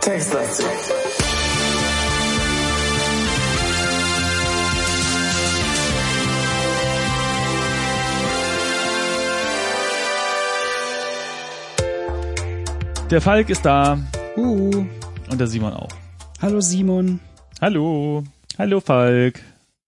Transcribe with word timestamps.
Textlastig. 0.00 0.66
Der 13.10 13.20
Falk 13.20 13.50
ist 13.50 13.64
da 13.64 13.98
Uh, 14.36 14.84
und 15.30 15.38
der 15.38 15.46
Simon 15.46 15.72
auch. 15.74 15.88
hallo 16.42 16.60
Simon. 16.60 17.20
Hallo. 17.60 18.24
Hallo 18.58 18.80
Falk. 18.80 19.40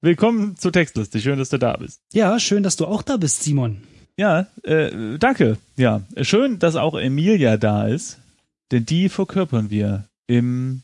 Willkommen 0.07 0.57
zu 0.57 0.71
Textlustig. 0.71 1.25
Schön, 1.25 1.37
dass 1.37 1.49
du 1.49 1.59
da 1.59 1.77
bist. 1.77 2.01
Ja, 2.13 2.39
schön, 2.39 2.63
dass 2.63 2.77
du 2.77 2.87
auch 2.87 3.03
da 3.03 3.17
bist, 3.17 3.43
Simon. 3.43 3.79
Ja, 4.17 4.47
äh, 4.63 5.19
danke. 5.19 5.59
Ja, 5.77 6.03
schön, 6.23 6.61
dass 6.61 6.77
auch 6.77 6.97
Emilia 6.97 7.57
da 7.57 7.89
ist, 7.89 8.19
denn 8.71 8.87
die 8.87 9.09
verkörpern 9.09 9.69
wir 9.69 10.05
im 10.29 10.83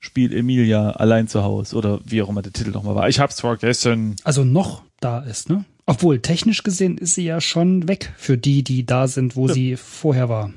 Spiel 0.00 0.36
Emilia 0.36 0.90
allein 0.90 1.28
zu 1.28 1.44
Hause 1.44 1.76
oder 1.76 2.00
wie 2.04 2.20
auch 2.20 2.28
immer 2.28 2.42
der 2.42 2.52
Titel 2.52 2.72
nochmal 2.72 2.96
war. 2.96 3.08
Ich 3.08 3.20
hab's 3.20 3.42
vergessen. 3.42 4.16
Also 4.24 4.42
noch 4.42 4.82
da 4.98 5.20
ist, 5.20 5.48
ne? 5.48 5.64
Obwohl, 5.86 6.18
technisch 6.18 6.64
gesehen 6.64 6.98
ist 6.98 7.14
sie 7.14 7.26
ja 7.26 7.40
schon 7.40 7.86
weg 7.86 8.12
für 8.16 8.36
die, 8.36 8.64
die 8.64 8.84
da 8.84 9.06
sind, 9.06 9.36
wo 9.36 9.46
Ja. 9.46 9.54
sie 9.54 9.76
vorher 9.76 10.28
war. 10.28 10.52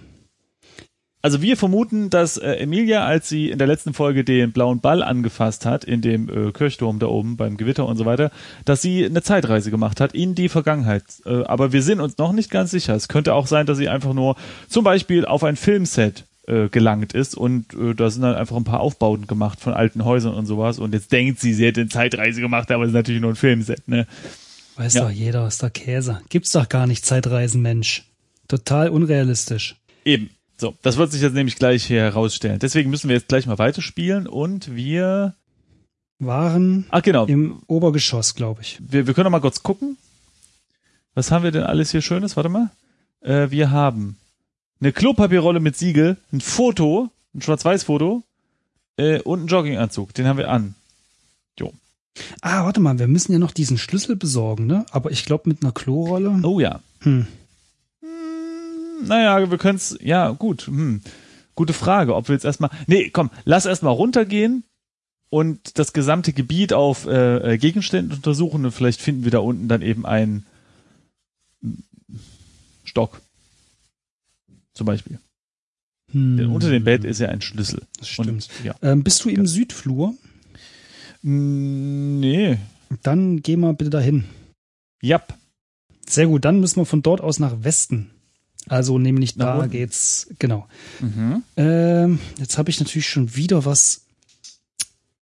Also 1.24 1.42
wir 1.42 1.58
vermuten, 1.58 2.10
dass 2.10 2.38
äh, 2.38 2.52
Emilia, 2.54 3.04
als 3.06 3.28
sie 3.28 3.50
in 3.50 3.58
der 3.58 3.68
letzten 3.68 3.94
Folge 3.94 4.24
den 4.24 4.52
blauen 4.52 4.80
Ball 4.80 5.02
angefasst 5.04 5.66
hat, 5.66 5.84
in 5.84 6.02
dem 6.02 6.30
äh, 6.30 6.52
Kirchturm 6.52 7.00
da 7.00 7.08
oben 7.08 7.38
beim 7.38 7.58
Gewitter 7.58 7.86
und 7.88 7.98
so 7.98 8.06
weiter, 8.06 8.32
dass 8.66 8.82
sie 8.82 9.04
eine 9.06 9.24
Zeitreise 9.24 9.72
gemacht 9.72 10.00
hat 10.00 10.14
in 10.14 10.36
die 10.36 10.48
Vergangenheit. 10.48 11.04
Äh, 11.26 11.44
aber 11.46 11.74
wir 11.74 11.82
sind 11.82 12.00
uns 12.02 12.18
noch 12.18 12.32
nicht 12.34 12.52
ganz 12.52 12.72
sicher. 12.72 12.96
Es 12.96 13.08
könnte 13.08 13.34
auch 13.34 13.48
sein, 13.48 13.66
dass 13.66 13.78
sie 13.78 13.90
einfach 13.90 14.14
nur 14.14 14.36
zum 14.70 14.84
Beispiel 14.84 15.26
auf 15.26 15.44
ein 15.44 15.56
Filmset 15.56 16.24
äh, 16.48 16.70
gelangt 16.70 17.14
ist 17.14 17.36
und 17.36 17.74
äh, 17.74 17.94
da 17.96 18.10
sind 18.10 18.22
dann 18.22 18.36
einfach 18.36 18.56
ein 18.56 18.64
paar 18.64 18.80
Aufbauten 18.80 19.28
gemacht 19.28 19.60
von 19.60 19.74
alten 19.74 20.06
Häusern 20.06 20.34
und 20.36 20.46
sowas 20.46 20.78
und 20.80 20.94
jetzt 20.94 21.12
denkt 21.12 21.40
sie, 21.42 21.54
sie 21.54 21.66
hätte 21.66 21.82
eine 21.82 21.90
Zeitreise 21.90 22.40
gemacht, 22.42 22.72
aber 22.72 22.84
es 22.84 22.90
ist 22.90 22.94
natürlich 22.96 23.22
nur 23.22 23.32
ein 23.32 23.36
Filmset, 23.36 23.86
ne? 23.88 24.08
Weiß 24.78 24.94
Ja. 24.94 25.02
doch 25.06 25.10
jeder, 25.12 25.48
ist 25.48 25.62
doch 25.64 25.74
Käse. 25.74 26.22
Gibt's 26.30 26.52
doch 26.52 26.70
gar 26.70 26.86
nicht 26.88 27.06
Zeitreisen, 27.06 27.62
Mensch. 27.64 28.04
Total 28.48 28.90
unrealistisch. 28.90 29.76
Eben. 30.06 30.30
So, 30.60 30.76
das 30.82 30.98
wird 30.98 31.12
sich 31.12 31.22
jetzt 31.22 31.34
nämlich 31.34 31.56
gleich 31.56 31.86
hier 31.86 32.02
herausstellen. 32.02 32.60
Deswegen 32.60 32.90
müssen 32.90 33.10
wir 33.10 33.16
jetzt 33.16 33.28
gleich 33.28 33.46
mal 33.46 33.58
weiterspielen 33.58 34.28
und 34.28 34.76
wir 34.76 35.36
Waren 36.20 36.88
Ach 36.90 37.04
genau, 37.04 37.26
im 37.26 37.62
Obergeschoss, 37.68 38.34
glaube 38.34 38.62
ich. 38.62 38.80
wir, 38.80 39.06
wir 39.06 39.14
können 39.14 39.26
noch 39.26 39.32
mal 39.32 39.42
kurz 39.42 39.62
gucken. 39.62 39.98
Was 41.14 41.32
haben 41.32 41.44
wir 41.44 41.52
denn 41.52 41.64
alles 41.64 41.92
hier 41.92 42.02
Schönes? 42.02 42.36
Warte 42.36 42.50
mal. 42.50 42.72
Äh, 43.22 43.52
wir 43.52 43.70
haben 43.72 44.18
eine 44.80 44.92
Klopapierrolle 44.92 45.60
mit 45.60 45.78
Siegel, 45.78 46.18
ein 46.32 46.42
Foto, 46.42 47.10
ein 47.36 47.42
Schwarz-Weiß-Foto 47.42 48.24
äh, 48.98 49.20
und 49.22 49.40
einen 49.40 49.48
Jogginganzug. 49.48 50.14
Den 50.14 50.28
haben 50.28 50.38
wir 50.38 50.50
an. 50.50 50.76
Ah, 52.42 52.66
warte 52.66 52.80
mal, 52.80 52.98
wir 53.00 53.08
müssen 53.08 53.34
ja 53.34 53.40
noch 53.40 53.52
diesen 53.52 53.78
Schlüssel 53.78 54.16
besorgen, 54.16 54.66
ne? 54.66 54.86
Aber 54.92 55.12
ich 55.12 55.26
glaube 55.26 55.50
mit 55.50 55.62
einer 55.62 55.72
Klorolle. 55.72 56.40
Oh 56.44 56.60
ja. 56.60 56.82
Hm. 57.02 57.28
Naja, 59.04 59.50
wir 59.50 59.58
können 59.58 59.78
es, 59.78 59.98
ja, 60.02 60.32
gut. 60.32 60.68
Hm. 60.68 61.02
Gute 61.56 61.74
Frage, 61.74 62.16
ob 62.16 62.28
wir 62.28 62.34
jetzt 62.36 62.46
erstmal. 62.46 62.70
Nee, 62.86 63.10
komm, 63.10 63.32
lass 63.46 63.66
erstmal 63.66 63.94
runtergehen 63.94 64.64
und 65.30 65.80
das 65.80 65.94
gesamte 65.94 66.34
Gebiet 66.34 66.74
auf 66.74 67.06
äh, 67.08 67.54
äh, 67.54 67.58
Gegenstände 67.58 68.16
untersuchen 68.16 68.66
und 68.66 68.72
vielleicht 68.72 69.02
finden 69.02 69.24
wir 69.24 69.32
da 69.32 69.40
unten 69.40 69.68
dann 69.68 69.82
eben 69.82 70.06
einen 70.06 70.46
Stock. 72.84 73.22
Zum 74.74 74.86
Beispiel. 74.86 75.20
Hm. 76.12 76.38
Denn 76.38 76.48
unter 76.50 76.70
dem 76.70 76.84
Bett 76.84 77.04
ist 77.04 77.20
ja 77.20 77.30
ein 77.30 77.42
Schlüssel. 77.42 77.82
Das 77.98 78.08
stimmt. 78.08 78.30
Und, 78.30 78.50
ja. 78.64 78.76
Ähm, 78.82 79.04
bist 79.04 79.26
du 79.26 79.30
im 79.30 79.48
Südflur? 79.48 80.14
Mm, 81.24 82.20
Nee. 82.20 82.58
Dann 83.04 83.42
geh 83.42 83.58
mal 83.58 83.74
bitte 83.74 83.90
dahin. 83.90 84.24
Jap. 85.02 85.38
Sehr 86.08 86.28
gut, 86.28 86.46
dann 86.46 86.60
müssen 86.62 86.78
wir 86.80 86.86
von 86.86 87.02
dort 87.02 87.20
aus 87.20 87.40
nach 87.40 87.64
Westen. 87.64 88.12
Also 88.70 89.00
nämlich 89.00 89.36
Nach 89.36 89.46
da 89.46 89.58
unten. 89.60 89.72
geht's, 89.72 90.28
genau. 90.40 90.68
Mhm. 91.00 91.44
Ähm, 91.56 92.20
jetzt 92.38 92.58
habe 92.58 92.70
ich 92.70 92.80
natürlich 92.80 93.08
schon 93.08 93.36
wieder 93.36 93.66
was 93.66 94.02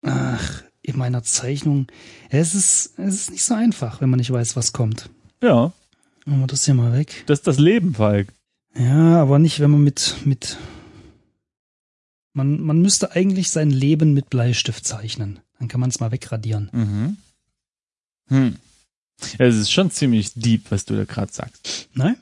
ach, 0.02 0.62
in 0.82 0.96
meiner 0.96 1.22
Zeichnung. 1.22 1.86
Es 2.30 2.54
ist, 2.54 2.98
es 2.98 3.14
ist 3.14 3.30
nicht 3.30 3.44
so 3.44 3.54
einfach, 3.54 4.00
wenn 4.00 4.10
man 4.10 4.18
nicht 4.18 4.30
weiß, 4.32 4.56
was 4.56 4.72
kommt. 4.72 5.10
Ja, 5.42 5.72
Machen 6.24 6.40
wir 6.40 6.46
das 6.48 6.64
hier 6.64 6.74
mal 6.74 6.92
weg. 6.92 7.22
das 7.26 7.38
ist 7.40 7.46
das 7.46 7.58
Leben, 7.58 7.94
Falk. 7.94 8.32
Ja, 8.74 9.20
aber 9.22 9.38
nicht, 9.38 9.60
wenn 9.60 9.70
man 9.70 9.84
mit, 9.84 10.16
mit, 10.24 10.56
man, 12.32 12.60
man 12.60 12.82
müsste 12.82 13.12
eigentlich 13.12 13.50
sein 13.50 13.70
Leben 13.70 14.12
mit 14.12 14.28
Bleistift 14.28 14.84
zeichnen. 14.86 15.38
Dann 15.58 15.68
kann 15.68 15.80
man 15.80 15.88
es 15.90 16.00
mal 16.00 16.10
wegradieren. 16.12 16.68
Mhm. 16.72 17.16
Hm. 18.28 18.56
Ja, 19.38 19.46
es 19.46 19.54
ist 19.56 19.70
schon 19.72 19.90
ziemlich 19.90 20.34
deep, 20.34 20.64
was 20.70 20.84
du 20.84 20.94
da 20.96 21.04
gerade 21.04 21.32
sagst. 21.32 21.88
Nein? 21.94 22.16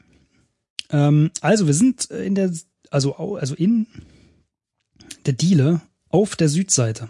Ähm, 0.94 1.32
also 1.40 1.66
wir 1.66 1.74
sind 1.74 2.04
in 2.06 2.36
der, 2.36 2.52
also, 2.90 3.16
also 3.16 3.54
in 3.54 3.86
der 5.26 5.32
Diele 5.32 5.80
auf 6.08 6.36
der 6.36 6.48
Südseite. 6.48 7.08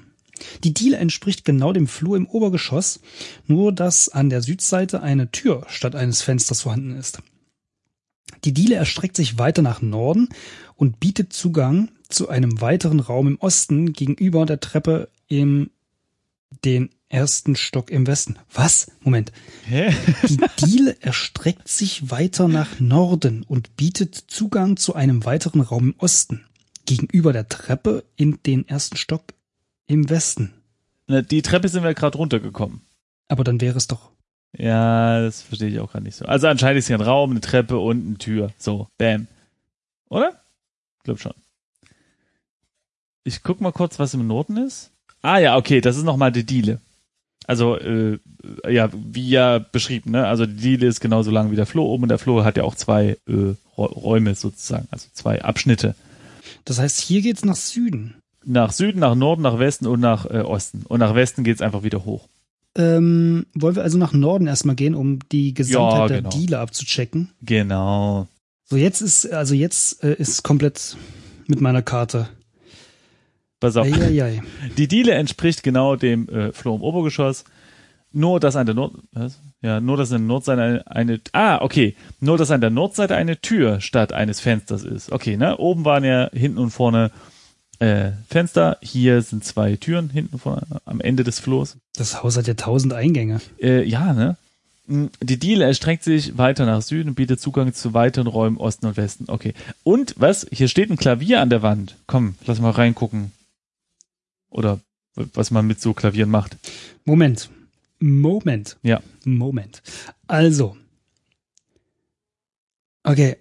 Die 0.64 0.74
Diele 0.74 0.96
entspricht 0.96 1.44
genau 1.44 1.72
dem 1.72 1.86
Flur 1.86 2.16
im 2.16 2.26
Obergeschoss, 2.26 3.00
nur 3.46 3.72
dass 3.72 4.08
an 4.08 4.30
der 4.30 4.42
Südseite 4.42 5.02
eine 5.02 5.30
Tür 5.30 5.64
statt 5.68 5.94
eines 5.94 6.22
Fensters 6.22 6.62
vorhanden 6.62 6.96
ist. 6.96 7.22
Die 8.44 8.52
Diele 8.52 8.74
erstreckt 8.74 9.16
sich 9.16 9.38
weiter 9.38 9.62
nach 9.62 9.82
Norden 9.82 10.28
und 10.76 10.98
bietet 10.98 11.32
Zugang 11.32 11.90
zu 12.08 12.28
einem 12.28 12.60
weiteren 12.60 13.00
Raum 13.00 13.28
im 13.28 13.40
Osten 13.40 13.92
gegenüber 13.92 14.46
der 14.46 14.60
Treppe 14.60 15.08
im 15.28 15.70
den 16.64 16.90
ersten 17.14 17.54
Stock 17.54 17.90
im 17.90 18.06
Westen. 18.06 18.38
Was? 18.52 18.90
Moment. 19.00 19.32
Hä? 19.66 19.94
Die 20.28 20.38
Diele 20.66 21.00
erstreckt 21.00 21.68
sich 21.68 22.10
weiter 22.10 22.48
nach 22.48 22.80
Norden 22.80 23.44
und 23.44 23.76
bietet 23.76 24.16
Zugang 24.16 24.76
zu 24.76 24.94
einem 24.94 25.24
weiteren 25.24 25.60
Raum 25.60 25.90
im 25.90 25.94
Osten. 25.98 26.44
Gegenüber 26.86 27.32
der 27.32 27.48
Treppe 27.48 28.04
in 28.16 28.42
den 28.44 28.68
ersten 28.68 28.96
Stock 28.96 29.22
im 29.86 30.10
Westen. 30.10 30.52
Na, 31.06 31.22
die 31.22 31.42
Treppe 31.42 31.68
sind 31.68 31.84
wir 31.84 31.94
gerade 31.94 32.18
runtergekommen. 32.18 32.82
Aber 33.28 33.44
dann 33.44 33.60
wäre 33.60 33.78
es 33.78 33.86
doch. 33.86 34.10
Ja, 34.56 35.20
das 35.20 35.42
verstehe 35.42 35.68
ich 35.68 35.78
auch 35.80 35.92
gerade 35.92 36.04
nicht 36.04 36.16
so. 36.16 36.26
Also 36.26 36.48
anscheinend 36.48 36.80
ist 36.80 36.88
hier 36.88 36.98
ein 36.98 37.02
Raum, 37.02 37.30
eine 37.30 37.40
Treppe 37.40 37.78
und 37.78 38.06
eine 38.06 38.18
Tür. 38.18 38.52
So, 38.58 38.88
bam. 38.98 39.28
Oder? 40.08 40.42
Glaub 41.04 41.20
schon. 41.20 41.34
Ich 43.22 43.42
guck 43.42 43.60
mal 43.60 43.72
kurz, 43.72 43.98
was 43.98 44.14
im 44.14 44.26
Norden 44.26 44.56
ist. 44.56 44.90
Ah 45.22 45.38
ja, 45.38 45.56
okay, 45.56 45.80
das 45.80 45.96
ist 45.96 46.02
nochmal 46.02 46.32
die 46.32 46.44
Diele. 46.44 46.80
Also, 47.46 47.76
äh, 47.78 48.18
ja, 48.68 48.88
wie 48.92 49.28
ja 49.28 49.58
beschrieben, 49.58 50.12
ne? 50.12 50.26
Also 50.26 50.46
die 50.46 50.54
Diele 50.54 50.86
ist 50.86 51.00
genauso 51.00 51.30
lang 51.30 51.50
wie 51.50 51.56
der 51.56 51.66
Flur 51.66 51.86
oben 51.86 52.04
und 52.04 52.08
der 52.08 52.18
Flur 52.18 52.44
hat 52.44 52.56
ja 52.56 52.62
auch 52.64 52.74
zwei 52.74 53.16
äh, 53.28 53.32
Räu- 53.76 53.92
Räume 53.92 54.34
sozusagen, 54.34 54.88
also 54.90 55.08
zwei 55.12 55.42
Abschnitte. 55.42 55.94
Das 56.64 56.78
heißt, 56.78 57.00
hier 57.00 57.20
geht's 57.22 57.44
nach 57.44 57.56
Süden. 57.56 58.14
Nach 58.44 58.72
Süden, 58.72 58.98
nach 59.00 59.14
Norden, 59.14 59.42
nach 59.42 59.58
Westen 59.58 59.86
und 59.86 60.00
nach 60.00 60.26
äh, 60.26 60.40
Osten. 60.40 60.82
Und 60.86 61.00
nach 61.00 61.14
Westen 61.14 61.44
geht's 61.44 61.62
einfach 61.62 61.82
wieder 61.82 62.04
hoch. 62.04 62.28
Ähm, 62.76 63.46
wollen 63.54 63.76
wir 63.76 63.82
also 63.82 63.98
nach 63.98 64.12
Norden 64.12 64.46
erstmal 64.46 64.74
gehen, 64.74 64.94
um 64.94 65.20
die 65.30 65.54
Gesamtheit 65.54 66.00
Ja, 66.00 66.08
der 66.08 66.16
genau. 66.18 66.30
Diele 66.30 66.58
abzuchecken? 66.58 67.30
Genau. 67.42 68.26
So, 68.64 68.76
jetzt 68.76 69.00
ist, 69.00 69.30
also 69.32 69.54
jetzt 69.54 70.02
äh, 70.02 70.14
ist 70.14 70.42
komplett 70.42 70.96
mit 71.46 71.60
meiner 71.60 71.82
Karte. 71.82 72.28
Pass 73.64 73.76
auf. 73.78 73.86
Eieiei. 73.86 74.42
Die 74.76 74.88
Diele 74.88 75.12
entspricht 75.12 75.62
genau 75.62 75.96
dem 75.96 76.28
äh, 76.28 76.52
Flur 76.52 76.74
im 76.74 76.82
Obergeschoss. 76.82 77.44
Nur, 78.12 78.38
dass 78.38 78.56
an 78.56 78.66
der 78.66 78.74
Nord, 78.74 78.92
was? 79.12 79.40
Ja, 79.62 79.80
nur, 79.80 79.96
dass 79.96 80.12
an 80.12 80.20
der 80.20 80.28
Nordseite 80.28 80.62
eine, 80.62 80.86
eine, 80.86 81.20
ah, 81.32 81.62
okay. 81.62 81.96
Nur, 82.20 82.36
dass 82.36 82.50
an 82.50 82.60
der 82.60 82.70
Nordseite 82.70 83.16
eine 83.16 83.40
Tür 83.40 83.80
statt 83.80 84.12
eines 84.12 84.40
Fensters 84.40 84.84
ist. 84.84 85.10
Okay, 85.10 85.36
ne? 85.38 85.56
Oben 85.56 85.84
waren 85.86 86.04
ja 86.04 86.28
hinten 86.32 86.58
und 86.58 86.70
vorne 86.70 87.10
äh, 87.78 88.10
Fenster. 88.28 88.76
Hier 88.82 89.22
sind 89.22 89.44
zwei 89.44 89.76
Türen 89.76 90.10
hinten 90.10 90.34
und 90.34 90.40
vorne 90.40 90.62
am 90.84 91.00
Ende 91.00 91.24
des 91.24 91.40
Flurs. 91.40 91.76
Das 91.96 92.22
Haus 92.22 92.36
hat 92.36 92.46
ja 92.46 92.54
tausend 92.54 92.92
Eingänge. 92.92 93.40
Äh, 93.60 93.82
ja, 93.82 94.12
ne? 94.12 94.36
Mm, 94.86 95.06
Die 95.22 95.38
Diele 95.38 95.64
erstreckt 95.64 96.04
sich 96.04 96.38
weiter 96.38 96.66
nach 96.66 96.82
Süden 96.82 97.08
und 97.08 97.14
bietet 97.14 97.40
Zugang 97.40 97.72
zu 97.72 97.94
weiteren 97.94 98.26
Räumen 98.28 98.58
Osten 98.58 98.86
und 98.86 98.96
Westen. 98.96 99.24
Okay. 99.28 99.54
Und 99.82 100.14
was? 100.18 100.46
Hier 100.52 100.68
steht 100.68 100.90
ein 100.90 100.96
Klavier 100.96 101.40
an 101.40 101.50
der 101.50 101.62
Wand. 101.62 101.96
Komm, 102.06 102.34
lass 102.46 102.60
mal 102.60 102.70
reingucken. 102.70 103.32
Oder 104.54 104.80
was 105.14 105.50
man 105.50 105.66
mit 105.66 105.80
so 105.80 105.94
Klavieren 105.94 106.30
macht. 106.30 106.56
Moment. 107.04 107.50
Moment. 107.98 108.78
Ja. 108.82 109.02
Moment. 109.24 109.82
Also. 110.28 110.76
Okay. 113.02 113.36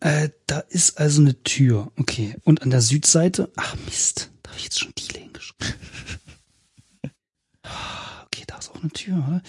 Äh, 0.00 0.28
da 0.46 0.60
ist 0.60 0.98
also 0.98 1.22
eine 1.22 1.42
Tür. 1.42 1.90
Okay. 1.96 2.36
Und 2.44 2.62
an 2.62 2.70
der 2.70 2.82
Südseite. 2.82 3.50
Ach 3.56 3.76
Mist. 3.86 4.30
Da 4.42 4.50
habe 4.50 4.58
ich 4.58 4.64
jetzt 4.64 4.78
schon 4.78 4.92
Diele 4.96 5.20
hingeschrieben. 5.20 5.74
Ah, 7.62 8.22
okay, 8.24 8.44
da 8.46 8.58
ist 8.58 8.70
auch 8.70 8.80
eine 8.80 8.90
Tür, 8.90 9.16
oder? 9.16 9.42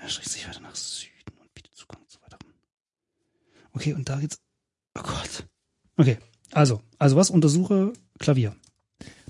Er 0.00 0.08
streckt 0.08 0.30
sich 0.30 0.46
weiter 0.46 0.60
nach 0.60 0.76
Süden 0.76 1.32
und 1.40 1.52
bietet 1.54 1.74
Zugang 1.74 2.00
zu 2.06 2.20
weiteren. 2.22 2.44
Okay, 3.72 3.94
und 3.94 4.08
da 4.08 4.20
geht's. 4.20 4.38
Oh 4.96 5.02
Gott. 5.02 5.46
Okay, 5.96 6.18
also, 6.52 6.82
also 6.98 7.16
was? 7.16 7.30
Untersuche 7.30 7.92
Klavier. 8.18 8.54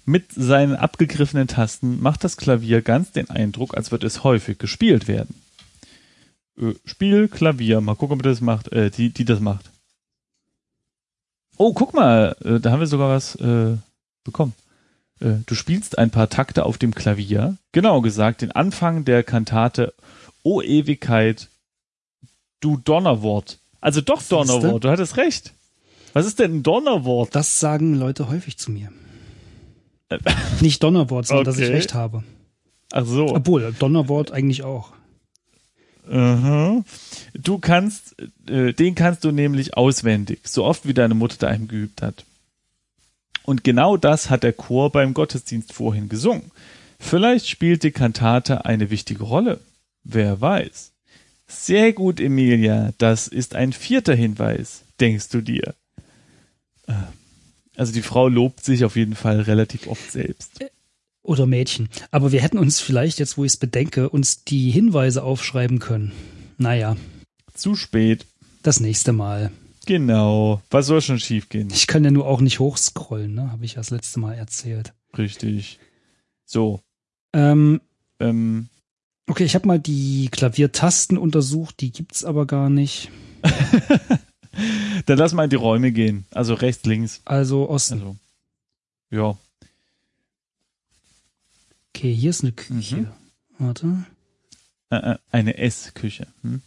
Mit 0.09 0.33
seinen 0.33 0.77
abgegriffenen 0.77 1.49
Tasten 1.49 2.01
macht 2.01 2.23
das 2.23 2.37
Klavier 2.37 2.81
ganz 2.81 3.11
den 3.11 3.29
Eindruck, 3.29 3.77
als 3.77 3.91
würde 3.91 4.07
es 4.07 4.23
häufig 4.23 4.57
gespielt 4.57 5.09
werden. 5.09 5.35
Äh, 6.57 6.75
Spiel 6.85 7.27
Klavier, 7.27 7.81
mal 7.81 7.97
gucken, 7.97 8.15
ob 8.17 8.23
das 8.23 8.41
macht, 8.41 8.73
äh, 8.73 8.91
die, 8.91 9.11
die 9.11 9.25
das 9.25 9.41
macht. 9.41 9.71
Oh, 11.57 11.73
guck 11.73 11.93
mal, 11.93 12.37
äh, 12.45 12.61
da 12.61 12.71
haben 12.71 12.79
wir 12.79 12.87
sogar 12.87 13.09
was 13.09 13.35
äh, 13.37 13.77
bekommen. 14.23 14.55
Äh, 15.21 15.39
du 15.45 15.57
spielst 15.57 15.99
ein 15.99 16.11
paar 16.11 16.29
Takte 16.29 16.65
auf 16.67 16.79
dem 16.79 16.95
Klavier, 16.95 17.57
genau 17.73 18.01
gesagt, 18.01 18.43
den 18.43 18.53
Anfang 18.53 19.05
der 19.05 19.25
Kantate 19.25 19.93
O 20.45 20.63
Ewigkeit, 20.63 21.49
du 22.61 22.77
Donnerwort. 22.77 23.59
Also 23.81 24.03
doch? 24.03 24.23
Donnerwort, 24.23 24.85
du 24.85 24.89
hattest 24.89 25.17
recht. 25.17 25.53
Was 26.13 26.27
ist 26.27 26.39
denn 26.39 26.59
ein 26.59 26.63
Donnerwort? 26.63 27.35
Das 27.35 27.59
sagen 27.59 27.95
Leute 27.95 28.29
häufig 28.29 28.57
zu 28.57 28.71
mir. 28.71 28.93
Nicht 30.61 30.83
Donnerwort, 30.83 31.27
sondern 31.27 31.45
dass 31.47 31.59
ich 31.59 31.65
Okay. 31.65 31.75
recht 31.75 31.95
habe. 31.95 32.23
Ach 32.93 33.05
so. 33.05 33.27
Obwohl, 33.35 33.75
Donnerwort 33.79 34.31
eigentlich 34.31 34.63
auch. 34.63 34.93
Aha. 36.11 36.85
Du 37.35 37.59
kannst, 37.59 38.15
äh, 38.49 38.73
den 38.73 38.95
kannst 38.95 39.25
du 39.25 39.33
nämlich 39.33 39.77
auswendig, 39.77 40.41
so 40.45 40.65
oft 40.65 40.87
wie 40.87 40.95
deine 40.95 41.15
Mutter 41.15 41.37
daheim 41.39 41.67
geübt 41.67 42.01
hat. 42.03 42.25
Und 43.43 43.65
genau 43.65 43.97
das 43.97 44.31
hat 44.31 44.43
der 44.45 44.53
Chor 44.53 44.91
beim 44.91 45.15
Gottesdienst 45.15 45.73
vorhin 45.73 46.09
gesungen. 46.09 46.51
Vielleicht 46.99 47.49
spielt 47.49 47.83
die 47.83 47.91
Kantate 47.91 48.65
eine 48.65 48.91
wichtige 48.91 49.25
Rolle. 49.25 49.61
Wer 50.05 50.41
weiß. 50.41 50.93
Sehr 51.49 51.93
gut, 51.93 52.21
Emilia. 52.21 52.93
Das 52.99 53.29
ist 53.29 53.55
ein 53.55 53.73
vierter 53.73 54.15
Hinweis, 54.15 54.83
denkst 55.01 55.29
du 55.29 55.41
dir. 55.41 55.75
Äh, 56.87 56.95
Also 57.77 57.93
die 57.93 58.03
Frau 58.03 58.29
lobt 58.29 58.65
sich 58.65 58.85
auf 58.85 58.97
jeden 58.97 59.15
Fall 59.15 59.41
relativ 59.43 59.87
oft 59.87 60.11
selbst. 60.11 60.53
Oder 61.23 61.47
Mädchen. 61.47 61.89
Aber 62.11 62.33
wir 62.33 62.41
hätten 62.41 62.59
uns 62.59 62.81
vielleicht, 62.81 63.19
jetzt 63.19 63.37
wo 63.37 63.45
ich 63.45 63.53
es 63.53 63.57
bedenke, 63.57 64.09
uns 64.09 64.45
die 64.45 64.71
Hinweise 64.71 65.23
aufschreiben 65.23 65.79
können. 65.79 66.13
Naja, 66.57 66.97
Zu 67.55 67.75
spät. 67.75 68.27
das 68.63 68.81
nächste 68.81 69.13
Mal. 69.13 69.51
Genau. 69.87 70.63
Was 70.71 70.87
soll 70.87 71.01
schon 71.03 71.21
schiefgehen? 71.21 71.69
Ich 71.73 71.87
kann 71.87 72.05
ja 72.05 72.11
nur 72.11 72.27
auch 72.27 72.41
nicht 72.41 72.59
hochscrollen, 72.61 73.35
ne? 73.35 73.51
Habe 73.53 73.65
ich 73.65 73.73
ja 73.73 73.79
das 73.79 73.91
letzte 73.91 74.21
Mal 74.21 74.35
erzählt. 74.35 74.93
Richtig. 75.17 75.79
So. 76.45 76.81
Ähm, 77.33 77.81
Ähm, 78.19 78.69
okay, 79.29 79.45
ich 79.45 79.55
habe 79.55 79.67
mal 79.67 79.79
die 79.79 80.29
Klaviertasten 80.33 81.19
untersucht, 81.19 81.81
die 81.81 81.93
gibt's 81.93 82.25
aber 82.25 82.47
gar 82.47 82.71
nicht. 82.71 83.11
Dann 85.05 85.19
lass 85.19 85.33
mal 85.35 85.45
in 85.45 85.51
die 85.51 85.57
Räume 85.57 85.93
gehen. 85.93 86.25
Also 86.31 86.55
rechts, 86.55 86.85
links. 86.87 87.21
Also 87.25 87.69
Osten. 87.69 87.95
Also. 87.99 88.17
Ja. 89.11 89.39
Okay, 91.95 92.15
hier 92.15 92.31
ist 92.31 92.43
eine 92.43 92.53
Küche. 92.53 92.97
Mhm. 92.97 93.09
Warte. 93.59 94.05
Äh, 94.91 94.97
äh, 94.97 95.19
eine 95.31 95.59
Essküche. 95.59 96.27
Hm? 96.43 96.63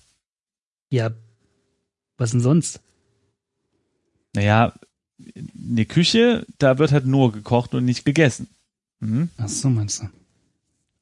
Ja, 0.90 1.12
was 2.18 2.31
denn 2.31 2.42
sonst? 2.42 2.81
Naja, 4.34 4.74
eine 5.70 5.86
Küche, 5.86 6.46
da 6.58 6.78
wird 6.78 6.92
halt 6.92 7.06
nur 7.06 7.31
gekocht 7.31 7.74
und 7.74 7.86
nicht 7.86 8.06
gegessen. 8.06 8.48
Hm? 9.00 9.30
Ach 9.38 9.48
so, 9.50 9.70
meinst 9.70 10.02
du? 10.02 10.10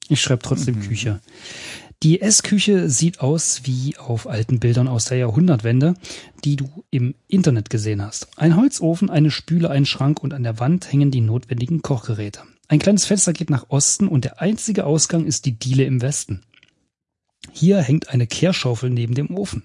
Ich 0.09 0.21
schreibe 0.21 0.41
trotzdem 0.43 0.75
Mhm. 0.75 0.81
Küche. 0.87 1.21
Die 2.03 2.21
Essküche 2.21 2.89
sieht 2.89 3.21
aus 3.21 3.61
wie 3.63 3.97
auf 3.97 4.27
alten 4.27 4.59
Bildern 4.59 4.87
aus 4.87 5.05
der 5.05 5.17
Jahrhundertwende, 5.17 5.95
die 6.43 6.55
du 6.55 6.83
im 6.91 7.15
Internet 7.27 7.71
gesehen 7.71 8.03
hast. 8.03 8.27
Ein 8.37 8.55
Holzofen, 8.55 9.09
eine 9.09 9.31
Spüle, 9.31 9.71
ein 9.71 9.87
Schrank 9.87 10.21
und 10.21 10.33
an 10.35 10.43
der 10.43 10.59
Wand 10.59 10.91
hängen 10.91 11.09
die 11.09 11.21
notwendigen 11.21 11.81
Kochgeräte. 11.81 12.41
Ein 12.67 12.77
kleines 12.77 13.05
Fenster 13.05 13.33
geht 13.33 13.49
nach 13.49 13.69
Osten 13.69 14.07
und 14.07 14.25
der 14.25 14.41
einzige 14.41 14.85
Ausgang 14.85 15.25
ist 15.25 15.45
die 15.45 15.53
Diele 15.53 15.85
im 15.85 16.01
Westen. 16.03 16.43
Hier 17.51 17.81
hängt 17.81 18.09
eine 18.09 18.27
Kehrschaufel 18.27 18.91
neben 18.91 19.15
dem 19.15 19.35
Ofen. 19.35 19.63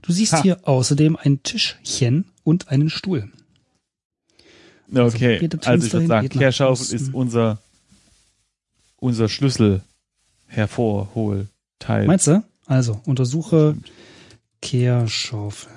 Du 0.00 0.12
siehst 0.12 0.32
Ha. 0.34 0.42
hier 0.42 0.66
außerdem 0.66 1.16
ein 1.16 1.42
Tischchen 1.42 2.30
und 2.44 2.68
einen 2.68 2.88
Stuhl. 2.88 3.30
Okay, 4.90 5.38
geht 5.38 5.52
das 5.52 5.66
also 5.66 5.86
ich 5.86 5.92
würde 5.92 6.06
sagen, 6.06 6.28
Kehrschaufel 6.30 6.94
ist 6.94 7.12
unser, 7.12 7.60
unser 8.96 9.28
Schlüssel 9.28 9.82
hervorholteil. 11.78 12.06
Meinst 12.06 12.26
du? 12.26 12.42
Also, 12.66 13.00
untersuche 13.06 13.76
Kehrschaufel. 14.60 15.72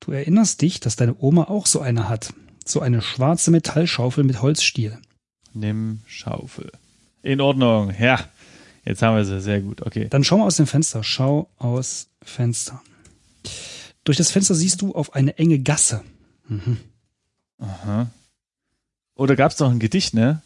Du 0.00 0.10
erinnerst 0.12 0.62
dich, 0.62 0.80
dass 0.80 0.96
deine 0.96 1.14
Oma 1.18 1.44
auch 1.44 1.66
so 1.66 1.80
eine 1.80 2.08
hat. 2.08 2.32
So 2.64 2.80
eine 2.80 3.02
schwarze 3.02 3.50
Metallschaufel 3.50 4.24
mit 4.24 4.42
Holzstiel. 4.42 4.98
Nimm 5.52 6.00
Schaufel. 6.06 6.72
In 7.22 7.40
Ordnung. 7.40 7.92
Ja, 7.98 8.18
jetzt 8.84 9.02
haben 9.02 9.16
wir 9.16 9.24
sie. 9.24 9.40
Sehr 9.40 9.60
gut. 9.60 9.82
Okay. 9.82 10.08
Dann 10.08 10.24
schau 10.24 10.38
mal 10.38 10.46
aus 10.46 10.56
dem 10.56 10.66
Fenster. 10.66 11.04
Schau 11.04 11.48
aus 11.58 12.08
Fenster. 12.22 12.82
Durch 14.04 14.16
das 14.16 14.30
Fenster 14.30 14.54
siehst 14.54 14.82
du 14.82 14.94
auf 14.94 15.14
eine 15.14 15.38
enge 15.38 15.60
Gasse. 15.60 16.02
Mhm. 16.48 16.78
Aha. 17.58 18.10
Oder 19.14 19.36
gab 19.36 19.52
es 19.52 19.58
noch 19.60 19.70
ein 19.70 19.78
Gedicht, 19.78 20.14
ne? 20.14 20.42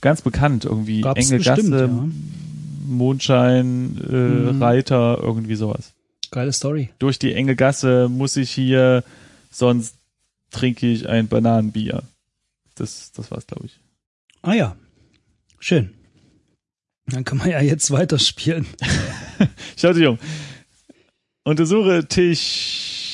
Ganz 0.00 0.22
bekannt, 0.22 0.64
irgendwie 0.64 1.00
Gab's 1.00 1.30
enge 1.30 1.38
bestimmt, 1.38 1.70
Gasse, 1.70 1.86
ja. 1.86 2.08
Mondschein, 2.88 3.98
äh, 4.08 4.12
Mhm. 4.52 4.62
Reiter, 4.62 5.18
irgendwie 5.22 5.54
sowas. 5.56 5.92
Geile 6.30 6.52
Story. 6.52 6.90
Durch 6.98 7.18
die 7.18 7.32
enge 7.34 7.56
Gasse 7.56 8.08
muss 8.08 8.36
ich 8.36 8.50
hier, 8.50 9.02
sonst 9.50 9.94
trinke 10.50 10.86
ich 10.86 11.08
ein 11.08 11.28
Bananenbier. 11.28 12.02
Das, 12.74 13.12
das 13.12 13.30
war's, 13.30 13.46
glaube 13.46 13.66
ich. 13.66 13.78
Ah 14.42 14.54
ja. 14.54 14.76
Schön. 15.58 15.94
Dann 17.06 17.24
kann 17.24 17.38
man 17.38 17.48
ja 17.50 17.60
jetzt 17.60 17.90
weiterspielen. 17.90 18.66
Schau 19.76 19.92
dich 19.92 20.06
um. 20.06 20.18
Untersuche 21.44 22.06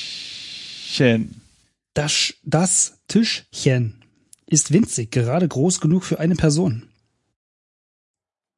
Tischchen. 0.05 1.41
Das, 1.93 2.33
das 2.43 2.97
Tischchen 3.07 3.95
ist 4.47 4.71
winzig, 4.73 5.11
gerade 5.11 5.47
groß 5.47 5.79
genug 5.79 6.03
für 6.03 6.19
eine 6.19 6.35
Person. 6.35 6.83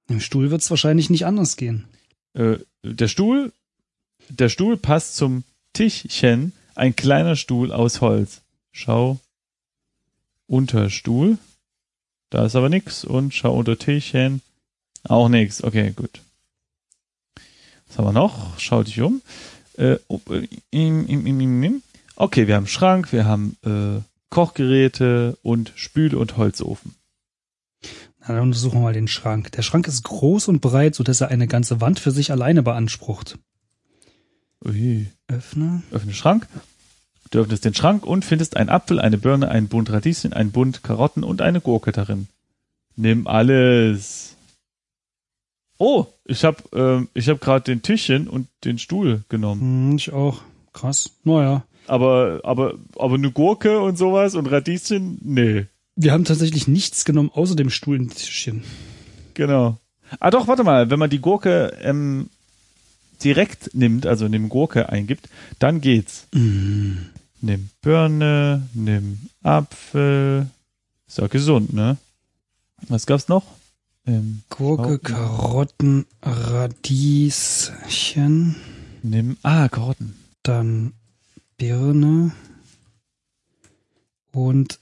Im 0.07 0.19
Stuhl 0.19 0.51
wird 0.51 0.61
es 0.61 0.69
wahrscheinlich 0.69 1.09
nicht 1.09 1.25
anders 1.25 1.57
gehen. 1.57 1.85
Äh, 2.33 2.57
der 2.83 3.07
Stuhl, 3.07 3.51
der 4.29 4.49
Stuhl 4.49 4.77
passt 4.77 5.15
zum 5.15 5.43
Tischchen, 5.73 6.53
ein 6.75 6.95
kleiner 6.95 7.35
Stuhl 7.35 7.71
aus 7.71 8.01
Holz. 8.01 8.41
Schau 8.71 9.19
unter 10.47 10.89
Stuhl. 10.89 11.37
Da 12.29 12.45
ist 12.45 12.55
aber 12.55 12.69
nix. 12.69 13.03
Und 13.03 13.33
schau 13.33 13.55
unter 13.55 13.77
Tischchen. 13.77 14.41
Auch 15.03 15.29
nix. 15.29 15.63
Okay, 15.63 15.91
gut. 15.95 16.21
Was 17.87 17.97
haben 17.97 18.05
wir 18.05 18.13
noch? 18.13 18.59
Schau 18.59 18.83
dich 18.83 19.01
um. 19.01 19.21
Äh, 19.77 19.97
oh, 20.07 20.19
äh. 20.31 20.47
Okay, 22.15 22.47
wir 22.47 22.55
haben 22.55 22.67
Schrank, 22.67 23.13
wir 23.13 23.25
haben 23.25 23.57
äh, 23.63 24.01
Kochgeräte 24.29 25.37
und 25.43 25.71
Spüle 25.75 26.17
und 26.17 26.37
Holzofen. 26.37 26.95
Dann 28.27 28.39
untersuchen 28.39 28.79
wir 28.79 28.83
mal 28.83 28.93
den 28.93 29.07
Schrank. 29.07 29.51
Der 29.53 29.61
Schrank 29.61 29.87
ist 29.87 30.03
groß 30.03 30.49
und 30.49 30.59
breit, 30.59 30.95
sodass 30.95 31.21
er 31.21 31.29
eine 31.29 31.47
ganze 31.47 31.79
Wand 31.79 31.99
für 31.99 32.11
sich 32.11 32.31
alleine 32.31 32.61
beansprucht. 32.61 33.37
Ui. 34.65 35.07
Öffne. 35.27 35.83
öffne 35.91 36.13
Schrank. 36.13 36.47
Du 37.31 37.39
öffnest 37.39 37.65
den 37.65 37.73
Schrank 37.73 38.05
und 38.05 38.25
findest 38.25 38.57
einen 38.57 38.69
Apfel, 38.69 38.99
eine 38.99 39.17
Birne, 39.17 39.49
einen 39.49 39.67
Bund 39.67 39.89
Radieschen, 39.89 40.33
einen 40.33 40.51
Bund 40.51 40.83
Karotten 40.83 41.23
und 41.23 41.41
eine 41.41 41.61
Gurke 41.61 41.91
darin. 41.91 42.27
Nimm 42.95 43.27
alles. 43.27 44.35
Oh, 45.77 46.07
ich 46.25 46.43
habe 46.43 46.63
ähm, 46.73 47.09
ich 47.13 47.29
hab 47.29 47.39
gerade 47.39 47.63
den 47.63 47.81
Tischchen 47.81 48.27
und 48.27 48.47
den 48.63 48.79
Stuhl 48.79 49.23
genommen. 49.29 49.61
Hm, 49.61 49.95
ich 49.97 50.11
auch. 50.11 50.41
Krass. 50.73 51.11
Naja. 51.23 51.63
Aber 51.85 52.41
aber 52.43 52.75
aber 52.97 53.15
eine 53.15 53.31
Gurke 53.31 53.79
und 53.79 53.97
sowas 53.97 54.35
und 54.35 54.47
Radieschen, 54.47 55.19
nee. 55.21 55.67
Wir 55.97 56.13
haben 56.13 56.25
tatsächlich 56.25 56.67
nichts 56.67 57.05
genommen, 57.05 57.31
außer 57.33 57.55
dem 57.55 57.71
Stuhl 57.71 57.99
und 57.99 58.15
Tischchen. 58.15 58.63
Genau. 59.33 59.79
Ah 60.19 60.29
doch, 60.29 60.47
warte 60.47 60.63
mal, 60.63 60.91
wenn 60.91 60.99
man 60.99 61.09
die 61.09 61.19
Gurke 61.19 61.75
ähm, 61.81 62.29
direkt 63.23 63.73
nimmt, 63.73 64.05
also 64.05 64.27
in 64.27 64.31
dem 64.31 64.47
Gurke 64.47 64.89
eingibt, 64.89 65.27
dann 65.57 65.81
geht's. 65.81 66.27
Mm. 66.33 66.97
Nimm 67.41 67.69
Birne, 67.81 68.67
nimm 68.73 69.17
Apfel. 69.41 70.45
Ist 71.07 71.17
ja 71.17 71.25
gesund, 71.27 71.73
ne? 71.73 71.97
Was 72.87 73.07
gab's 73.07 73.27
noch? 73.27 73.43
Ähm, 74.05 74.43
Gurke, 74.49 74.99
Karotten. 74.99 76.05
Karotten, 76.21 76.53
Radieschen, 76.53 78.55
nimm, 79.01 79.37
ah, 79.41 79.67
Karotten. 79.67 80.13
dann 80.43 80.93
Birne 81.57 82.31
und 84.31 84.79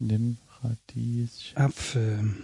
Nimm 0.00 0.38
Radieschen. 0.62 1.56
Apfel. 1.56 2.34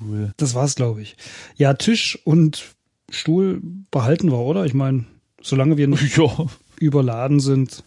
Cool. 0.00 0.32
Das 0.38 0.54
war's, 0.54 0.74
glaube 0.76 1.02
ich. 1.02 1.16
Ja, 1.56 1.74
Tisch 1.74 2.18
und 2.24 2.74
Stuhl 3.10 3.60
behalten 3.90 4.30
wir, 4.30 4.38
oder? 4.38 4.64
Ich 4.64 4.72
meine, 4.74 5.04
solange 5.42 5.76
wir 5.76 5.88
nicht 5.88 6.16
Ja. 6.16 6.46
überladen 6.78 7.40
sind, 7.40 7.84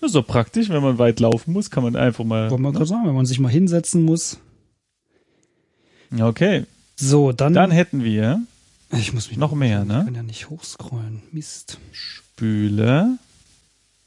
Das 0.00 0.08
ist 0.08 0.14
doch 0.14 0.26
praktisch, 0.26 0.70
wenn 0.70 0.82
man 0.82 0.96
weit 0.98 1.20
laufen 1.20 1.52
muss, 1.52 1.70
kann 1.70 1.82
man 1.82 1.94
einfach 1.96 2.24
mal. 2.24 2.50
wollen 2.50 2.62
wir 2.62 2.72
gerade 2.72 2.86
sagen, 2.86 3.06
wenn 3.06 3.14
man 3.14 3.26
sich 3.26 3.38
mal 3.40 3.50
hinsetzen 3.50 4.02
muss. 4.02 4.38
Okay. 6.18 6.64
So, 6.96 7.32
dann. 7.32 7.52
Dann 7.52 7.70
hätten 7.70 8.02
wir 8.04 8.40
ich 8.92 9.12
muss 9.12 9.28
mich 9.28 9.38
noch 9.38 9.54
mehr, 9.54 9.82
Ich 9.82 9.88
ne? 9.88 10.02
kann 10.04 10.14
ja 10.16 10.22
nicht 10.24 10.50
hochscrollen. 10.50 11.22
Mist. 11.30 11.78
Spüle. 11.92 13.18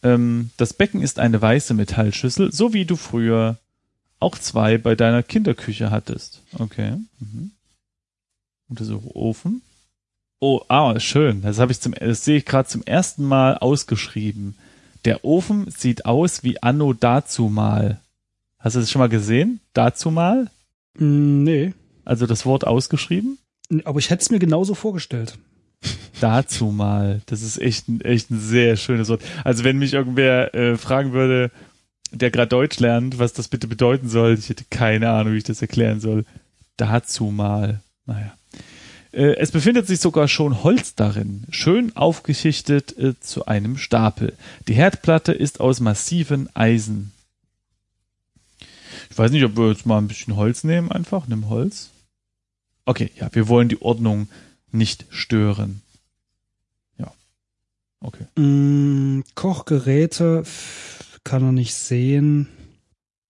Ähm, 0.04 0.52
das 0.58 0.74
Becken 0.74 1.02
ist 1.02 1.20
eine 1.20 1.42
weiße 1.42 1.74
Metallschüssel, 1.74 2.52
so 2.52 2.74
wie 2.74 2.86
du 2.86 2.96
früher 2.96 3.58
auch 4.20 4.38
zwei 4.38 4.78
bei 4.78 4.96
deiner 4.96 5.24
Kinderküche 5.24 5.92
hattest. 5.92 6.42
Okay. 6.58 6.98
Mhm. 7.20 7.52
Untersuche 8.70 9.16
Ofen. 9.16 9.62
Oh, 10.40 10.62
ah, 10.68 11.00
schön. 11.00 11.42
Das 11.42 11.60
habe 11.60 11.72
ich 11.72 11.80
zum, 11.80 11.94
das 11.94 12.26
sehe 12.26 12.38
ich 12.38 12.46
gerade 12.46 12.68
zum 12.68 12.84
ersten 12.84 13.24
Mal 13.24 13.58
ausgeschrieben. 13.58 14.56
Der 15.06 15.26
Ofen 15.26 15.70
sieht 15.70 16.06
aus 16.06 16.44
wie 16.44 16.62
Anno 16.62 16.94
dazu 16.94 17.50
mal. 17.50 18.00
Hast 18.60 18.76
du 18.76 18.80
das 18.80 18.92
schon 18.92 19.00
mal 19.00 19.10
gesehen? 19.10 19.60
Dazu 19.74 20.12
mal? 20.12 20.50
Mm, 20.98 21.44
nee. 21.44 21.74
Also 22.06 22.26
das 22.26 22.46
Wort 22.46 22.66
ausgeschrieben? 22.66 23.38
Aber 23.86 24.00
ich 24.00 24.10
hätte 24.10 24.22
es 24.22 24.32
mir 24.32 24.40
genauso 24.40 24.76
vorgestellt. 24.76 25.38
Dazu 26.24 26.68
mal. 26.68 27.22
Das 27.26 27.42
ist 27.42 27.58
echt 27.58 27.90
ein, 27.90 28.00
echt 28.00 28.32
ein 28.32 28.40
sehr 28.40 28.78
schönes 28.78 29.10
Wort. 29.10 29.22
Also 29.44 29.66
wenn 29.66 29.78
mich 29.78 29.92
irgendwer 29.92 30.56
äh, 30.56 30.78
fragen 30.78 31.12
würde, 31.12 31.52
der 32.14 32.32
gerade 32.32 32.48
Deutsch 32.48 32.80
lernt, 32.80 33.20
was 33.20 33.34
das 33.34 33.50
bitte 33.50 33.68
bedeuten 33.68 34.08
soll, 34.08 34.36
ich 34.40 34.48
hätte 34.48 34.64
keine 34.70 35.10
Ahnung, 35.10 35.34
wie 35.34 35.40
ich 35.40 35.44
das 35.44 35.62
erklären 35.62 36.00
soll. 36.00 36.24
Dazu 36.78 37.26
mal. 37.26 37.82
Naja. 38.06 38.38
Äh, 39.12 39.36
es 39.36 39.52
befindet 39.52 39.86
sich 39.86 40.00
sogar 40.00 40.30
schon 40.30 40.64
Holz 40.64 40.96
darin, 40.96 41.44
schön 41.50 41.94
aufgeschichtet 41.98 42.98
äh, 42.98 43.20
zu 43.20 43.46
einem 43.48 43.76
Stapel. 43.78 44.32
Die 44.70 44.76
Herdplatte 44.76 45.34
ist 45.34 45.60
aus 45.60 45.82
massiven 45.82 46.48
Eisen. 46.56 47.12
Ich 49.12 49.18
weiß 49.18 49.32
nicht, 49.32 49.44
ob 49.44 49.58
wir 49.58 49.68
jetzt 49.68 49.86
mal 49.86 49.98
ein 49.98 50.08
bisschen 50.08 50.38
Holz 50.38 50.64
nehmen, 50.64 50.90
einfach. 50.90 51.28
Nimm 51.28 51.50
Holz. 51.50 51.90
Okay, 52.86 53.12
ja, 53.20 53.28
wir 53.34 53.50
wollen 53.50 53.68
die 53.68 53.82
Ordnung 53.82 54.30
nicht 54.72 55.06
stören. 55.10 55.83
Okay. 58.04 58.26
Mm, 58.40 59.24
Kochgeräte 59.34 60.44
kann 61.24 61.44
er 61.44 61.52
nicht 61.52 61.74
sehen. 61.74 62.50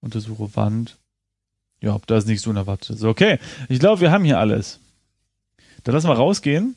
Untersuche 0.01 0.55
Wand. 0.55 0.97
Ja, 1.79 1.99
da 2.07 2.17
ist 2.17 2.27
nichts 2.27 2.47
Unerwartetes. 2.47 3.03
Okay, 3.03 3.39
ich 3.69 3.79
glaube, 3.79 4.01
wir 4.01 4.11
haben 4.11 4.25
hier 4.25 4.39
alles. 4.39 4.79
Dann 5.83 5.93
lassen 5.93 6.07
wir 6.07 6.15
rausgehen. 6.15 6.75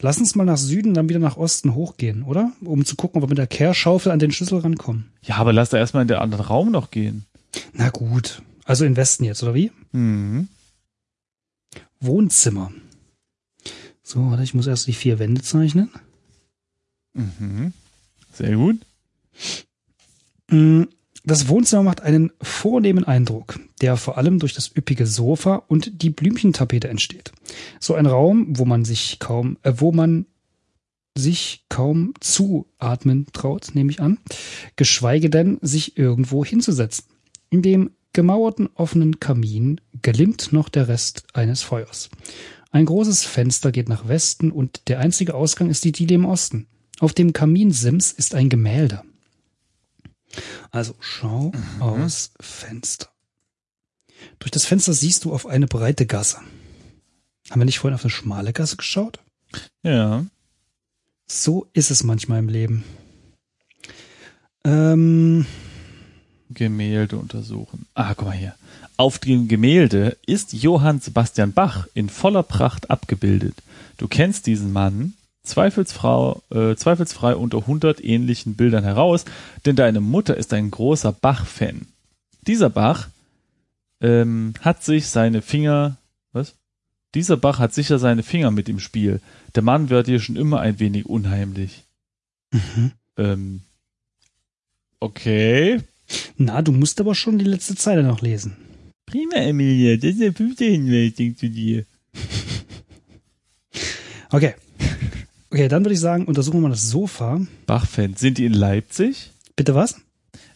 Lass 0.00 0.18
uns 0.18 0.34
mal 0.34 0.44
nach 0.44 0.56
Süden, 0.56 0.94
dann 0.94 1.08
wieder 1.08 1.18
nach 1.18 1.36
Osten 1.36 1.74
hochgehen, 1.74 2.22
oder? 2.22 2.52
Um 2.60 2.84
zu 2.84 2.96
gucken, 2.96 3.18
ob 3.18 3.24
wir 3.24 3.30
mit 3.30 3.38
der 3.38 3.46
Kehrschaufel 3.46 4.12
an 4.12 4.18
den 4.18 4.32
Schlüssel 4.32 4.58
rankommen. 4.58 5.12
Ja, 5.22 5.36
aber 5.36 5.52
lass 5.52 5.70
da 5.70 5.78
erstmal 5.78 6.02
in 6.02 6.08
den 6.08 6.18
anderen 6.18 6.44
Raum 6.44 6.70
noch 6.70 6.90
gehen. 6.90 7.26
Na 7.72 7.90
gut. 7.90 8.42
Also 8.64 8.84
in 8.84 8.96
Westen 8.96 9.24
jetzt, 9.24 9.42
oder 9.42 9.54
wie? 9.54 9.70
Mhm. 9.92 10.48
Wohnzimmer. 12.00 12.72
So, 14.02 14.30
warte, 14.30 14.42
ich 14.42 14.54
muss 14.54 14.66
erst 14.66 14.86
die 14.86 14.92
vier 14.92 15.18
Wände 15.18 15.42
zeichnen. 15.42 15.90
Mhm. 17.14 17.72
Sehr 18.32 18.56
gut. 18.56 18.78
Mm, 20.50 20.84
Das 21.24 21.48
Wohnzimmer 21.48 21.82
macht 21.82 22.00
einen 22.00 22.32
vornehmen 22.40 23.04
Eindruck, 23.04 23.60
der 23.82 23.96
vor 23.96 24.16
allem 24.16 24.38
durch 24.38 24.54
das 24.54 24.74
üppige 24.74 25.06
Sofa 25.06 25.56
und 25.68 26.02
die 26.02 26.10
Blümchentapete 26.10 26.88
entsteht. 26.88 27.32
So 27.80 27.94
ein 27.94 28.06
Raum, 28.06 28.46
wo 28.56 28.64
man 28.64 28.84
sich 28.84 29.18
kaum, 29.18 29.58
äh, 29.62 29.74
wo 29.76 29.92
man 29.92 30.26
sich 31.16 31.64
kaum 31.68 32.14
zuatmen 32.20 33.26
traut, 33.32 33.74
nehme 33.74 33.90
ich 33.90 34.00
an, 34.00 34.18
geschweige 34.76 35.28
denn 35.28 35.58
sich 35.60 35.98
irgendwo 35.98 36.44
hinzusetzen. 36.44 37.04
In 37.50 37.60
dem 37.62 37.90
gemauerten 38.12 38.68
offenen 38.74 39.20
Kamin 39.20 39.80
glimmt 40.00 40.52
noch 40.52 40.68
der 40.68 40.88
Rest 40.88 41.24
eines 41.34 41.62
Feuers. 41.62 42.08
Ein 42.70 42.86
großes 42.86 43.24
Fenster 43.24 43.72
geht 43.72 43.88
nach 43.88 44.08
Westen 44.08 44.50
und 44.50 44.88
der 44.88 45.00
einzige 45.00 45.34
Ausgang 45.34 45.68
ist 45.68 45.84
die 45.84 45.92
Diele 45.92 46.14
im 46.14 46.24
Osten. 46.24 46.68
Auf 47.00 47.12
dem 47.12 47.32
Kaminsims 47.32 48.12
ist 48.12 48.34
ein 48.34 48.48
Gemälde. 48.48 49.02
Also 50.70 50.94
schau 51.00 51.52
aus 51.80 52.32
Fenster. 52.40 53.08
Durch 54.38 54.50
das 54.50 54.66
Fenster 54.66 54.92
siehst 54.92 55.24
du 55.24 55.32
auf 55.32 55.46
eine 55.46 55.66
breite 55.66 56.06
Gasse. 56.06 56.38
Haben 57.50 57.60
wir 57.60 57.64
nicht 57.64 57.78
vorhin 57.78 57.94
auf 57.94 58.04
eine 58.04 58.10
schmale 58.10 58.52
Gasse 58.52 58.76
geschaut? 58.76 59.20
Ja. 59.82 60.26
So 61.26 61.68
ist 61.72 61.90
es 61.90 62.02
manchmal 62.02 62.40
im 62.40 62.48
Leben. 62.48 62.84
Ähm, 64.64 65.46
Gemälde 66.50 67.16
untersuchen. 67.16 67.86
Ah, 67.94 68.14
guck 68.14 68.26
mal 68.26 68.36
hier. 68.36 68.54
Auf 68.96 69.18
dem 69.18 69.48
Gemälde 69.48 70.16
ist 70.26 70.52
Johann 70.52 71.00
Sebastian 71.00 71.52
Bach 71.52 71.86
in 71.94 72.08
voller 72.08 72.42
Pracht 72.42 72.90
abgebildet. 72.90 73.54
Du 73.96 74.08
kennst 74.08 74.46
diesen 74.46 74.72
Mann 74.72 75.14
zweifelsfrei, 75.42 76.36
äh, 76.50 76.76
zweifelsfrei 76.76 77.34
unter 77.34 77.58
100 77.58 78.02
ähnlichen 78.02 78.54
Bildern 78.54 78.84
heraus, 78.84 79.24
denn 79.64 79.76
deine 79.76 80.00
Mutter 80.00 80.36
ist 80.36 80.52
ein 80.52 80.70
großer 80.70 81.12
Bach-Fan. 81.12 81.86
Dieser 82.46 82.70
Bach 82.70 83.08
ähm, 84.00 84.54
hat 84.60 84.82
sich 84.84 85.08
seine 85.08 85.42
Finger, 85.42 85.96
was? 86.32 86.54
Dieser 87.14 87.36
Bach 87.36 87.58
hat 87.58 87.74
sicher 87.74 87.98
seine 87.98 88.22
Finger 88.22 88.50
mit 88.50 88.68
im 88.68 88.78
Spiel. 88.78 89.20
Der 89.54 89.62
Mann 89.62 89.90
wird 89.90 90.06
dir 90.06 90.20
schon 90.20 90.36
immer 90.36 90.60
ein 90.60 90.78
wenig 90.78 91.06
unheimlich. 91.06 91.84
mhm. 92.52 92.92
Ähm, 93.16 93.60
okay. 95.00 95.80
na, 96.36 96.62
du 96.62 96.72
musst 96.72 97.00
aber 97.00 97.14
schon 97.14 97.38
die 97.38 97.44
letzte 97.44 97.74
Zeile 97.74 98.02
noch 98.04 98.20
lesen. 98.20 98.56
Prima, 99.06 99.36
Emilia, 99.36 99.96
das 99.96 100.10
ist 100.10 100.20
der 100.20 100.32
fünfte 100.32 100.64
Hinweis 100.66 101.14
zu 101.14 101.48
dir. 101.48 101.84
Okay. 104.30 104.54
Okay, 105.50 105.68
dann 105.68 105.84
würde 105.84 105.94
ich 105.94 106.00
sagen, 106.00 106.26
untersuchen 106.26 106.58
wir 106.58 106.62
mal 106.62 106.70
das 106.70 106.90
Sofa. 106.90 107.40
Bach-Fans, 107.66 108.20
sind 108.20 108.38
die 108.38 108.44
in 108.44 108.52
Leipzig? 108.52 109.32
Bitte 109.56 109.74
was? 109.74 109.96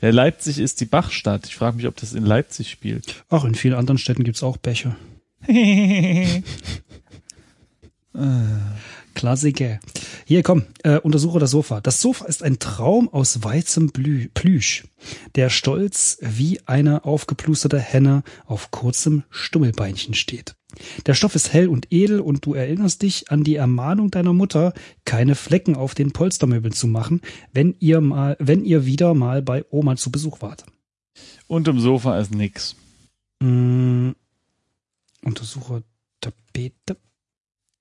Ja, 0.03 0.11
Leipzig 0.11 0.59
ist 0.59 0.81
die 0.81 0.85
Bachstadt. 0.85 1.47
Ich 1.47 1.57
frage 1.57 1.77
mich, 1.77 1.87
ob 1.87 1.97
das 1.97 2.13
in 2.13 2.27
Leipzig 2.27 2.71
spielt. 2.71 3.25
Ach, 3.31 3.45
in 3.45 3.55
vielen 3.55 3.75
anderen 3.75 3.99
Städten 3.99 4.25
gibt's 4.25 4.43
auch 4.43 4.59
Bäche. 4.59 4.97
Klassiker. 9.15 9.81
Hier, 10.25 10.43
komm, 10.43 10.65
äh, 10.83 10.99
untersuche 10.99 11.39
das 11.39 11.51
Sofa. 11.51 11.81
Das 11.81 12.01
Sofa 12.01 12.27
ist 12.27 12.43
ein 12.43 12.59
Traum 12.59 13.09
aus 13.09 13.43
weißem 13.43 13.89
Blü 13.89 14.29
Plüsch, 14.35 14.85
der 15.35 15.49
stolz 15.51 16.19
wie 16.21 16.61
eine 16.67 17.05
aufgeplusterte 17.05 17.79
Henne 17.79 18.23
auf 18.47 18.71
kurzem 18.71 19.25
Stummelbeinchen 19.31 20.15
steht. 20.15 20.55
Der 21.07 21.15
Stoff 21.15 21.35
ist 21.35 21.53
hell 21.53 21.69
und 21.69 21.87
edel 21.91 22.21
und 22.21 22.45
du 22.45 22.55
erinnerst 22.55 23.03
dich 23.03 23.31
an 23.31 23.45
die 23.45 23.57
Ermahnung 23.57 24.11
deiner 24.11 24.33
Mutter, 24.33 24.73
keine 25.05 25.35
Flecken 25.35 25.77
auf 25.77 25.95
den 25.95 26.13
Polstermöbeln 26.13 26.73
zu 26.73 26.87
machen, 26.87 27.21
wenn 27.53 27.75
ihr 27.79 28.01
mal, 28.01 28.37
wenn 28.39 28.65
ihr 28.65 28.87
wieder 28.87 29.15
mal 29.15 29.43
bei 29.43 29.65
Oma 29.71 29.97
zu 29.97 30.11
Besuch 30.11 30.41
wart. 30.43 30.65
Und 31.47 31.69
im 31.69 31.81
Sofa 31.81 32.19
ist 32.19 32.35
nix. 32.35 32.77
Mm, 33.41 34.11
untersuche 35.25 35.83
Tapete. 36.21 36.97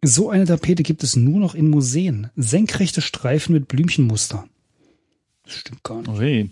So 0.03 0.29
eine 0.29 0.45
Tapete 0.45 0.83
gibt 0.83 1.03
es 1.03 1.15
nur 1.15 1.39
noch 1.39 1.55
in 1.55 1.69
Museen. 1.69 2.31
Senkrechte 2.35 3.01
Streifen 3.01 3.53
mit 3.53 3.67
Blümchenmuster. 3.67 4.47
Das 5.43 5.53
stimmt 5.53 5.83
gar 5.83 5.99
nicht. 5.99 6.09
Okay. 6.09 6.49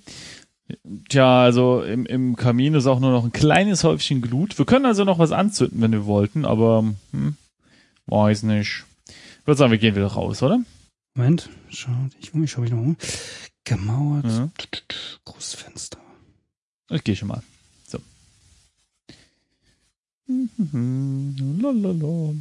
Tja, 1.09 1.41
also 1.43 1.81
im, 1.81 2.05
im 2.05 2.35
Kamin 2.35 2.75
ist 2.75 2.85
auch 2.85 2.99
nur 2.99 3.11
noch 3.11 3.23
ein 3.23 3.31
kleines 3.31 3.83
Häufchen 3.83 4.21
Glut. 4.21 4.57
Wir 4.59 4.65
können 4.65 4.85
also 4.85 5.03
noch 5.03 5.17
was 5.19 5.31
anzünden, 5.31 5.81
wenn 5.81 5.91
wir 5.91 6.05
wollten, 6.05 6.45
aber 6.45 6.83
hm, 7.11 7.35
weiß 8.05 8.43
nicht. 8.43 8.85
Ich 9.07 9.47
würde 9.47 9.57
sagen, 9.57 9.71
wir 9.71 9.79
gehen 9.79 9.95
wieder 9.95 10.07
raus, 10.07 10.43
oder? 10.43 10.59
Moment, 11.15 11.49
schau 11.69 11.89
ich 12.19 12.29
schau 12.51 12.61
mich 12.61 12.71
noch 12.71 12.77
um. 12.79 12.97
Gemauert. 13.63 14.25
Ja. 14.25 14.49
Großes 15.25 15.55
Fenster. 15.55 15.97
Ich 16.91 17.03
gehe 17.03 17.15
schon 17.15 17.27
mal. 17.29 17.41
So. 17.87 17.99
Lalala. 21.61 22.33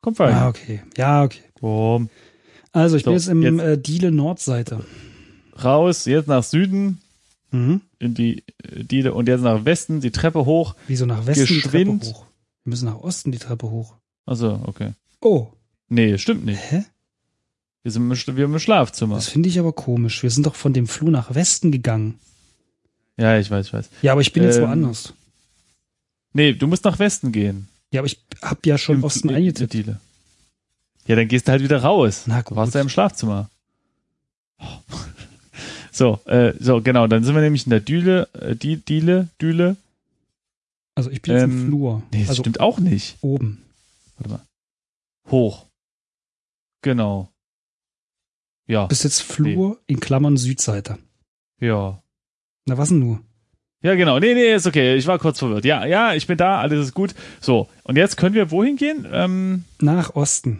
Komm 0.00 0.14
Ah, 0.18 0.24
rein. 0.24 0.42
okay. 0.48 0.82
Ja, 0.96 1.22
okay. 1.24 1.42
Komm. 1.60 2.10
Also 2.72 2.96
ich 2.96 3.04
bin 3.04 3.12
So, 3.12 3.14
jetzt 3.16 3.28
im 3.28 3.42
jetzt- 3.42 3.60
Äh, 3.64 3.78
Diele 3.78 4.10
Nordseite. 4.12 4.84
Raus, 5.62 6.04
jetzt 6.06 6.28
nach 6.28 6.42
Süden, 6.44 7.00
Mhm. 7.52 7.80
in 7.98 8.14
die 8.14 8.42
äh, 8.62 8.84
Diele 8.84 9.14
und 9.14 9.28
jetzt 9.28 9.40
nach 9.42 9.64
Westen, 9.64 10.00
die 10.00 10.10
Treppe 10.10 10.44
hoch. 10.44 10.74
Wieso 10.88 11.06
nach 11.06 11.26
Westen 11.26 11.46
die 11.46 11.60
Geschwind. 11.62 12.02
Treppe 12.02 12.16
hoch? 12.18 12.26
Wir 12.64 12.70
müssen 12.70 12.86
nach 12.86 12.98
Osten 13.00 13.32
die 13.32 13.38
Treppe 13.38 13.70
hoch. 13.70 13.94
Also, 14.26 14.60
okay. 14.64 14.92
Oh, 15.20 15.48
Nee, 15.88 16.18
stimmt 16.18 16.44
nicht. 16.44 16.60
hä? 16.70 16.84
Wir 17.84 17.92
sind 17.92 18.10
im, 18.10 18.36
wir 18.36 18.44
im 18.46 18.58
Schlafzimmer. 18.58 19.14
Das 19.14 19.28
finde 19.28 19.48
ich 19.48 19.58
aber 19.60 19.72
komisch. 19.72 20.22
Wir 20.24 20.30
sind 20.30 20.44
doch 20.44 20.56
von 20.56 20.72
dem 20.72 20.88
Flur 20.88 21.10
nach 21.12 21.34
Westen 21.36 21.70
gegangen. 21.70 22.18
Ja, 23.16 23.38
ich 23.38 23.48
weiß, 23.50 23.66
ich 23.68 23.72
weiß. 23.72 23.88
Ja, 24.02 24.10
aber 24.12 24.20
ich 24.20 24.32
bin 24.32 24.42
jetzt 24.42 24.56
Ähm, 24.56 24.64
woanders. 24.64 25.14
Nee, 26.32 26.52
du 26.54 26.66
musst 26.66 26.84
nach 26.84 26.98
Westen 26.98 27.30
gehen. 27.30 27.68
Ja, 27.92 28.00
aber 28.00 28.06
ich 28.06 28.20
hab 28.42 28.66
ja 28.66 28.76
schon 28.76 28.96
Im- 28.96 29.04
Osten 29.04 29.28
in- 29.28 29.36
eingetippt. 29.36 29.74
in. 29.76 29.96
Ja, 31.06 31.14
dann 31.14 31.28
gehst 31.28 31.46
du 31.46 31.52
halt 31.52 31.62
wieder 31.62 31.80
raus. 31.82 32.24
Na 32.26 32.42
Du 32.42 32.56
warst 32.56 32.72
gut. 32.72 32.74
ja 32.74 32.80
im 32.80 32.88
Schlafzimmer. 32.88 33.48
So, 35.96 36.20
äh, 36.26 36.52
so, 36.60 36.82
genau, 36.82 37.06
dann 37.06 37.24
sind 37.24 37.34
wir 37.34 37.40
nämlich 37.40 37.64
in 37.64 37.70
der 37.70 37.80
Düle, 37.80 38.28
äh, 38.34 38.54
die, 38.54 38.76
Diele, 38.76 39.28
Düle. 39.40 39.76
Also 40.94 41.10
ich 41.10 41.22
bin 41.22 41.32
jetzt 41.34 41.44
im 41.44 41.50
Ähm, 41.52 41.66
Flur. 41.68 42.02
Nee, 42.12 42.20
das 42.20 42.28
also 42.30 42.42
stimmt 42.42 42.60
auch 42.60 42.78
nicht. 42.78 43.16
oben. 43.22 43.62
Warte 44.18 44.30
mal. 44.34 44.40
Hoch. 45.30 45.64
Genau. 46.82 47.30
Ja, 48.68 48.86
Bis 48.86 49.04
jetzt 49.04 49.22
Flur 49.22 49.78
in 49.86 50.00
Klammern 50.00 50.36
Südseite. 50.36 50.98
ja. 51.60 52.02
Na 52.68 52.76
was 52.76 52.88
denn 52.88 52.98
nur? 52.98 53.20
Ja, 53.82 53.94
genau. 53.94 54.18
Nee, 54.18 54.34
nee, 54.34 54.52
ist 54.54 54.66
okay. 54.66 54.96
Ich 54.96 55.06
war 55.06 55.18
kurz 55.20 55.38
verwirrt. 55.38 55.64
Ja, 55.64 55.84
ja, 55.86 56.14
ich 56.14 56.26
bin 56.26 56.36
da, 56.36 56.60
alles 56.60 56.88
ist 56.88 56.94
gut. 56.94 57.14
So, 57.40 57.68
und 57.84 57.96
jetzt 57.96 58.16
können 58.16 58.34
wir 58.34 58.50
wohin 58.50 58.74
gehen? 58.76 59.06
Ähm, 59.12 59.64
Nach 59.80 60.14
Osten. 60.16 60.58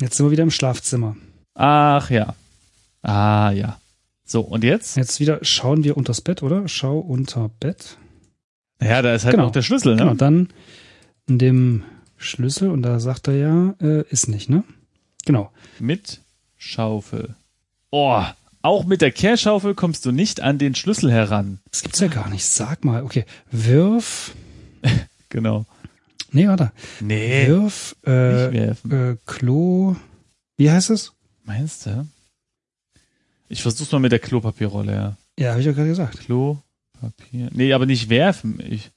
Jetzt 0.00 0.16
sind 0.18 0.26
wir 0.26 0.30
wieder 0.30 0.42
im 0.42 0.50
Schlafzimmer. 0.50 1.16
ach 1.54 2.10
ja. 2.10 2.34
Ah 3.02 3.50
ja. 3.52 3.80
So, 4.32 4.40
und 4.40 4.64
jetzt? 4.64 4.96
Jetzt 4.96 5.20
wieder 5.20 5.40
schauen 5.42 5.84
wir 5.84 5.94
unters 5.98 6.22
Bett, 6.22 6.42
oder? 6.42 6.66
Schau 6.66 6.98
unter 6.98 7.50
Bett. 7.60 7.98
Ja, 8.80 9.02
da 9.02 9.14
ist 9.14 9.26
halt 9.26 9.34
Genau. 9.34 9.44
noch 9.44 9.52
der 9.52 9.60
Schlüssel, 9.60 9.94
ne? 9.94 10.00
Genau, 10.04 10.14
dann 10.14 10.48
in 11.28 11.38
dem 11.38 11.82
Schlüssel 12.16 12.70
und 12.70 12.80
da 12.80 12.98
sagt 12.98 13.28
er 13.28 13.34
ja, 13.34 13.74
äh, 13.82 14.04
ist 14.08 14.28
nicht, 14.28 14.48
ne? 14.48 14.64
Genau. 15.26 15.52
Mit 15.78 16.22
Schaufel. 16.56 17.34
Oh, 17.90 18.22
auch 18.62 18.86
mit 18.86 19.02
der 19.02 19.10
Kehrschaufel 19.10 19.74
kommst 19.74 20.06
du 20.06 20.12
nicht 20.12 20.40
an 20.40 20.56
den 20.56 20.74
Schlüssel 20.74 21.12
heran. 21.12 21.58
Das 21.70 21.82
gibt's 21.82 22.00
ja 22.00 22.08
gar 22.08 22.30
nicht. 22.30 22.46
Sag 22.46 22.86
mal, 22.86 23.02
okay. 23.02 23.26
Wirf. 23.50 24.32
Genau. 25.28 25.66
Nee, 26.30 26.48
warte. 26.48 26.72
Nee. 27.00 27.48
Wirf, 27.48 27.96
äh, 28.06 28.68
äh, 28.68 29.16
Klo. 29.26 29.96
Wie 30.56 30.70
heißt 30.70 30.88
es? 30.88 31.12
Meinst 31.44 31.84
du? 31.84 32.06
Ich 33.52 33.60
versuch's 33.62 33.92
mal 33.92 33.98
mit 33.98 34.12
der 34.12 34.18
Klopapierrolle, 34.18 34.92
ja. 34.94 35.16
Ja, 35.38 35.50
habe 35.50 35.60
ich 35.60 35.66
ja 35.66 35.72
gerade 35.72 35.88
gesagt. 35.88 36.20
Klopapier. 36.20 37.50
Nee, 37.52 37.72
aber 37.74 37.84
nicht 37.84 38.08
werfen. 38.08 38.58
Ich 38.66 38.90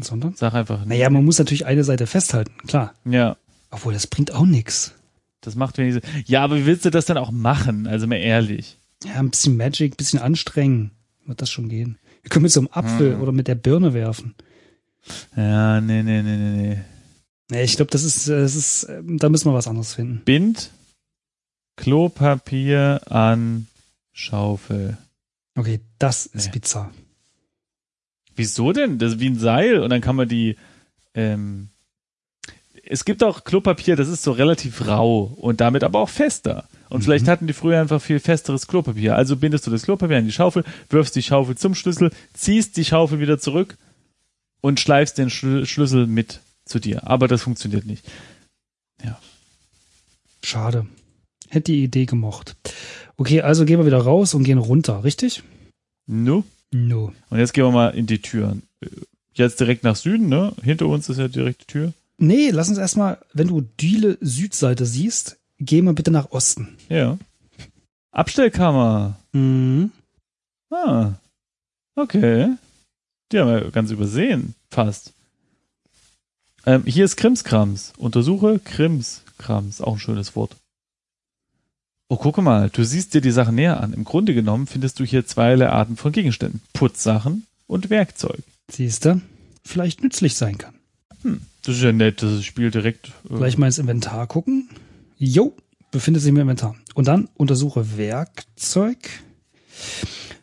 Sondern? 0.00 0.34
sag 0.34 0.54
einfach. 0.54 0.84
Naja, 0.84 1.08
man 1.10 1.24
muss 1.24 1.38
natürlich 1.38 1.64
eine 1.64 1.84
Seite 1.84 2.06
festhalten, 2.08 2.52
klar. 2.66 2.94
Ja, 3.04 3.36
Obwohl, 3.70 3.92
das 3.92 4.08
bringt 4.08 4.32
auch 4.32 4.44
nix. 4.46 4.94
das 5.42 5.54
macht 5.54 5.78
wenig 5.78 5.94
Sinn. 5.94 6.02
Ja, 6.26 6.42
aber 6.42 6.56
wie 6.56 6.66
willst 6.66 6.84
du 6.84 6.90
das 6.90 7.06
dann 7.06 7.18
auch 7.18 7.30
machen? 7.30 7.86
Also 7.86 8.08
mal 8.08 8.16
ehrlich. 8.16 8.78
Ja, 9.04 9.14
ein 9.20 9.30
bisschen 9.30 9.56
Magic, 9.56 9.92
ein 9.94 9.96
bisschen 9.96 10.18
anstrengen. 10.18 10.90
Wird 11.26 11.40
das 11.40 11.50
schon 11.50 11.68
gehen. 11.68 11.96
Wir 12.22 12.30
können 12.30 12.42
mit 12.42 12.52
so 12.52 12.60
einem 12.60 12.68
Apfel 12.72 13.14
Hm. 13.14 13.22
oder 13.22 13.30
mit 13.32 13.46
der 13.46 13.54
Birne 13.54 13.94
werfen. 13.94 14.34
Ja, 15.36 15.80
nee, 15.80 16.02
nee, 16.02 16.22
nee, 16.22 16.36
nee, 16.36 16.50
nee. 16.68 16.78
Nee, 17.50 17.62
ich 17.62 17.76
glaube, 17.76 17.90
das 17.92 18.02
ist, 18.04 18.28
das 18.28 18.54
ist, 18.56 18.88
ähm, 18.90 19.18
da 19.18 19.28
müssen 19.28 19.48
wir 19.48 19.54
was 19.54 19.68
anderes 19.68 19.94
finden. 19.94 20.22
Bind 20.24 20.70
Klopapier 21.76 23.00
an 23.10 23.66
Schaufel. 24.12 24.98
Okay, 25.56 25.80
das 25.98 26.26
ist 26.26 26.46
Nee. 26.46 26.52
bizarr. 26.52 26.90
Wieso 28.36 28.72
denn? 28.72 28.98
Das 28.98 29.14
ist 29.14 29.20
wie 29.20 29.28
ein 29.28 29.38
Seil 29.38 29.80
und 29.80 29.90
dann 29.90 30.00
kann 30.00 30.16
man 30.16 30.28
die. 30.28 30.56
Ähm, 31.14 31.68
es 32.84 33.04
gibt 33.04 33.22
auch 33.22 33.44
Klopapier, 33.44 33.96
das 33.96 34.08
ist 34.08 34.22
so 34.22 34.32
relativ 34.32 34.86
rau 34.86 35.24
und 35.36 35.60
damit 35.60 35.84
aber 35.84 36.00
auch 36.00 36.08
fester. 36.08 36.68
Und 36.88 37.00
Mhm. 37.00 37.02
vielleicht 37.04 37.28
hatten 37.28 37.46
die 37.46 37.52
früher 37.52 37.80
einfach 37.80 38.00
viel 38.02 38.18
festeres 38.20 38.66
Klopapier. 38.66 39.14
Also 39.16 39.36
bindest 39.36 39.66
du 39.66 39.70
das 39.70 39.82
Klopapier 39.82 40.16
an 40.18 40.24
die 40.24 40.32
Schaufel, 40.32 40.64
wirfst 40.88 41.14
die 41.14 41.22
Schaufel 41.22 41.56
zum 41.56 41.74
Schlüssel, 41.74 42.10
ziehst 42.32 42.76
die 42.76 42.84
Schaufel 42.84 43.20
wieder 43.20 43.38
zurück 43.38 43.76
und 44.60 44.80
schleifst 44.80 45.18
den 45.18 45.30
Schlü 45.30 45.66
Schlüssel 45.66 46.06
mit 46.06 46.40
zu 46.64 46.78
dir. 46.78 47.06
Aber 47.06 47.28
das 47.28 47.42
funktioniert 47.42 47.86
nicht. 47.86 48.04
Schade. 50.42 50.86
Hätte 51.48 51.72
die 51.72 51.84
Idee 51.84 52.06
gemocht. 52.06 52.56
Okay, 53.20 53.42
also 53.42 53.66
gehen 53.66 53.78
wir 53.78 53.84
wieder 53.84 54.00
raus 54.00 54.32
und 54.32 54.44
gehen 54.44 54.56
runter, 54.56 55.04
richtig? 55.04 55.42
Nu. 56.06 56.42
No. 56.70 57.12
Und 57.28 57.38
jetzt 57.38 57.52
gehen 57.52 57.64
wir 57.64 57.70
mal 57.70 57.90
in 57.90 58.06
die 58.06 58.22
Türen. 58.22 58.62
Jetzt 59.34 59.60
direkt 59.60 59.84
nach 59.84 59.94
Süden, 59.94 60.30
ne? 60.30 60.54
Hinter 60.62 60.86
uns 60.86 61.10
ist 61.10 61.18
ja 61.18 61.28
direkt 61.28 61.60
die 61.60 61.66
Tür. 61.66 61.92
Nee, 62.16 62.48
lass 62.48 62.70
uns 62.70 62.78
erstmal, 62.78 63.18
wenn 63.34 63.48
du 63.48 63.60
Diele 63.60 64.16
Südseite 64.22 64.86
siehst, 64.86 65.36
geh 65.58 65.82
mal 65.82 65.92
bitte 65.92 66.10
nach 66.10 66.30
Osten. 66.30 66.78
Ja. 66.88 67.18
Abstellkammer. 68.10 69.18
Mhm. 69.32 69.90
Ah. 70.70 71.12
Okay. 71.96 72.54
Die 73.32 73.38
haben 73.38 73.50
wir 73.50 73.70
ganz 73.70 73.90
übersehen. 73.90 74.54
Fast. 74.70 75.12
Ähm, 76.64 76.84
hier 76.86 77.04
ist 77.04 77.18
Krimskrams. 77.18 77.92
Untersuche 77.98 78.60
Krimskrams. 78.60 79.82
Auch 79.82 79.92
ein 79.92 79.98
schönes 79.98 80.34
Wort. 80.36 80.56
Oh, 82.12 82.16
gucke 82.16 82.42
mal. 82.42 82.70
Du 82.70 82.82
siehst 82.82 83.14
dir 83.14 83.20
die 83.20 83.30
Sachen 83.30 83.54
näher 83.54 83.80
an. 83.80 83.92
Im 83.92 84.02
Grunde 84.02 84.34
genommen 84.34 84.66
findest 84.66 84.98
du 84.98 85.04
hier 85.04 85.24
zweierlei 85.24 85.68
Arten 85.68 85.96
von 85.96 86.10
Gegenständen. 86.10 86.60
Putzsachen 86.72 87.46
und 87.68 87.88
Werkzeug. 87.88 88.40
Siehst 88.68 89.04
du? 89.04 89.20
Vielleicht 89.64 90.02
nützlich 90.02 90.34
sein 90.34 90.58
kann. 90.58 90.74
Das 91.62 91.76
ist 91.76 91.82
ja 91.82 91.92
nett, 91.92 92.20
das 92.20 92.42
Spiel 92.44 92.72
direkt. 92.72 93.12
Äh, 93.30 93.36
Gleich 93.36 93.58
mal 93.58 93.66
ins 93.66 93.78
Inventar 93.78 94.26
gucken. 94.26 94.68
Jo, 95.18 95.54
befindet 95.92 96.20
sich 96.22 96.30
im 96.30 96.36
Inventar. 96.38 96.74
Und 96.94 97.06
dann 97.06 97.28
untersuche 97.36 97.96
Werkzeug. 97.96 98.98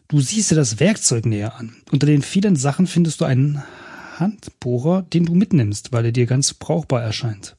Du 0.08 0.22
siehst 0.22 0.52
dir 0.52 0.56
das 0.56 0.80
Werkzeug 0.80 1.26
näher 1.26 1.58
an. 1.58 1.76
Unter 1.92 2.06
den 2.08 2.22
vielen 2.22 2.56
Sachen 2.56 2.88
findest 2.88 3.20
du 3.20 3.26
einen 3.26 3.62
Handbohrer, 4.16 5.02
den 5.02 5.26
du 5.26 5.36
mitnimmst, 5.36 5.92
weil 5.92 6.06
er 6.06 6.12
dir 6.14 6.28
ganz 6.28 6.54
brauchbar 6.54 7.04
erscheint. 7.04 7.57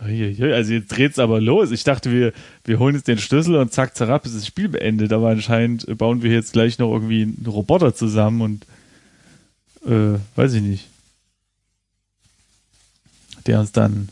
Also 0.00 0.72
jetzt 0.72 0.88
dreht's 0.88 1.18
aber 1.18 1.40
los. 1.40 1.70
Ich 1.72 1.82
dachte, 1.84 2.12
wir, 2.12 2.32
wir 2.64 2.78
holen 2.78 2.94
jetzt 2.94 3.08
den 3.08 3.18
Schlüssel 3.18 3.56
und 3.56 3.72
zack, 3.72 3.96
zerab 3.96 4.26
ist 4.26 4.36
das 4.36 4.46
Spiel 4.46 4.68
beendet. 4.68 5.12
Aber 5.12 5.28
anscheinend 5.30 5.98
bauen 5.98 6.22
wir 6.22 6.32
jetzt 6.32 6.52
gleich 6.52 6.78
noch 6.78 6.92
irgendwie 6.92 7.22
einen 7.22 7.46
Roboter 7.46 7.94
zusammen 7.94 8.40
und 8.42 8.66
äh, 9.86 10.18
weiß 10.36 10.54
ich 10.54 10.62
nicht. 10.62 10.88
Der 13.46 13.60
uns 13.60 13.72
dann. 13.72 14.08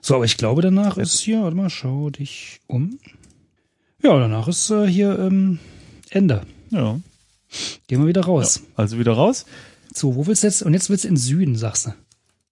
So, 0.00 0.16
aber 0.16 0.24
ich 0.24 0.36
glaube, 0.36 0.62
danach 0.62 0.96
ist 0.96 1.20
hier, 1.20 1.42
warte 1.42 1.56
mal, 1.56 1.70
schau 1.70 2.10
dich 2.10 2.60
um. 2.66 2.98
Ja, 4.02 4.18
danach 4.18 4.48
ist 4.48 4.70
äh, 4.70 4.88
hier 4.88 5.18
ähm, 5.18 5.60
Ende. 6.10 6.42
Ja, 6.70 6.98
Gehen 7.86 8.00
wir 8.00 8.08
wieder 8.08 8.24
raus. 8.24 8.62
also 8.76 8.98
wieder 8.98 9.12
raus. 9.12 9.44
So, 9.94 10.16
wo 10.16 10.26
willst 10.26 10.42
du 10.42 10.46
jetzt? 10.46 10.62
Und 10.62 10.72
jetzt 10.72 10.88
willst 10.90 11.04
du 11.04 11.08
in 11.08 11.16
Süden, 11.16 11.54
sagst 11.56 11.86
du. 11.86 11.94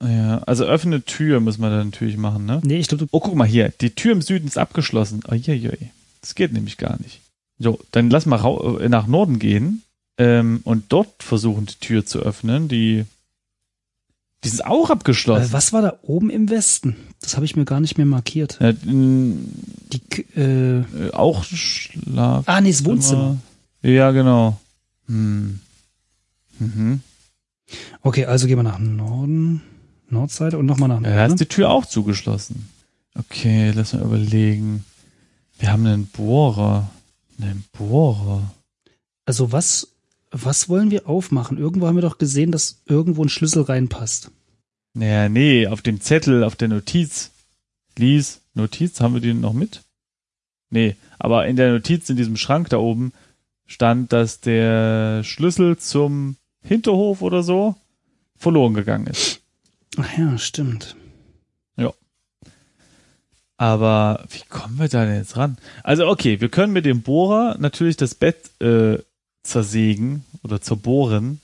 Ja, 0.02 0.38
also 0.44 0.64
öffne 0.64 1.02
Tür 1.04 1.40
müssen 1.40 1.60
wir 1.60 1.68
dann 1.70 1.88
natürlich 1.90 2.16
machen, 2.16 2.46
ne? 2.46 2.60
Nee, 2.64 2.78
ich 2.78 2.88
glaube, 2.88 3.04
du. 3.04 3.08
Oh, 3.12 3.20
guck 3.20 3.34
mal 3.34 3.46
hier. 3.46 3.70
Die 3.80 3.90
Tür 3.90 4.12
im 4.12 4.22
Süden 4.22 4.46
ist 4.46 4.56
abgeschlossen. 4.58 5.22
Uiuiui. 5.30 5.90
Das 6.22 6.34
geht 6.34 6.52
nämlich 6.52 6.78
gar 6.78 6.98
nicht. 7.00 7.20
So, 7.58 7.78
dann 7.92 8.08
lass 8.08 8.24
mal 8.24 8.40
äh, 8.80 8.88
nach 8.88 9.06
Norden 9.06 9.38
gehen 9.38 9.82
ähm, 10.16 10.60
und 10.64 10.84
dort 10.88 11.22
versuchen, 11.22 11.66
die 11.66 11.74
Tür 11.80 12.06
zu 12.06 12.20
öffnen. 12.20 12.68
Die, 12.68 13.04
die 14.42 14.48
ist 14.48 14.64
auch 14.64 14.88
abgeschlossen. 14.88 15.50
Äh, 15.50 15.52
was 15.52 15.74
war 15.74 15.82
da 15.82 15.98
oben 16.02 16.30
im 16.30 16.48
Westen? 16.48 16.96
Das 17.20 17.36
habe 17.36 17.44
ich 17.44 17.56
mir 17.56 17.66
gar 17.66 17.80
nicht 17.80 17.98
mehr 17.98 18.06
markiert. 18.06 18.58
Ja, 18.60 18.72
Die, 18.72 20.00
äh, 20.34 20.78
äh, 20.78 20.84
auch 21.12 21.44
Schlaf. 21.44 22.44
ah, 22.48 22.60
nee, 22.62 22.70
das 22.70 22.86
Wohnzimmer. 22.86 23.36
Ja, 23.82 24.10
genau. 24.12 24.58
Hm. 25.06 25.60
Mhm. 26.58 27.00
Okay, 28.02 28.24
also 28.24 28.46
gehen 28.46 28.56
wir 28.58 28.62
nach 28.62 28.78
Norden, 28.78 29.62
Nordseite 30.10 30.58
und 30.58 30.66
nochmal 30.66 30.88
nach 30.88 30.96
Ja, 30.96 31.00
Norden. 31.02 31.14
da 31.16 31.26
ne? 31.28 31.34
ist 31.34 31.40
die 31.40 31.46
Tür 31.46 31.70
auch 31.70 31.86
zugeschlossen. 31.86 32.68
Okay, 33.18 33.72
lass 33.74 33.92
mal 33.92 34.02
überlegen. 34.02 34.84
Wir 35.58 35.72
haben 35.72 35.86
einen 35.86 36.06
Bohrer. 36.06 36.90
Einen 37.40 37.64
Bohrer. 37.72 38.50
Also 39.26 39.52
was, 39.52 39.88
was 40.30 40.68
wollen 40.68 40.90
wir 40.90 41.08
aufmachen? 41.08 41.58
Irgendwo 41.58 41.86
haben 41.86 41.96
wir 41.96 42.02
doch 42.02 42.18
gesehen, 42.18 42.52
dass 42.52 42.80
irgendwo 42.86 43.22
ein 43.24 43.28
Schlüssel 43.28 43.62
reinpasst. 43.62 44.30
Naja, 44.94 45.28
nee, 45.28 45.66
auf 45.66 45.82
dem 45.82 46.00
Zettel, 46.00 46.44
auf 46.44 46.56
der 46.56 46.68
Notiz. 46.68 47.30
Lies, 47.96 48.40
Notiz, 48.54 49.00
haben 49.00 49.14
wir 49.14 49.20
die 49.20 49.34
noch 49.34 49.52
mit? 49.52 49.82
Nee, 50.70 50.96
aber 51.18 51.46
in 51.46 51.56
der 51.56 51.72
Notiz 51.72 52.08
in 52.10 52.16
diesem 52.16 52.36
Schrank 52.36 52.68
da 52.70 52.78
oben 52.78 53.12
stand, 53.66 54.12
dass 54.12 54.40
der 54.40 55.22
Schlüssel 55.24 55.76
zum 55.78 56.36
Hinterhof 56.62 57.22
oder 57.22 57.42
so 57.42 57.74
verloren 58.36 58.74
gegangen 58.74 59.06
ist. 59.06 59.39
Ach 59.96 60.18
ja, 60.18 60.38
stimmt. 60.38 60.96
Aber 63.60 64.24
wie 64.30 64.40
kommen 64.48 64.78
wir 64.78 64.88
da 64.88 65.04
denn 65.04 65.16
jetzt 65.16 65.36
ran? 65.36 65.58
Also 65.84 66.08
okay, 66.08 66.40
wir 66.40 66.48
können 66.48 66.72
mit 66.72 66.86
dem 66.86 67.02
Bohrer 67.02 67.58
natürlich 67.58 67.98
das 67.98 68.14
Bett 68.14 68.58
äh, 68.62 69.00
zersägen 69.42 70.24
oder 70.42 70.62
zerbohren. 70.62 71.42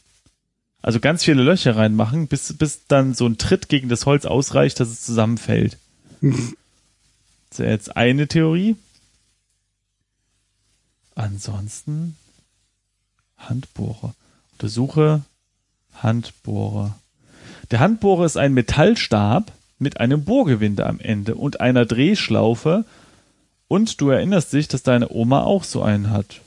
Also 0.80 0.98
ganz 0.98 1.24
viele 1.24 1.42
Löcher 1.42 1.76
reinmachen, 1.76 2.26
bis, 2.26 2.56
bis 2.56 2.86
dann 2.86 3.12
so 3.12 3.26
ein 3.26 3.36
Tritt 3.36 3.68
gegen 3.68 3.90
das 3.90 4.06
Holz 4.06 4.24
ausreicht, 4.24 4.80
dass 4.80 4.88
es 4.88 5.02
zusammenfällt. 5.02 5.76
Das 6.22 6.38
ist 7.50 7.58
ja 7.58 7.66
jetzt 7.66 7.98
eine 7.98 8.26
Theorie. 8.26 8.76
Ansonsten 11.14 12.16
Handbohrer. 13.36 14.14
Untersuche 14.52 15.22
Handbohrer. 15.92 16.98
Der 17.70 17.80
Handbohrer 17.80 18.24
ist 18.24 18.36
ein 18.36 18.54
Metallstab, 18.54 19.52
mit 19.78 20.00
einem 20.00 20.24
Bohrgewinde 20.24 20.86
am 20.86 21.00
Ende 21.00 21.34
und 21.34 21.60
einer 21.60 21.84
Drehschlaufe. 21.84 22.84
Und 23.68 24.00
du 24.00 24.10
erinnerst 24.10 24.52
dich, 24.52 24.68
dass 24.68 24.82
deine 24.82 25.10
Oma 25.10 25.42
auch 25.42 25.64
so 25.64 25.82
einen 25.82 26.10
hat. 26.10 26.40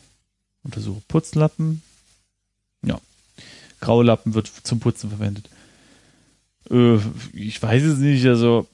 Untersuche 0.63 1.01
Putzlappen. 1.07 1.81
Ja. 2.83 2.99
Graulappen 3.81 4.33
wird 4.33 4.51
zum 4.63 4.79
Putzen 4.79 5.09
verwendet. 5.09 5.49
Äh, 6.71 6.97
ich 7.33 7.61
weiß 7.61 7.83
es 7.83 7.99
nicht, 7.99 8.25
also, 8.25 8.67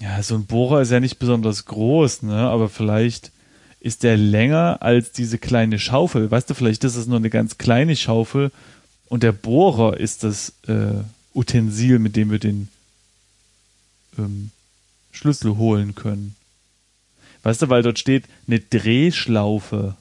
ja, 0.00 0.22
so 0.22 0.34
ein 0.34 0.46
Bohrer 0.46 0.80
ist 0.80 0.92
ja 0.92 1.00
nicht 1.00 1.18
besonders 1.18 1.64
groß, 1.64 2.22
ne, 2.22 2.48
aber 2.48 2.68
vielleicht 2.68 3.32
ist 3.80 4.02
der 4.02 4.16
länger 4.16 4.78
als 4.80 5.12
diese 5.12 5.38
kleine 5.38 5.78
Schaufel. 5.78 6.30
Weißt 6.30 6.48
du, 6.48 6.54
vielleicht 6.54 6.84
ist 6.84 6.96
es 6.96 7.06
nur 7.06 7.18
eine 7.18 7.30
ganz 7.30 7.58
kleine 7.58 7.96
Schaufel 7.96 8.50
und 9.06 9.22
der 9.22 9.32
Bohrer 9.32 9.98
ist 9.98 10.24
das 10.24 10.54
äh, 10.66 11.02
Utensil, 11.34 11.98
mit 11.98 12.16
dem 12.16 12.30
wir 12.30 12.38
den 12.38 12.68
ähm, 14.18 14.50
Schlüssel 15.12 15.56
holen 15.56 15.94
können. 15.94 16.34
Weißt 17.42 17.62
du, 17.62 17.68
weil 17.68 17.82
dort 17.82 17.98
steht 17.98 18.24
eine 18.46 18.60
Drehschlaufe. 18.60 19.96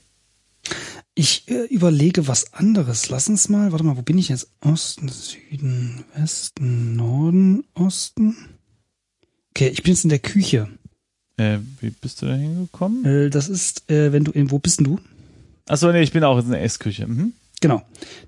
Ich 1.16 1.48
äh, 1.48 1.66
überlege 1.66 2.28
was 2.28 2.54
anderes. 2.54 3.10
Lass 3.10 3.28
uns 3.28 3.50
mal, 3.50 3.72
warte 3.72 3.86
mal, 3.86 3.98
wo 3.98 4.02
bin 4.02 4.18
ich 4.18 4.30
jetzt? 4.30 4.50
Osten, 4.62 5.10
Süden, 5.10 6.04
Westen, 6.16 6.96
Norden, 6.96 7.64
Osten. 7.74 8.36
Okay, 9.52 9.70
ich 9.70 9.82
bin 9.82 9.94
jetzt 9.94 10.04
in 10.04 10.10
der 10.10 10.20
Küche. 10.20 10.68
Äh, 11.38 11.60
wie 11.82 11.90
bist 11.90 12.22
du 12.22 12.28
da 12.28 12.36
hingekommen? 12.36 13.06
Äh, 13.06 13.30
das 13.30 13.50
ist, 13.50 13.90
äh, 13.90 14.12
wenn 14.12 14.24
du 14.24 14.32
in, 14.32 14.52
wo 14.52 14.60
bist 14.60 14.80
denn 14.80 14.86
du? 14.86 15.00
Achso, 15.68 15.92
nee, 15.92 16.02
ich 16.02 16.12
bin 16.12 16.24
auch 16.24 16.40
in 16.40 16.50
der 16.50 16.64
Essküche. 16.64 17.08
Mhm. 17.08 17.34
Genau. 17.62 17.82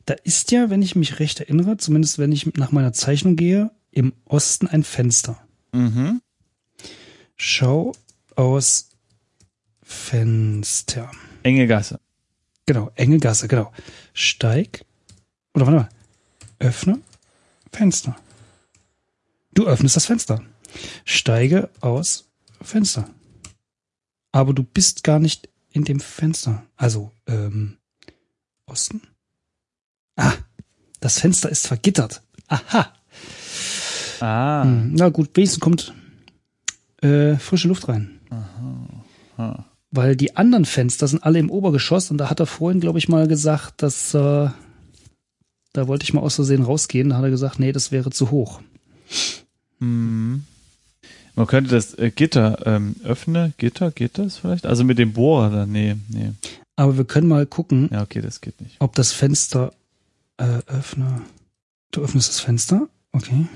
Da 0.06 0.16
ist 0.24 0.52
ja, 0.52 0.70
wenn 0.70 0.82
ich 0.82 0.96
mich 0.96 1.20
recht 1.20 1.40
erinnere, 1.40 1.78
zumindest 1.78 2.18
wenn 2.18 2.32
ich 2.32 2.46
nach 2.56 2.72
meiner 2.72 2.94
Zeichnung 2.94 3.36
gehe, 3.36 3.72
im 3.92 4.14
Osten 4.26 4.68
ein 4.68 4.84
Fenster. 4.84 5.40
Mhm. 5.72 6.22
Schau 7.36 7.94
aus 8.36 8.90
Fenster. 9.84 11.12
Enge 11.44 11.68
Gasse. 11.68 12.00
Genau, 12.66 12.92
enge 12.96 13.18
Gasse, 13.20 13.48
genau. 13.48 13.72
Steig. 14.14 14.86
Oder 15.54 15.66
warte 15.66 15.80
mal. 15.80 15.90
Öffne 16.60 17.00
Fenster. 17.72 18.16
Du 19.54 19.66
öffnest 19.66 19.96
das 19.96 20.06
Fenster. 20.06 20.44
Steige 21.06 21.70
aus 21.82 22.30
Fenster. 22.62 23.10
Aber 24.32 24.54
du 24.54 24.64
bist 24.64 25.04
gar 25.04 25.20
nicht 25.20 25.50
in 25.72 25.84
dem 25.84 26.00
Fenster. 26.00 26.64
Also, 26.76 27.12
ähm, 27.28 27.78
Osten? 28.66 29.02
Ah, 30.20 30.34
das 31.00 31.20
Fenster 31.20 31.50
ist 31.50 31.68
vergittert. 31.68 32.22
Aha. 32.48 32.94
Ah. 34.20 34.64
Hm, 34.64 34.94
na 34.96 35.10
gut, 35.10 35.30
wenigstens 35.34 35.60
kommt 35.62 35.94
äh, 37.02 37.36
frische 37.38 37.68
Luft 37.70 37.88
rein. 37.88 38.20
Ah. 39.38 39.64
Weil 39.92 40.16
die 40.16 40.36
anderen 40.36 40.66
Fenster 40.66 41.08
sind 41.08 41.24
alle 41.24 41.40
im 41.40 41.50
Obergeschoss 41.50 42.12
und 42.12 42.18
da 42.18 42.30
hat 42.30 42.40
er 42.40 42.46
vorhin, 42.46 42.82
glaube 42.82 43.00
ich, 43.00 43.08
mal 43.08 43.28
gesagt, 43.28 43.82
dass 43.82 44.14
äh, 44.14 44.50
da 45.74 45.88
wollte 45.88 46.04
ich 46.04 46.14
mal 46.14 46.22
aus 46.22 46.36
Versehen 46.36 46.64
rausgehen. 46.64 47.10
Da 47.10 47.18
hat 47.18 47.24
er 47.24 47.30
gesagt, 47.30 47.60
nee, 47.60 47.72
das 47.72 47.92
wäre 47.92 48.12
zu 48.12 48.30
hoch. 48.32 48.60
Mhm. 49.80 50.44
Man 51.36 51.48
könnte 51.48 51.70
das 51.72 51.94
äh, 51.94 52.12
Gitter 52.12 52.66
ähm, 52.68 52.96
öffnen. 53.04 53.54
Gitter, 53.58 53.92
geht 53.92 54.18
das 54.18 54.38
vielleicht? 54.38 54.66
Also 54.66 54.84
mit 54.84 55.00
dem 55.00 55.14
Bohrer 55.14 55.50
dann? 55.50 55.72
Nee, 55.72 55.96
nee. 56.10 56.32
Aber 56.76 56.98
wir 56.98 57.06
können 57.06 57.28
mal 57.30 57.46
gucken, 57.46 57.90
Ja, 57.92 58.02
okay, 58.02 58.22
das 58.22 58.42
geht 58.42 58.60
nicht. 58.62 58.76
ob 58.80 58.96
das 58.96 59.12
Fenster 59.14 59.72
äh, 60.40 60.62
öffne. 60.68 61.22
Du 61.92 62.02
öffnest 62.02 62.30
das 62.30 62.40
Fenster, 62.40 62.88
okay. 63.12 63.48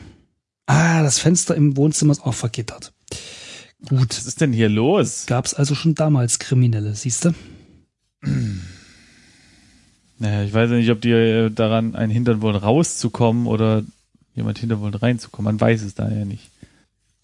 Ah, 0.66 1.04
das 1.04 1.20
Fenster 1.20 1.56
im 1.56 1.76
Wohnzimmer 1.78 2.12
ist 2.12 2.22
auch 2.26 2.34
vergittert. 2.34 2.94
Gut, 3.90 4.10
Was 4.18 4.26
ist 4.26 4.40
denn 4.42 4.54
hier 4.54 4.70
los? 4.70 5.26
gab 5.26 5.46
es 5.46 5.54
also 5.54 5.76
schon 5.76 5.94
damals 5.96 6.40
Kriminelle, 6.40 6.96
siehst 6.96 7.26
du? 7.26 7.34
Naja, 10.20 10.44
ich 10.44 10.54
weiß 10.54 10.72
ja 10.72 10.78
nicht, 10.78 10.92
ob 10.92 11.02
die 11.02 11.12
äh, 11.12 11.50
daran 11.50 11.96
einen 11.96 12.12
hindern 12.12 12.42
wollen, 12.42 12.56
rauszukommen 12.56 13.46
oder 13.48 13.84
jemand 14.36 14.58
hindern 14.58 14.80
wollen, 14.80 14.94
reinzukommen. 14.94 15.54
Man 15.56 15.62
weiß 15.62 15.82
es 15.82 15.96
da 15.96 16.10
ja 16.10 16.24
nicht. 16.24 16.50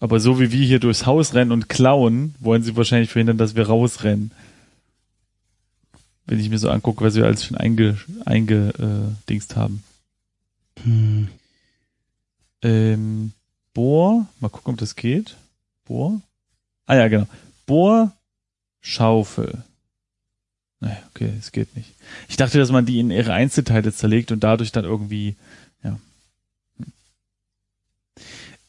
Aber 0.00 0.20
so 0.20 0.38
wie 0.40 0.52
wir 0.52 0.66
hier 0.66 0.80
durchs 0.80 1.06
Haus 1.06 1.34
rennen 1.34 1.52
und 1.52 1.68
klauen, 1.68 2.34
wollen 2.40 2.62
sie 2.62 2.76
wahrscheinlich 2.76 3.10
verhindern, 3.10 3.38
dass 3.38 3.54
wir 3.54 3.66
rausrennen. 3.66 4.32
Wenn 6.30 6.38
ich 6.38 6.48
mir 6.48 6.60
so 6.60 6.70
angucke, 6.70 7.04
was 7.04 7.16
wir 7.16 7.24
alles 7.24 7.44
schon 7.44 7.56
einge, 7.56 7.98
eingedingst 8.24 9.56
haben. 9.56 9.82
Hm. 10.84 11.26
Ähm, 12.62 13.32
Bohr, 13.74 14.28
mal 14.38 14.48
gucken, 14.48 14.74
ob 14.74 14.78
das 14.78 14.94
geht. 14.94 15.36
Bohr? 15.86 16.20
Ah 16.86 16.94
ja, 16.94 17.08
genau. 17.08 17.26
Bohr, 17.66 18.12
Schaufel. 18.80 19.64
Naja, 20.78 20.98
okay, 21.10 21.32
es 21.36 21.50
geht 21.50 21.74
nicht. 21.74 21.96
Ich 22.28 22.36
dachte, 22.36 22.58
dass 22.58 22.70
man 22.70 22.86
die 22.86 23.00
in 23.00 23.10
ihre 23.10 23.32
Einzelteile 23.32 23.92
zerlegt 23.92 24.30
und 24.30 24.44
dadurch 24.44 24.70
dann 24.70 24.84
irgendwie, 24.84 25.34
ja. 25.82 25.98
Hm. 26.76 26.92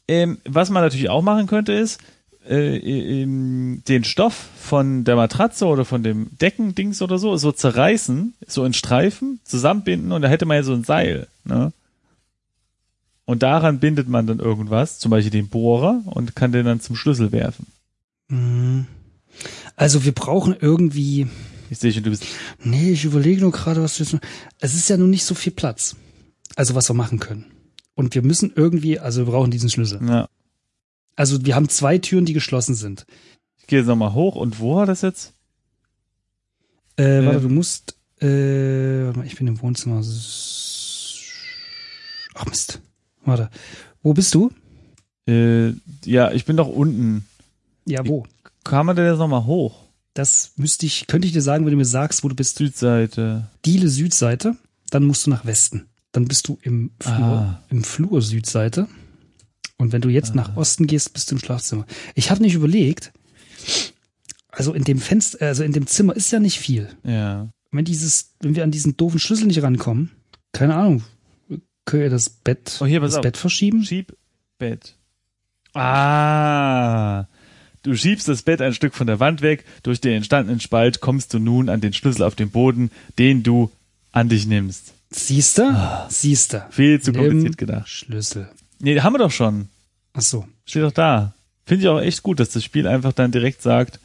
Ähm, 0.07 0.37
was 0.45 0.71
man 0.71 0.81
natürlich 0.81 1.09
auch 1.09 1.21
machen 1.21 1.45
könnte, 1.45 1.73
ist, 1.73 1.99
äh, 2.47 2.77
ähm, 2.77 3.83
den 3.87 4.03
Stoff 4.03 4.49
von 4.57 5.03
der 5.03 5.15
Matratze 5.15 5.65
oder 5.65 5.85
von 5.85 6.03
dem 6.03 6.27
Deckendings 6.39 7.01
oder 7.01 7.17
so, 7.17 7.37
so 7.37 7.51
zerreißen, 7.51 8.33
so 8.47 8.65
in 8.65 8.73
Streifen, 8.73 9.39
zusammenbinden 9.43 10.11
und 10.11 10.21
da 10.21 10.27
hätte 10.27 10.45
man 10.45 10.57
ja 10.57 10.63
so 10.63 10.73
ein 10.73 10.83
Seil, 10.83 11.27
ne? 11.43 11.73
Und 13.25 13.43
daran 13.43 13.79
bindet 13.79 14.09
man 14.09 14.27
dann 14.27 14.39
irgendwas, 14.39 14.99
zum 14.99 15.11
Beispiel 15.11 15.31
den 15.31 15.47
Bohrer 15.47 16.01
und 16.05 16.35
kann 16.35 16.51
den 16.51 16.65
dann 16.65 16.81
zum 16.81 16.95
Schlüssel 16.95 17.31
werfen. 17.31 17.67
Hm. 18.27 18.87
Also 19.75 20.03
wir 20.03 20.11
brauchen 20.11 20.55
irgendwie. 20.59 21.27
Ich 21.69 21.77
sehe 21.77 21.93
schon, 21.93 22.03
du 22.03 22.09
bist. 22.09 22.25
Nee, 22.61 22.91
ich 22.91 23.05
überlege 23.05 23.41
nur 23.41 23.51
gerade, 23.51 23.81
was 23.81 23.99
wir 23.99 24.05
jetzt. 24.05 24.17
Es 24.59 24.73
ist 24.73 24.89
ja 24.89 24.97
nun 24.97 25.09
nicht 25.09 25.23
so 25.23 25.35
viel 25.35 25.53
Platz. 25.53 25.95
Also 26.55 26.75
was 26.75 26.89
wir 26.89 26.93
machen 26.93 27.19
können. 27.19 27.45
Und 27.95 28.15
wir 28.15 28.21
müssen 28.21 28.51
irgendwie, 28.55 28.99
also 28.99 29.25
wir 29.25 29.31
brauchen 29.31 29.51
diesen 29.51 29.69
Schlüssel. 29.69 30.01
Ja. 30.05 30.27
Also 31.15 31.45
wir 31.45 31.55
haben 31.55 31.69
zwei 31.69 31.97
Türen, 31.97 32.25
die 32.25 32.33
geschlossen 32.33 32.75
sind. 32.75 33.05
Ich 33.59 33.67
gehe 33.67 33.79
jetzt 33.79 33.87
nochmal 33.87 34.13
hoch 34.13 34.35
und 34.35 34.59
wo 34.59 34.75
war 34.75 34.85
das 34.85 35.01
jetzt? 35.01 35.33
Äh, 36.97 37.23
warte, 37.25 37.37
Ähm. 37.37 37.41
du 37.43 37.49
musst. 37.49 37.95
Äh, 38.21 39.05
warte 39.05 39.19
mal, 39.19 39.25
ich 39.27 39.35
bin 39.35 39.47
im 39.47 39.61
Wohnzimmer. 39.61 40.01
Ach 42.35 42.45
Mist. 42.45 42.79
Warte. 43.25 43.49
Wo 44.03 44.13
bist 44.13 44.33
du? 44.35 44.51
Äh, 45.27 45.73
ja, 46.05 46.31
ich 46.31 46.45
bin 46.45 46.57
doch 46.57 46.67
unten. 46.67 47.25
Ja, 47.85 48.05
wo? 48.07 48.25
Kam 48.63 48.85
man 48.87 48.95
denn 48.95 49.05
jetzt 49.07 49.17
nochmal 49.19 49.45
hoch? 49.45 49.87
Das 50.13 50.51
müsste 50.57 50.85
ich, 50.85 51.07
könnte 51.07 51.27
ich 51.27 51.33
dir 51.33 51.41
sagen, 51.41 51.65
wenn 51.65 51.71
du 51.71 51.77
mir 51.77 51.85
sagst, 51.85 52.23
wo 52.23 52.27
du 52.29 52.35
bist. 52.35 52.57
Südseite. 52.57 53.47
Diele 53.65 53.87
Südseite, 53.89 54.55
dann 54.89 55.05
musst 55.05 55.25
du 55.25 55.29
nach 55.29 55.45
Westen. 55.45 55.87
Dann 56.11 56.25
bist 56.25 56.47
du 56.47 56.57
im 56.61 56.91
Flur, 56.99 57.15
Ah. 57.15 57.63
im 57.69 57.83
Flur 57.83 58.21
Südseite. 58.21 58.87
Und 59.81 59.93
wenn 59.93 60.01
du 60.01 60.09
jetzt 60.09 60.35
nach 60.35 60.55
Osten 60.57 60.85
gehst, 60.85 61.11
bist 61.13 61.31
du 61.31 61.35
im 61.35 61.39
Schlafzimmer. 61.39 61.87
Ich 62.13 62.29
habe 62.29 62.43
nicht 62.43 62.53
überlegt, 62.53 63.11
also 64.51 64.73
in 64.73 64.83
dem 64.83 64.99
Fenster, 64.99 65.43
also 65.43 65.63
in 65.63 65.73
dem 65.73 65.87
Zimmer 65.87 66.15
ist 66.15 66.29
ja 66.29 66.39
nicht 66.39 66.59
viel. 66.59 66.87
Ja. 67.03 67.49
Wenn 67.71 67.83
dieses, 67.83 68.35
wenn 68.41 68.55
wir 68.55 68.63
an 68.63 68.69
diesen 68.69 68.95
doofen 68.95 69.19
Schlüssel 69.19 69.47
nicht 69.47 69.63
rankommen, 69.63 70.11
keine 70.51 70.75
Ahnung, 70.75 71.03
können 71.85 72.03
wir 72.03 72.09
das 72.11 72.29
Bett, 72.29 72.77
Oh, 72.79 72.85
hier, 72.85 72.99
das 72.99 73.15
auf. 73.15 73.23
Bett 73.23 73.37
verschieben? 73.37 73.83
Schiebbett. 73.83 74.97
Ah. 75.73 77.25
Du 77.81 77.95
schiebst 77.95 78.27
das 78.27 78.43
Bett 78.43 78.61
ein 78.61 78.75
Stück 78.75 78.93
von 78.93 79.07
der 79.07 79.19
Wand 79.19 79.41
weg. 79.41 79.65
Durch 79.81 79.99
den 79.99 80.13
entstandenen 80.13 80.59
Spalt 80.59 81.01
kommst 81.01 81.33
du 81.33 81.39
nun 81.39 81.69
an 81.69 81.81
den 81.81 81.93
Schlüssel 81.93 82.21
auf 82.21 82.35
dem 82.35 82.51
Boden, 82.51 82.91
den 83.17 83.41
du 83.41 83.71
an 84.11 84.29
dich 84.29 84.45
nimmst. 84.45 84.93
Siehste? 85.09 85.69
Ah. 85.69 86.07
Siehste. 86.07 86.67
Viel 86.69 87.01
zu 87.01 87.13
kompliziert 87.13 87.57
gedacht. 87.57 87.89
Schlüssel. 87.89 88.47
Nee, 88.81 88.99
haben 88.99 89.13
wir 89.13 89.19
doch 89.19 89.31
schon. 89.31 89.67
Ach 90.13 90.21
so. 90.21 90.45
Steht 90.65 90.83
doch 90.83 90.91
da. 90.91 91.33
Finde 91.65 91.83
ich 91.83 91.89
auch 91.89 91.99
echt 92.01 92.23
gut, 92.23 92.39
dass 92.39 92.49
das 92.49 92.63
Spiel 92.63 92.87
einfach 92.87 93.13
dann 93.13 93.31
direkt 93.31 93.61
sagt, 93.61 93.99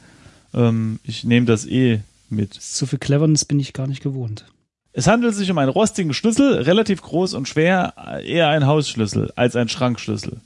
ähm, 0.53 0.99
ich 1.03 1.23
nehme 1.23 1.45
das 1.45 1.65
eh 1.65 2.01
mit. 2.29 2.53
So 2.53 2.85
viel 2.85 2.99
Cleverness 2.99 3.45
bin 3.45 3.59
ich 3.59 3.73
gar 3.73 3.87
nicht 3.87 4.03
gewohnt. 4.03 4.45
Es 4.93 5.07
handelt 5.07 5.35
sich 5.35 5.51
um 5.51 5.57
einen 5.57 5.69
rostigen 5.69 6.13
Schlüssel, 6.13 6.61
relativ 6.61 7.01
groß 7.01 7.33
und 7.35 7.47
schwer, 7.47 7.93
eher 8.25 8.49
ein 8.49 8.65
Hausschlüssel 8.65 9.31
als 9.35 9.55
ein 9.55 9.69
Schrankschlüssel. 9.69 10.37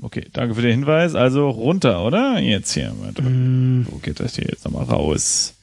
Okay, 0.00 0.26
danke 0.32 0.54
für 0.54 0.62
den 0.62 0.70
Hinweis. 0.70 1.14
Also 1.14 1.50
runter, 1.50 2.04
oder? 2.04 2.38
Jetzt 2.38 2.72
hier. 2.72 2.92
Warte. 3.00 3.22
Hm, 3.22 3.86
Wo 3.90 3.96
geht 3.98 4.20
das 4.20 4.36
hier 4.36 4.46
jetzt 4.48 4.64
nochmal 4.64 4.84
raus? 4.84 5.54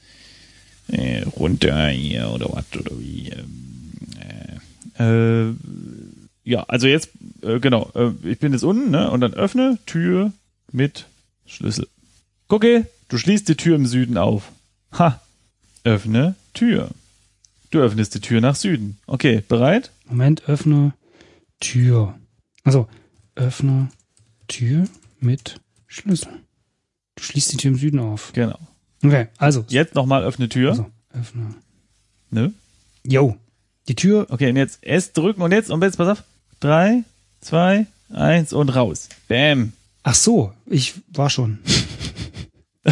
Äh, 0.88 1.22
runter 1.36 1.88
hier 1.88 2.30
oder 2.30 2.48
was 2.52 2.64
oder 2.78 2.98
wie? 2.98 3.30
Ähm, 3.30 4.58
äh, 4.98 5.48
äh, 5.48 5.54
ja, 6.48 6.62
also 6.62 6.86
jetzt, 6.86 7.10
äh, 7.42 7.60
genau, 7.60 7.90
äh, 7.94 8.10
ich 8.26 8.38
bin 8.38 8.52
jetzt 8.52 8.62
unten, 8.62 8.90
ne? 8.90 9.10
Und 9.10 9.20
dann 9.20 9.34
öffne 9.34 9.78
Tür 9.84 10.32
mit 10.72 11.06
Schlüssel. 11.46 11.86
Gucke, 12.48 12.86
du 13.08 13.18
schließt 13.18 13.46
die 13.48 13.56
Tür 13.56 13.76
im 13.76 13.86
Süden 13.86 14.16
auf. 14.16 14.50
Ha, 14.98 15.20
öffne 15.84 16.36
Tür. 16.54 16.88
Du 17.70 17.80
öffnest 17.80 18.14
die 18.14 18.20
Tür 18.20 18.40
nach 18.40 18.54
Süden. 18.56 18.98
Okay, 19.06 19.42
bereit? 19.46 19.92
Moment, 20.06 20.48
öffne 20.48 20.94
Tür. 21.60 22.18
Also, 22.64 22.88
öffne 23.34 23.90
Tür 24.48 24.84
mit 25.20 25.60
Schlüssel. 25.86 26.32
Du 27.16 27.24
schließt 27.24 27.52
die 27.52 27.56
Tür 27.58 27.72
im 27.72 27.76
Süden 27.76 27.98
auf. 27.98 28.32
Genau. 28.32 28.58
Okay, 29.04 29.28
also. 29.36 29.66
Jetzt 29.68 29.94
nochmal 29.94 30.24
öffne 30.24 30.48
Tür. 30.48 30.70
also 30.70 30.86
öffne. 31.12 31.54
Ne? 32.30 32.54
Yo. 33.04 33.36
Die 33.88 33.94
Tür. 33.94 34.26
Okay, 34.30 34.48
und 34.48 34.56
jetzt 34.56 34.82
S 34.82 35.12
drücken 35.12 35.42
und 35.42 35.52
jetzt, 35.52 35.70
und 35.70 35.82
jetzt, 35.82 35.98
pass 35.98 36.08
auf. 36.08 36.24
Drei, 36.60 37.04
zwei, 37.40 37.86
eins 38.10 38.52
und 38.52 38.70
raus. 38.70 39.08
Bam. 39.28 39.72
Ach 40.02 40.14
so, 40.14 40.52
ich 40.66 40.94
war 41.08 41.30
schon. 41.30 41.58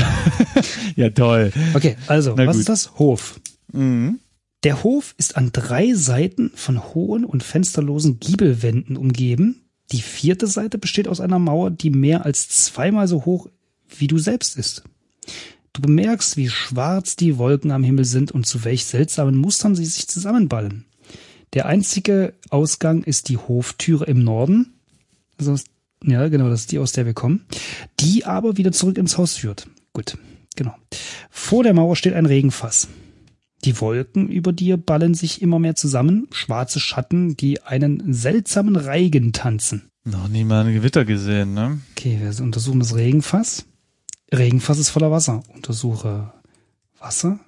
Ja, 0.97 1.11
toll. 1.11 1.53
Okay, 1.75 1.97
also, 2.07 2.35
Na 2.37 2.47
was 2.47 2.57
gut. 2.57 2.61
ist 2.61 2.69
das? 2.69 2.99
Hof. 2.99 3.39
Mhm. 3.73 4.19
Der 4.65 4.83
Hof 4.83 5.15
ist 5.19 5.37
an 5.37 5.51
drei 5.53 5.95
Seiten 5.95 6.51
von 6.55 6.83
hohen 6.95 7.25
und 7.25 7.43
fensterlosen 7.43 8.19
Giebelwänden 8.19 8.97
umgeben. 8.97 9.63
Die 9.93 10.01
vierte 10.01 10.47
Seite 10.47 10.79
besteht 10.79 11.07
aus 11.09 11.21
einer 11.21 11.39
Mauer, 11.39 11.71
die 11.71 11.91
mehr 11.91 12.25
als 12.25 12.49
zweimal 12.49 13.07
so 13.09 13.25
hoch 13.25 13.49
wie 13.99 14.07
du 14.07 14.19
selbst 14.19 14.57
ist. 14.57 14.83
Du 15.73 15.83
bemerkst, 15.83 16.37
wie 16.37 16.49
schwarz 16.49 17.17
die 17.17 17.37
Wolken 17.39 17.71
am 17.71 17.85
Himmel 17.85 18.07
sind 18.07 18.33
und 18.33 18.47
zu 18.47 18.65
welch 18.65 18.87
seltsamen 18.87 19.37
Mustern 19.37 19.77
sie 19.77 19.85
sich 19.85 20.09
zusammenballen. 20.09 20.87
Der 21.55 21.67
einzige 21.67 22.35
Ausgang 22.51 23.03
ist 23.03 23.29
die 23.29 23.39
Hoftüre 23.39 24.05
im 24.05 24.23
Norden. 24.25 24.75
Also, 25.39 25.57
ja, 26.05 26.29
genau, 26.29 26.49
das 26.49 26.61
ist 26.61 26.73
die, 26.73 26.79
aus 26.79 26.93
der 26.93 27.07
wir 27.07 27.15
kommen. 27.15 27.47
Die 28.01 28.25
aber 28.25 28.57
wieder 28.57 28.73
zurück 28.73 28.99
ins 28.99 29.17
Haus 29.19 29.37
führt. 29.37 29.69
Gut, 29.93 30.19
genau. 30.55 30.75
Vor 31.31 31.63
der 31.63 31.75
Mauer 31.75 31.97
steht 31.97 32.15
ein 32.15 32.27
Regenfass. 32.27 32.89
Die 33.65 33.81
Wolken 33.81 34.29
über 34.29 34.53
dir 34.53 34.77
ballen 34.77 35.15
sich 35.15 35.43
immer 35.43 35.59
mehr 35.59 35.75
zusammen, 35.75 36.29
schwarze 36.31 36.79
Schatten, 36.79 37.37
die 37.37 37.63
einen 37.63 38.13
seltsamen 38.13 38.77
Reigen 38.77 39.33
tanzen. 39.33 39.89
Noch 40.05 40.29
nie 40.29 40.45
mal 40.45 40.65
ein 40.65 40.73
Gewitter 40.73 41.05
gesehen, 41.05 41.55
ne? 41.55 41.81
Okay, 41.93 42.21
wir 42.21 42.45
untersuchen 42.45 42.79
das 42.79 42.95
Regenfass. 42.95 43.65
Regenfass 44.33 44.79
ist 44.79 44.91
voller 44.91 45.11
Wasser. 45.11 45.43
Untersuche 45.55 46.33
Wasser. 46.99 47.41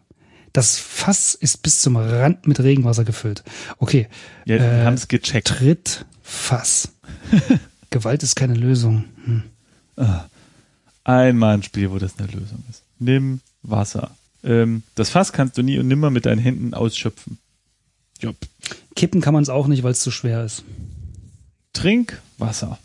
Das 0.53 0.79
Fass 0.79 1.35
ist 1.35 1.63
bis 1.63 1.81
zum 1.81 1.97
Rand 1.97 2.47
mit 2.47 2.61
Regenwasser 2.61 3.05
gefüllt. 3.05 3.45
Okay, 3.79 4.09
Ja, 4.45 4.57
Äh, 4.57 4.61
wir 4.61 4.85
haben 4.85 4.95
es 4.95 5.09
gecheckt. 5.09 5.49
Tritt 5.49 6.07
Fass. 6.23 6.93
Gewalt 7.91 8.23
ist 8.23 8.37
keine 8.37 8.55
Lösung. 8.55 9.05
Hm. 9.25 9.43
Einmal 11.05 11.55
ein 11.55 11.63
Spiel, 11.63 11.91
wo 11.91 11.99
das 11.99 12.19
eine 12.19 12.29
Lösung 12.29 12.63
ist. 12.69 12.83
Nimm 12.99 13.41
Wasser. 13.63 14.11
Ähm, 14.45 14.83
das 14.95 15.11
Fass 15.11 15.33
kannst 15.33 15.57
du 15.59 15.63
nie 15.63 15.79
und 15.79 15.89
nimmer 15.89 16.11
mit 16.11 16.27
deinen 16.27 16.39
Händen 16.39 16.75
ausschöpfen. 16.75 17.39
Jupp. 18.21 18.37
Kippen 18.95 19.21
kann 19.21 19.35
man 19.35 19.43
es 19.43 19.49
auch 19.49 19.67
nicht, 19.69 19.83
weil 19.83 19.93
es 19.93 20.01
zu 20.01 20.11
schwer 20.11 20.45
ist. 20.45 20.65
Trink 21.73 22.21
Wasser. 22.37 22.79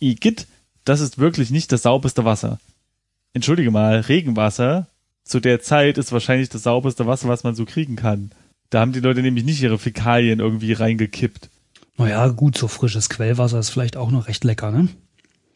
Igitt, 0.00 0.46
das 0.84 1.00
ist 1.00 1.18
wirklich 1.18 1.50
nicht 1.50 1.72
das 1.72 1.82
sauberste 1.82 2.24
Wasser. 2.24 2.58
Entschuldige 3.32 3.70
mal, 3.70 4.00
Regenwasser 4.00 4.86
zu 5.30 5.38
der 5.38 5.60
Zeit 5.60 5.96
ist 5.96 6.10
wahrscheinlich 6.10 6.48
das 6.48 6.64
sauberste 6.64 7.06
Wasser, 7.06 7.28
was 7.28 7.44
man 7.44 7.54
so 7.54 7.64
kriegen 7.64 7.94
kann. 7.94 8.32
Da 8.68 8.80
haben 8.80 8.92
die 8.92 9.00
Leute 9.00 9.22
nämlich 9.22 9.44
nicht 9.44 9.62
ihre 9.62 9.78
Fäkalien 9.78 10.40
irgendwie 10.40 10.72
reingekippt. 10.72 11.48
Naja, 11.96 12.26
gut, 12.28 12.58
so 12.58 12.66
frisches 12.66 13.08
Quellwasser 13.08 13.60
ist 13.60 13.70
vielleicht 13.70 13.96
auch 13.96 14.10
noch 14.10 14.26
recht 14.26 14.42
lecker, 14.42 14.72
ne? 14.72 14.88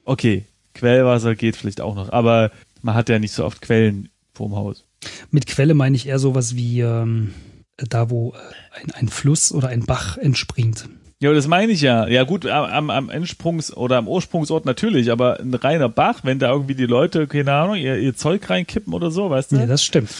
Okay, 0.04 0.44
Quellwasser 0.74 1.34
geht 1.34 1.56
vielleicht 1.56 1.80
auch 1.80 1.96
noch, 1.96 2.12
aber 2.12 2.52
man 2.82 2.94
hat 2.94 3.08
ja 3.08 3.18
nicht 3.18 3.32
so 3.32 3.44
oft 3.44 3.62
Quellen 3.62 4.10
vorm 4.32 4.54
Haus. 4.54 4.84
Mit 5.30 5.46
Quelle 5.46 5.74
meine 5.74 5.96
ich 5.96 6.06
eher 6.06 6.18
sowas 6.18 6.54
wie 6.54 6.80
ähm, 6.80 7.34
da, 7.76 8.10
wo 8.10 8.32
äh, 8.32 8.80
ein, 8.80 8.90
ein 8.92 9.08
Fluss 9.08 9.50
oder 9.50 9.68
ein 9.68 9.86
Bach 9.86 10.18
entspringt. 10.18 10.88
Ja, 11.24 11.32
das 11.32 11.46
meine 11.48 11.72
ich 11.72 11.80
ja. 11.80 12.06
Ja 12.06 12.24
gut, 12.24 12.44
am, 12.44 12.90
am 12.90 13.08
Endsprungs- 13.08 13.72
oder 13.72 13.96
am 13.96 14.08
Ursprungsort 14.08 14.66
natürlich, 14.66 15.10
aber 15.10 15.40
ein 15.40 15.54
reiner 15.54 15.88
Bach, 15.88 16.20
wenn 16.22 16.38
da 16.38 16.50
irgendwie 16.52 16.74
die 16.74 16.84
Leute, 16.84 17.26
keine 17.26 17.50
Ahnung, 17.54 17.76
ihr, 17.76 17.96
ihr 17.96 18.14
Zeug 18.14 18.50
reinkippen 18.50 18.92
oder 18.92 19.10
so, 19.10 19.30
weißt 19.30 19.52
du, 19.52 19.56
Ja, 19.56 19.64
das 19.64 19.82
stimmt. 19.82 20.10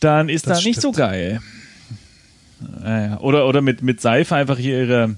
dann 0.00 0.30
ist 0.30 0.46
das 0.46 0.60
da 0.60 0.64
nicht 0.64 0.80
so 0.80 0.88
stimmt. 0.88 0.96
geil. 0.96 1.40
Naja. 2.80 3.18
Oder, 3.20 3.46
oder 3.46 3.60
mit, 3.60 3.82
mit 3.82 4.00
Seife 4.00 4.34
einfach 4.34 4.56
hier 4.56 4.78
ihre, 4.84 5.16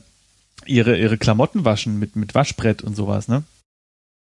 ihre, 0.67 0.99
ihre 0.99 1.17
Klamotten 1.17 1.65
waschen, 1.65 2.01
mit, 2.01 2.17
mit 2.17 2.35
Waschbrett 2.35 2.83
und 2.83 2.97
sowas, 2.97 3.29
ne? 3.29 3.45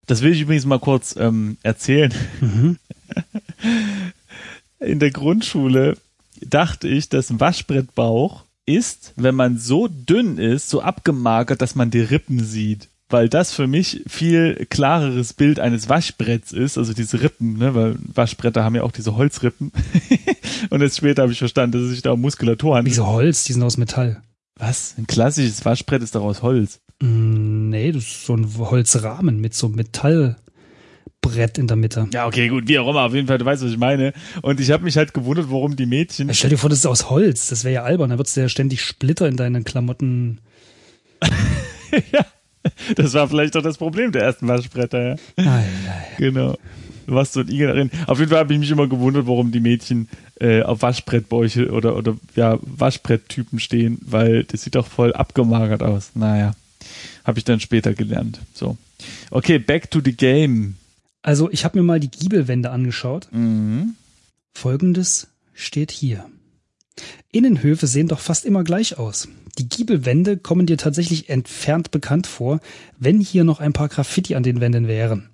Das 0.07 0.21
will 0.23 0.33
ich 0.33 0.41
übrigens 0.41 0.67
mal 0.67 0.81
kurz 0.81 1.15
ähm, 1.15 1.59
erzählen. 1.63 2.13
Mhm. 2.41 2.77
In 4.81 4.99
der 4.99 5.13
Grundschule 5.13 5.97
dachte 6.41 6.89
ich, 6.89 7.09
dass 7.09 7.31
ein 7.31 7.39
Waschbrettbauch 7.39 8.43
ist, 8.67 9.13
wenn 9.17 9.35
man 9.35 9.59
so 9.59 9.89
dünn 9.89 10.39
ist, 10.39 10.71
so 10.71 10.83
abgemagert, 10.83 11.61
dass 11.61 11.75
man 11.75 11.91
die 11.91 12.01
Rippen 12.01 12.43
sieht. 12.43 12.89
Weil 13.11 13.29
das 13.29 13.53
für 13.53 13.67
mich 13.67 14.03
viel 14.07 14.67
klareres 14.71 15.35
Bild 15.35 15.61
eines 15.61 15.89
Waschbretts 15.89 16.53
ist, 16.53 16.79
also 16.79 16.95
diese 16.95 17.21
Rippen, 17.21 17.59
ne, 17.59 17.75
weil 17.75 17.97
Waschbretter 18.15 18.65
haben 18.65 18.75
ja 18.75 18.83
auch 18.83 18.93
diese 18.93 19.17
Holzrippen. 19.17 19.73
Und 20.71 20.81
jetzt 20.81 20.97
später 20.97 21.23
habe 21.23 21.33
ich 21.33 21.39
verstanden, 21.39 21.73
dass 21.73 21.83
es 21.83 21.91
sich 21.91 22.03
da 22.03 22.13
um 22.13 22.21
Muskulatur 22.23 22.77
handelt. 22.77 22.95
Diese 22.95 23.07
Holz, 23.07 23.45
die 23.45 23.53
sind 23.53 23.63
aus 23.63 23.77
Metall. 23.77 24.23
Was? 24.57 24.95
Ein 24.97 25.07
klassisches 25.07 25.65
Waschbrett 25.65 26.03
ist 26.03 26.15
daraus 26.15 26.43
Holz. 26.43 26.81
Mm, 27.03 27.69
nee, 27.69 27.93
das 27.93 28.05
ist 28.05 28.27
so 28.27 28.35
ein 28.35 28.57
Holzrahmen 28.57 29.41
mit 29.41 29.55
so 29.55 29.67
einem 29.67 29.77
Metallbrett 31.25 31.59
in 31.59 31.67
der 31.67 31.77
Mitte. 31.77 32.09
Ja, 32.13 32.27
okay, 32.27 32.49
gut, 32.49 32.69
wie 32.69 32.79
auch 32.79 32.89
immer, 32.89 33.03
auf 33.03 33.15
jeden 33.15 33.27
Fall, 33.27 33.39
du 33.39 33.45
weißt, 33.45 33.63
was 33.65 33.71
ich 33.71 33.79
meine. 33.79 34.13
Und 34.43 34.61
ich 34.61 34.71
habe 34.71 34.85
mich 34.85 34.97
halt 34.97 35.15
gewundert, 35.15 35.47
warum 35.51 35.77
die 35.77 35.87
Mädchen. 35.87 36.33
Stell 36.33 36.51
dir 36.51 36.59
vor, 36.59 36.71
das 36.71 36.81
ist 36.81 36.87
aus 36.87 37.11
Holz. 37.11 37.49
Das 37.49 37.65
wäre 37.65 37.75
ja 37.75 37.83
albern. 37.83 38.11
Da 38.11 38.19
würdest 38.19 38.37
du 38.37 38.41
ja 38.41 38.49
ständig 38.49 38.83
Splitter 38.83 39.27
in 39.27 39.37
deinen 39.37 39.65
Klamotten. 39.65 40.41
ja, 42.13 42.25
das 42.97 43.15
war 43.15 43.29
vielleicht 43.29 43.55
doch 43.55 43.63
das 43.63 43.79
Problem 43.79 44.13
der 44.13 44.23
ersten 44.23 44.49
Waschbretter, 44.49 45.09
ja. 45.09 45.17
Ei, 45.37 45.45
ei. 45.45 45.67
Genau. 46.19 46.57
Du 47.07 47.15
warst 47.15 47.35
so 47.35 47.41
ein 47.41 47.49
Igel 47.49 47.69
darin. 47.69 47.91
Auf 48.07 48.19
jeden 48.19 48.31
Fall 48.31 48.39
habe 48.39 48.55
ich 48.55 48.59
mich 48.59 48.71
immer 48.71 48.89
gewundert, 48.89 49.27
warum 49.27 49.53
die 49.53 49.61
Mädchen 49.61 50.09
äh, 50.41 50.63
auf 50.63 50.81
Waschbrettbäuche 50.81 51.71
oder, 51.71 51.97
oder 51.97 52.17
ja, 52.35 52.59
Waschbretttypen 52.63 53.61
stehen, 53.61 53.99
weil 54.03 54.45
das 54.45 54.63
sieht 54.63 54.75
doch 54.75 54.87
voll 54.87 55.13
abgemagert 55.13 55.83
aus. 55.83 56.13
Naja, 56.15 56.55
habe 57.25 57.39
ich 57.39 57.45
dann 57.45 57.61
später 57.61 57.93
gelernt. 57.93 58.41
So. 58.55 58.79
Okay, 59.31 59.59
back 59.59 59.91
to 59.91 60.01
the 60.03 60.13
game. 60.13 60.77
Also, 61.25 61.51
ich 61.51 61.65
habe 61.65 61.79
mir 61.79 61.85
mal 61.85 62.01
die 62.01 62.11
Giebelwände 62.11 62.71
angeschaut. 62.71 63.29
Mhm. 63.33 63.95
Folgendes 64.53 65.29
steht 65.55 65.91
hier. 65.91 66.27
Innenhöfe 67.33 67.87
sehen 67.87 68.09
doch 68.09 68.21
fast 68.21 68.45
immer 68.45 68.63
gleich 68.63 68.99
aus. 68.99 69.29
Die 69.59 69.67
Giebelwände 69.67 70.37
kommen 70.37 70.67
dir 70.67 70.77
tatsächlich 70.77 71.31
entfernt 71.31 71.91
bekannt 71.91 72.27
vor, 72.27 72.61
wenn 72.99 73.21
hier 73.21 73.45
noch 73.45 73.59
ein 73.59 73.73
paar 73.73 73.89
Graffiti 73.89 74.35
an 74.35 74.43
den 74.43 74.61
Wänden 74.61 74.87
wären. 74.87 75.31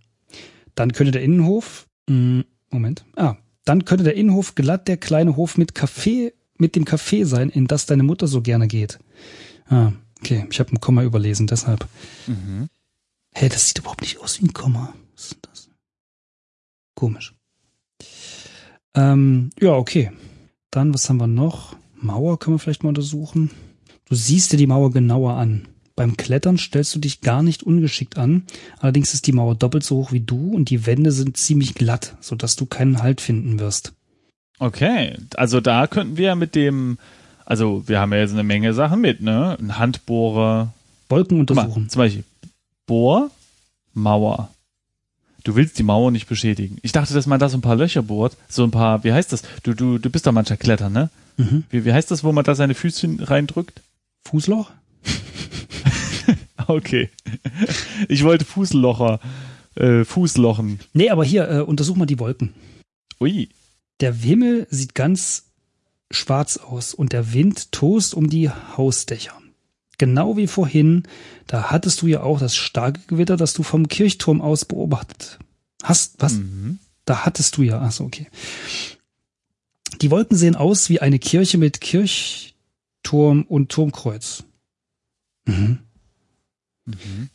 Dann 0.76 0.92
könnte 0.92 1.10
der 1.10 1.22
Innenhof, 1.22 1.88
mh, 2.08 2.44
Moment, 2.70 3.04
ah, 3.16 3.36
dann 3.64 3.84
könnte 3.84 4.04
der 4.04 4.14
Innenhof 4.14 4.54
glatt 4.54 4.86
der 4.86 4.96
kleine 4.96 5.34
Hof 5.34 5.58
mit 5.58 5.72
Café, 5.72 6.32
mit 6.56 6.76
dem 6.76 6.84
Café 6.84 7.24
sein, 7.26 7.50
in 7.50 7.66
das 7.66 7.86
deine 7.86 8.04
Mutter 8.04 8.28
so 8.28 8.42
gerne 8.42 8.68
geht. 8.68 9.00
Ah, 9.68 9.90
okay, 10.20 10.46
ich 10.48 10.60
habe 10.60 10.72
ein 10.72 10.80
Komma 10.80 11.02
überlesen, 11.02 11.48
deshalb. 11.48 11.88
Mhm. 12.28 12.68
Hä, 13.34 13.48
das 13.48 13.66
sieht 13.66 13.78
überhaupt 13.80 14.02
nicht 14.02 14.18
aus 14.20 14.40
wie 14.40 14.46
ein 14.46 14.52
Komma. 14.52 14.94
Was 15.14 15.24
ist 15.24 15.32
denn 15.32 15.40
das? 15.50 15.69
Komisch. 17.00 17.32
Ähm, 18.94 19.48
ja, 19.58 19.72
okay. 19.72 20.12
Dann, 20.70 20.92
was 20.92 21.08
haben 21.08 21.16
wir 21.16 21.26
noch? 21.26 21.74
Mauer 21.96 22.38
können 22.38 22.56
wir 22.56 22.58
vielleicht 22.58 22.82
mal 22.82 22.90
untersuchen. 22.90 23.50
Du 24.06 24.14
siehst 24.14 24.52
dir 24.52 24.58
die 24.58 24.66
Mauer 24.66 24.90
genauer 24.90 25.32
an. 25.32 25.66
Beim 25.96 26.18
Klettern 26.18 26.58
stellst 26.58 26.94
du 26.94 26.98
dich 26.98 27.22
gar 27.22 27.42
nicht 27.42 27.62
ungeschickt 27.62 28.18
an. 28.18 28.42
Allerdings 28.80 29.14
ist 29.14 29.26
die 29.26 29.32
Mauer 29.32 29.54
doppelt 29.54 29.82
so 29.82 29.96
hoch 29.96 30.12
wie 30.12 30.20
du 30.20 30.52
und 30.54 30.68
die 30.68 30.84
Wände 30.84 31.10
sind 31.10 31.38
ziemlich 31.38 31.72
glatt, 31.74 32.16
sodass 32.20 32.54
du 32.56 32.66
keinen 32.66 33.02
Halt 33.02 33.22
finden 33.22 33.58
wirst. 33.60 33.94
Okay, 34.58 35.16
also 35.36 35.62
da 35.62 35.86
könnten 35.86 36.18
wir 36.18 36.34
mit 36.34 36.54
dem, 36.54 36.98
also 37.46 37.82
wir 37.86 37.98
haben 37.98 38.12
ja 38.12 38.18
jetzt 38.18 38.32
eine 38.32 38.42
Menge 38.42 38.74
Sachen 38.74 39.00
mit, 39.00 39.22
ne? 39.22 39.56
Ein 39.58 39.78
Handbohrer, 39.78 40.74
Wolken 41.08 41.46
Guck 41.46 41.56
mal, 41.56 41.62
untersuchen. 41.62 41.88
zum 41.88 41.98
Beispiel 42.00 42.24
Bohr, 42.84 43.30
Mauer. 43.94 44.50
Du 45.44 45.56
willst 45.56 45.78
die 45.78 45.82
Mauer 45.82 46.10
nicht 46.10 46.28
beschädigen. 46.28 46.78
Ich 46.82 46.92
dachte, 46.92 47.14
dass 47.14 47.26
man 47.26 47.40
da 47.40 47.48
so 47.48 47.56
ein 47.58 47.62
paar 47.62 47.76
Löcher 47.76 48.02
bohrt, 48.02 48.36
so 48.48 48.64
ein 48.64 48.70
paar, 48.70 49.04
wie 49.04 49.12
heißt 49.12 49.32
das? 49.32 49.42
Du, 49.62 49.74
du, 49.74 49.98
du 49.98 50.10
bist 50.10 50.26
doch 50.26 50.32
mancher 50.32 50.56
Klettern, 50.56 50.92
ne? 50.92 51.10
Mhm. 51.36 51.64
Wie, 51.70 51.84
wie 51.84 51.92
heißt 51.92 52.10
das, 52.10 52.24
wo 52.24 52.32
man 52.32 52.44
da 52.44 52.54
seine 52.54 52.74
Füßchen 52.74 53.20
reindrückt? 53.20 53.82
Fußloch? 54.24 54.70
Okay. 56.66 57.10
Ich 58.08 58.22
wollte 58.22 58.44
Fußlocher, 58.44 59.18
äh, 59.74 60.04
Fußlochen. 60.04 60.78
Nee, 60.92 61.10
aber 61.10 61.24
hier, 61.24 61.50
äh, 61.50 61.60
untersuch 61.62 61.96
mal 61.96 62.06
die 62.06 62.20
Wolken. 62.20 62.54
Ui. 63.20 63.48
Der 63.98 64.14
Himmel 64.14 64.68
sieht 64.70 64.94
ganz 64.94 65.46
schwarz 66.12 66.58
aus 66.58 66.94
und 66.94 67.12
der 67.12 67.32
Wind 67.32 67.72
tost 67.72 68.14
um 68.14 68.30
die 68.30 68.50
Hausdächer. 68.50 69.39
Genau 70.00 70.38
wie 70.38 70.46
vorhin, 70.46 71.02
da 71.46 71.70
hattest 71.70 72.00
du 72.00 72.06
ja 72.06 72.22
auch 72.22 72.40
das 72.40 72.56
starke 72.56 73.02
Gewitter, 73.06 73.36
das 73.36 73.52
du 73.52 73.62
vom 73.62 73.86
Kirchturm 73.86 74.40
aus 74.40 74.64
beobachtet 74.64 75.38
hast. 75.82 76.14
Was? 76.20 76.36
Mhm. 76.36 76.78
Da 77.04 77.26
hattest 77.26 77.58
du 77.58 77.62
ja. 77.62 77.82
Achso, 77.82 78.04
okay. 78.04 78.26
Die 80.00 80.10
Wolken 80.10 80.38
sehen 80.38 80.56
aus 80.56 80.88
wie 80.88 81.02
eine 81.02 81.18
Kirche 81.18 81.58
mit 81.58 81.82
Kirchturm 81.82 83.42
und 83.42 83.68
Turmkreuz. 83.68 84.44
Mhm. 85.44 85.80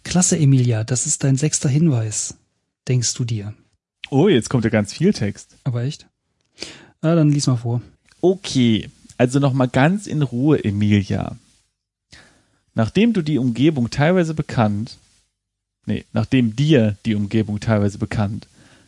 Klasse, 0.04 0.40
Emilia, 0.40 0.84
das 0.84 1.06
ist 1.06 1.24
dein 1.24 1.36
sechster 1.36 1.70
Hinweis, 1.70 2.36
denkst 2.88 3.14
du 3.14 3.26
dir. 3.26 3.54
Oh, 4.10 4.28
jetzt 4.28 4.50
kommt 4.50 4.64
ja 4.64 4.72
ganz 4.72 4.92
viel 4.92 5.14
Text. 5.14 5.56
Aber 5.66 5.84
echt? 5.84 6.08
Ah, 7.02 7.14
dann 7.14 7.32
lies 7.32 7.46
mal 7.46 7.58
vor. 7.58 7.84
Okay, 8.22 8.90
also 9.20 9.38
nochmal 9.38 9.68
ganz 9.68 10.08
in 10.08 10.24
Ruhe, 10.24 10.64
Emilia. 10.64 11.38
Nachdem 12.76 13.14
du 13.14 13.22
die 13.22 13.40
Umgebung 13.40 13.90
teilweise 13.90 14.34
bekannt, 14.34 14.98
nee, 15.86 16.04
nachdem 16.14 16.56
dir 16.56 16.98
die 17.06 17.16
Umgebung 17.16 17.60
teilweise 17.60 17.98
bekannt, 17.98 18.48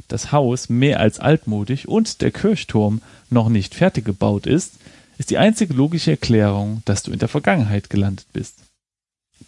das 0.09 0.31
Haus 0.31 0.69
mehr 0.69 0.99
als 0.99 1.19
altmodisch 1.19 1.85
und 1.85 2.21
der 2.21 2.31
Kirchturm 2.31 3.01
noch 3.29 3.49
nicht 3.49 3.75
fertig 3.75 4.05
gebaut 4.05 4.45
ist, 4.45 4.75
ist 5.17 5.29
die 5.29 5.37
einzige 5.37 5.73
logische 5.73 6.11
Erklärung, 6.11 6.81
dass 6.85 7.03
du 7.03 7.11
in 7.11 7.19
der 7.19 7.27
Vergangenheit 7.27 7.89
gelandet 7.89 8.27
bist. 8.33 8.59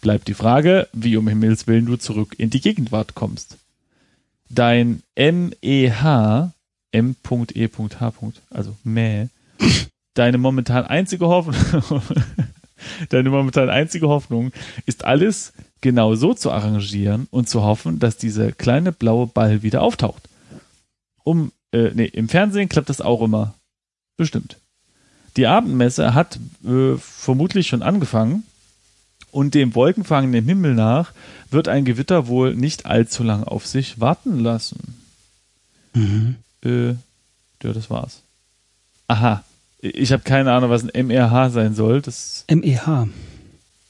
Bleibt 0.00 0.28
die 0.28 0.34
Frage, 0.34 0.88
wie 0.92 1.16
um 1.16 1.28
Himmels 1.28 1.66
Willen 1.66 1.86
du 1.86 1.96
zurück 1.96 2.34
in 2.38 2.50
die 2.50 2.60
Gegenwart 2.60 3.14
kommst. 3.14 3.58
Dein 4.48 5.02
MEH, 5.14 6.52
M.E.H. 6.92 8.14
also 8.50 8.76
Mäh, 8.82 9.28
deine 10.14 10.38
momentan 10.38 10.86
einzige 10.86 11.26
Hoffnung, 11.26 12.02
deine 13.08 13.30
momentan 13.30 13.70
einzige 13.70 14.08
Hoffnung 14.08 14.52
ist 14.86 15.04
alles 15.04 15.52
genau 15.80 16.14
so 16.14 16.34
zu 16.34 16.50
arrangieren 16.50 17.26
und 17.30 17.48
zu 17.48 17.62
hoffen, 17.62 17.98
dass 17.98 18.16
dieser 18.16 18.52
kleine 18.52 18.92
blaue 18.92 19.26
Ball 19.26 19.62
wieder 19.62 19.82
auftaucht. 19.82 20.28
Um, 21.24 21.52
äh, 21.72 21.90
nee, 21.94 22.06
im 22.06 22.28
Fernsehen 22.28 22.68
klappt 22.68 22.88
das 22.88 23.00
auch 23.00 23.22
immer. 23.22 23.54
Bestimmt. 24.16 24.56
Die 25.36 25.46
Abendmesse 25.46 26.14
hat 26.14 26.38
äh, 26.64 26.96
vermutlich 26.96 27.68
schon 27.68 27.82
angefangen 27.82 28.44
und 29.30 29.54
dem 29.54 29.74
wolkenfangenden 29.74 30.44
Himmel 30.44 30.74
nach 30.74 31.12
wird 31.50 31.68
ein 31.68 31.84
Gewitter 31.84 32.26
wohl 32.26 32.54
nicht 32.54 32.86
allzu 32.86 33.22
lang 33.22 33.44
auf 33.44 33.66
sich 33.66 34.00
warten 34.00 34.40
lassen. 34.40 34.96
Mhm. 35.94 36.36
Äh, 36.64 36.88
ja, 37.62 37.72
das 37.72 37.90
war's. 37.90 38.22
Aha. 39.06 39.44
Ich 39.82 40.12
habe 40.12 40.22
keine 40.22 40.52
Ahnung, 40.52 40.70
was 40.70 40.84
ein 40.84 41.06
MRH 41.06 41.50
sein 41.50 41.74
soll. 41.74 42.02
Das, 42.02 42.44
MEH. 42.50 43.08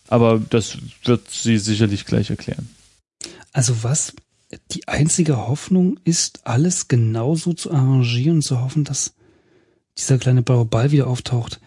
aber 0.09 0.40
das 0.50 0.79
wird 1.05 1.31
sie 1.31 1.59
sicherlich 1.59 2.05
gleich 2.05 2.31
erklären. 2.31 2.68
Also 3.53 3.83
was? 3.83 4.14
Die 4.72 4.88
einzige 4.88 5.37
Hoffnung 5.48 5.98
ist, 6.05 6.40
alles 6.46 6.88
genauso 6.88 7.53
zu 7.53 7.72
arrangieren 7.72 8.37
und 8.37 8.42
zu 8.42 8.61
hoffen, 8.61 8.85
dass 8.85 9.14
dieser 9.96 10.18
kleine 10.18 10.42
blaue 10.42 10.64
Ball 10.64 10.90
wieder 10.90 11.07
auftaucht. 11.07 11.61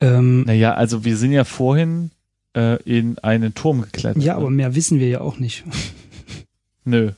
Ähm, 0.00 0.42
Naja, 0.42 0.74
also 0.74 1.04
wir 1.04 1.16
sind 1.16 1.32
ja 1.32 1.44
vorhin 1.44 2.10
äh, 2.56 2.80
in 2.82 3.18
einen 3.18 3.54
Turm 3.54 3.82
geklettert. 3.82 4.22
ja, 4.22 4.34
ne? 4.34 4.40
aber 4.40 4.50
mehr 4.50 4.74
wissen 4.74 4.98
wir 5.00 5.08
ja 5.08 5.20
auch 5.20 5.38
nicht. 5.38 5.64
Nö. 6.84 7.12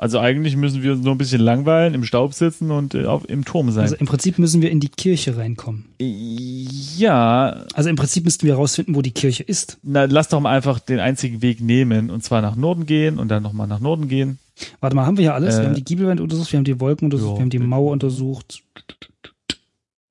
Also 0.00 0.20
eigentlich 0.20 0.54
müssen 0.56 0.82
wir 0.84 0.92
uns 0.92 1.02
nur 1.04 1.12
ein 1.12 1.18
bisschen 1.18 1.40
langweilen, 1.40 1.92
im 1.92 2.04
Staub 2.04 2.32
sitzen 2.32 2.70
und 2.70 2.94
äh, 2.94 3.06
auf, 3.06 3.28
im 3.28 3.44
Turm 3.44 3.72
sein. 3.72 3.82
Also 3.82 3.96
im 3.96 4.06
Prinzip 4.06 4.38
müssen 4.38 4.62
wir 4.62 4.70
in 4.70 4.78
die 4.78 4.88
Kirche 4.88 5.36
reinkommen. 5.36 5.86
ja, 6.00 7.64
Also 7.74 7.90
im 7.90 7.96
Prinzip 7.96 8.24
müssten 8.24 8.46
wir 8.46 8.54
herausfinden, 8.54 8.94
wo 8.94 9.02
die 9.02 9.10
Kirche 9.10 9.42
ist. 9.42 9.78
na, 9.82 10.04
lass 10.04 10.28
doch 10.28 10.38
mal 10.38 10.54
einfach 10.56 10.78
den 10.78 11.00
einzigen 11.00 11.42
Weg 11.42 11.60
nehmen 11.60 12.10
und 12.10 12.22
zwar 12.22 12.42
nach 12.42 12.54
Norden 12.54 12.86
gehen 12.86 13.18
und 13.18 13.26
dann 13.28 13.42
nochmal 13.42 13.66
nach 13.66 13.80
Norden 13.80 14.06
gehen. 14.06 14.38
Warte 14.78 14.94
mal, 14.94 15.04
haben 15.04 15.16
wir 15.18 15.24
ja 15.24 15.34
alles? 15.34 15.56
Äh, 15.56 15.62
wir 15.62 15.66
haben 15.66 15.74
die 15.74 15.84
Giebelwand 15.84 16.20
untersucht, 16.20 16.52
wir 16.52 16.58
haben 16.58 16.64
die 16.64 16.78
Wolken 16.78 17.06
untersucht, 17.06 17.32
ja. 17.32 17.36
wir 17.38 17.42
haben 17.42 17.50
die 17.50 17.58
Mauer 17.58 17.90
untersucht. 17.90 18.62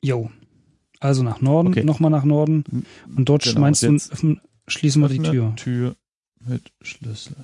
Jo. 0.04 0.30
Also 1.00 1.24
nach 1.24 1.40
Norden, 1.42 1.70
Okay. 1.70 1.84
nochmal 1.86 2.12
nach 2.12 2.26
Norden. 2.26 2.64
Und 3.16 3.30
dort 3.30 3.44
Genau, 3.44 3.62
meinst 3.62 3.84
und 3.86 4.12
öffnen, 4.12 4.42
schließen 4.68 5.02
wir 5.02 5.10
die 5.10 5.20
Tür. 5.20 5.54
Tür 5.56 5.96
mit 6.46 6.72
Schlüssel. 6.82 7.36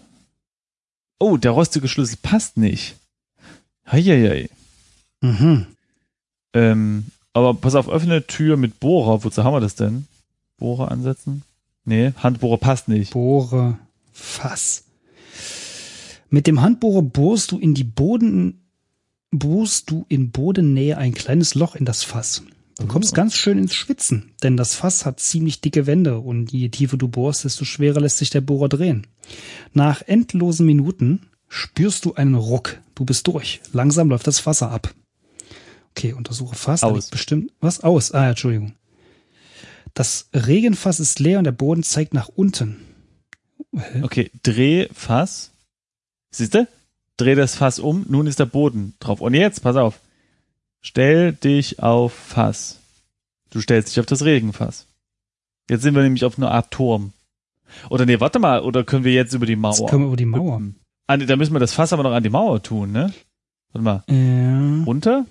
Oh, 1.24 1.38
der 1.38 1.52
rostige 1.52 1.88
Schlüssel 1.88 2.18
passt 2.22 2.58
nicht. 2.58 2.98
Heieiei. 3.90 4.50
Mhm. 5.22 5.68
Ähm, 6.52 7.06
aber 7.32 7.54
pass 7.54 7.76
auf, 7.76 7.88
öffne 7.88 8.28
Tür 8.28 8.58
mit 8.58 8.82
Bohrer. 8.82 9.24
Wozu 9.24 9.42
haben 9.42 9.54
wir 9.54 9.62
das 9.62 9.76
denn? 9.76 10.06
Bohrer 10.58 10.92
ansetzen? 10.92 11.44
Nee, 11.86 12.12
Handbohrer 12.18 12.58
passt 12.58 12.90
nicht. 12.90 13.14
Bohre, 13.14 13.80
Fass. 14.12 14.84
Mit 16.30 16.46
dem 16.46 16.60
Handbohrer 16.60 17.02
bohrst 17.02 17.54
du 17.54 17.58
in 17.58 17.74
die 17.74 17.86
Boden, 17.86 18.60
bohrst 19.32 19.92
du 19.92 20.06
in 20.10 20.32
Bodennähe 20.32 20.98
ein 20.98 21.14
kleines 21.14 21.56
Loch 21.56 21.76
in 21.76 21.86
das 21.86 22.04
Fass. 22.04 22.44
Du 22.80 22.88
kommst 22.88 23.14
Oh. 23.14 23.16
ganz 23.16 23.36
schön 23.36 23.58
ins 23.60 23.76
Schwitzen, 23.76 24.32
denn 24.42 24.58
das 24.58 24.74
Fass 24.76 25.06
hat 25.06 25.20
ziemlich 25.20 25.62
dicke 25.62 25.86
Wände 25.86 26.20
und 26.20 26.52
je 26.52 26.70
tiefer 26.70 26.98
du 26.98 27.08
bohrst, 27.08 27.46
desto 27.46 27.66
schwerer 27.66 28.02
lässt 28.02 28.18
sich 28.18 28.30
der 28.32 28.42
Bohrer 28.42 28.68
drehen. 28.70 29.06
Nach 29.74 30.02
endlosen 30.02 30.66
Minuten 30.66 31.28
spürst 31.48 32.06
du 32.06 32.16
einen 32.16 32.36
Ruck. 32.36 32.80
Du 32.96 33.06
bist 33.06 33.28
durch. 33.28 33.62
Langsam 33.74 34.10
läuft 34.10 34.26
das 34.28 34.46
Wasser 34.46 34.72
ab. 34.72 34.94
Okay, 35.92 36.14
untersuche 36.14 36.56
Fass. 36.56 36.84
Aus. 36.84 37.10
bestimmt 37.10 37.52
was 37.60 37.82
aus. 37.82 38.12
Ah, 38.12 38.30
Entschuldigung. 38.30 38.74
Das 39.94 40.30
Regenfass 40.34 41.00
ist 41.00 41.20
leer 41.20 41.38
und 41.38 41.44
der 41.44 41.52
Boden 41.52 41.84
zeigt 41.84 42.16
nach 42.16 42.28
unten. 42.30 42.78
Hä? 43.76 44.02
Okay, 44.02 44.32
dreh 44.42 44.88
Fass. 44.92 45.52
Siehst 46.32 46.56
du? 46.56 46.68
Dreh 47.18 47.36
das 47.36 47.54
Fass 47.56 47.78
um, 47.78 48.04
nun 48.10 48.26
ist 48.26 48.40
der 48.40 48.48
Boden 48.48 48.96
drauf. 49.00 49.22
Und 49.22 49.36
jetzt, 49.36 49.62
pass 49.62 49.76
auf. 49.76 50.00
Stell 50.84 51.34
dich 51.34 51.82
auf 51.82 52.14
Fass. 52.14 52.80
Du 53.50 53.62
stellst 53.62 53.90
dich 53.90 54.00
auf 54.00 54.06
das 54.06 54.26
Regenfass. 54.26 54.86
Jetzt 55.70 55.82
sind 55.82 55.96
wir 55.96 56.04
nämlich 56.04 56.26
auf 56.26 56.38
einer 56.38 56.52
Art 56.52 56.72
Turm. 56.72 57.14
Oder 57.90 58.06
nee, 58.06 58.20
warte 58.20 58.38
mal, 58.38 58.62
oder 58.62 58.84
können 58.84 59.06
wir 59.06 59.14
jetzt 59.14 59.34
über 59.34 59.46
die 59.46 59.56
Mauer? 59.56 59.80
Jetzt 59.80 59.90
können 59.90 60.04
wir 60.04 60.08
über 60.08 60.18
die 60.18 60.26
Mauer. 60.26 60.62
Ah, 61.08 61.18
nee, 61.18 61.26
da 61.26 61.36
müssen 61.36 61.54
wir 61.54 61.60
das 61.60 61.74
Fass 61.74 61.94
aber 61.94 62.04
noch 62.04 62.12
an 62.12 62.24
die 62.24 62.30
Mauer 62.30 62.62
tun, 62.62 62.92
ne? 62.92 63.14
Warte 63.72 63.84
mal. 63.84 64.04
Ja. 64.08 64.84
Runter, 64.84 65.26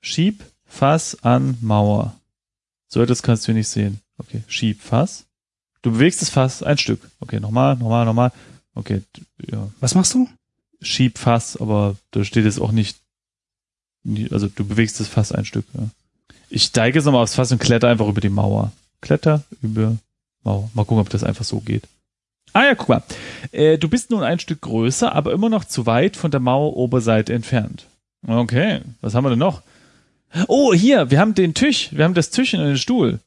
schieb 0.00 0.42
Fass 0.64 1.22
an 1.22 1.58
Mauer. 1.60 2.16
So, 2.88 3.04
das 3.04 3.22
kannst 3.22 3.46
du 3.46 3.52
nicht 3.52 3.68
sehen. 3.68 4.00
Okay, 4.18 4.42
schieb 4.48 4.80
Fass. 4.80 5.26
Du 5.82 5.92
bewegst 5.92 6.22
das 6.22 6.30
Fass 6.30 6.62
ein 6.62 6.78
Stück. 6.78 7.10
Okay, 7.20 7.38
nochmal, 7.38 7.76
nochmal, 7.76 8.06
nochmal. 8.06 8.32
Okay, 8.74 9.02
ja. 9.50 9.68
Was 9.80 9.94
machst 9.94 10.14
du? 10.14 10.28
Schieb 10.80 11.18
Fass, 11.18 11.56
aber 11.56 11.96
da 12.10 12.24
steht 12.24 12.44
jetzt 12.44 12.60
auch 12.60 12.72
nicht, 12.72 12.98
also 14.30 14.48
du 14.48 14.64
bewegst 14.64 15.00
das 15.00 15.08
Fass 15.08 15.32
ein 15.32 15.44
Stück. 15.44 15.64
Ja. 15.74 15.88
Ich 16.48 16.64
steige 16.64 16.98
jetzt 16.98 17.04
nochmal 17.04 17.22
aufs 17.22 17.34
Fass 17.34 17.52
und 17.52 17.58
kletter 17.60 17.88
einfach 17.88 18.08
über 18.08 18.20
die 18.20 18.28
Mauer. 18.28 18.72
Kletter 19.00 19.42
über 19.62 19.96
Mauer. 20.44 20.70
Mal 20.74 20.84
gucken, 20.84 21.00
ob 21.00 21.10
das 21.10 21.24
einfach 21.24 21.44
so 21.44 21.60
geht. 21.60 21.84
Ah 22.52 22.64
ja, 22.64 22.74
guck 22.74 22.88
mal. 22.88 23.02
Äh, 23.52 23.78
du 23.78 23.88
bist 23.88 24.10
nun 24.10 24.22
ein 24.22 24.38
Stück 24.38 24.62
größer, 24.62 25.14
aber 25.14 25.32
immer 25.32 25.48
noch 25.48 25.64
zu 25.64 25.86
weit 25.86 26.16
von 26.16 26.30
der 26.30 26.40
Maueroberseite 26.40 27.32
entfernt. 27.32 27.86
Okay, 28.26 28.80
was 29.00 29.14
haben 29.14 29.24
wir 29.24 29.30
denn 29.30 29.38
noch? 29.38 29.62
Oh, 30.48 30.72
hier, 30.72 31.10
wir 31.10 31.20
haben 31.20 31.34
den 31.34 31.54
Tisch. 31.54 31.90
Wir 31.92 32.04
haben 32.04 32.14
das 32.14 32.30
Tischchen 32.30 32.60
und 32.60 32.66
den 32.66 32.78
Stuhl. 32.78 33.20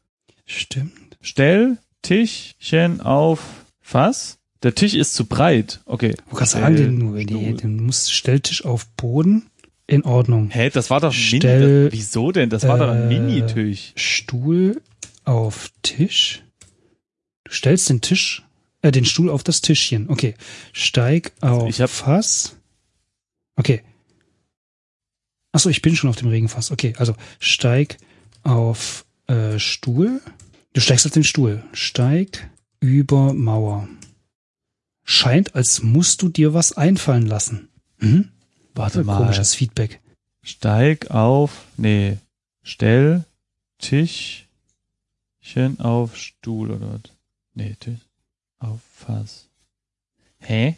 Stimmt. 0.46 1.18
Stell 1.22 1.78
Tischchen 2.02 3.02
auf 3.02 3.42
Fass. 3.82 4.38
Der 4.64 4.76
Tisch 4.76 4.94
ist 4.94 5.14
zu 5.14 5.26
breit. 5.26 5.80
Okay. 5.86 6.16
Du 6.30 6.36
kannst 6.36 6.54
sagen, 6.54 6.76
Stell 6.76 6.88
den, 6.88 7.22
Stuhl. 7.22 7.54
den 7.54 7.86
musst 7.86 8.12
Stelltisch 8.12 8.66
auf 8.66 8.88
Boden. 8.98 9.49
In 9.90 10.04
Ordnung. 10.04 10.50
Hä, 10.52 10.70
das 10.70 10.90
war 10.90 11.00
doch 11.00 11.14
Stell, 11.14 11.60
Mini. 11.60 11.84
Das, 11.90 11.94
wieso 11.94 12.32
denn? 12.32 12.50
Das 12.50 12.68
war 12.68 12.78
doch 12.78 12.90
ein 12.90 13.04
äh, 13.12 13.20
Minitisch. 13.20 13.94
Stuhl 13.96 14.82
auf 15.26 15.72
Tisch. 15.82 16.44
Du 17.44 17.52
stellst 17.52 17.90
den 17.90 18.02
Tisch, 18.02 18.44
äh, 18.82 18.92
den 18.92 19.06
Stuhl 19.06 19.30
auf 19.30 19.44
das 19.44 19.62
Tischchen. 19.62 20.10
Okay. 20.10 20.36
Steig 20.74 21.34
auf 21.42 21.68
ich 21.70 21.82
hab- 21.82 21.90
Fass. 21.90 22.56
Okay. 23.56 23.82
Achso, 25.52 25.70
ich 25.70 25.82
bin 25.82 25.96
schon 25.96 26.10
auf 26.10 26.16
dem 26.18 26.28
Regenfass. 26.30 26.72
Okay, 26.72 26.94
also 26.98 27.16
steig 27.40 27.98
auf 28.44 29.06
äh, 29.28 29.58
Stuhl. 29.58 30.22
Du 30.74 30.82
steigst 30.82 31.08
auf 31.08 31.12
den 31.12 31.24
Stuhl. 31.24 31.64
Steig 31.74 32.50
über 32.80 33.34
Mauer. 33.34 33.88
Scheint, 35.04 35.56
als 35.56 35.82
musst 35.82 36.22
du 36.22 36.30
dir 36.30 36.54
was 36.54 36.74
einfallen 36.78 37.26
lassen. 37.26 37.70
Mhm. 37.98 38.30
Warte 38.80 39.04
mal. 39.04 39.18
Komisches 39.18 39.54
Feedback. 39.56 40.00
Steig 40.42 41.12
auf. 41.12 41.66
Nee. 41.78 42.18
Stell 42.64 43.26
Tischchen 43.80 44.48
auf 45.80 46.16
Stuhl 46.16 46.72
oder 46.72 46.94
was? 46.94 47.02
Nee, 47.54 47.76
Tisch 47.80 48.00
auf 48.60 48.80
Fass. 48.96 49.48
Hä? 50.40 50.76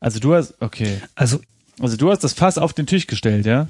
Also 0.00 0.18
du 0.20 0.34
hast. 0.34 0.54
Okay. 0.60 1.00
Also, 1.14 1.40
Also 1.80 1.96
du 1.96 2.10
hast 2.10 2.22
das 2.24 2.32
Fass 2.32 2.58
auf 2.58 2.72
den 2.72 2.86
Tisch 2.86 3.06
gestellt, 3.06 3.46
ja? 3.46 3.68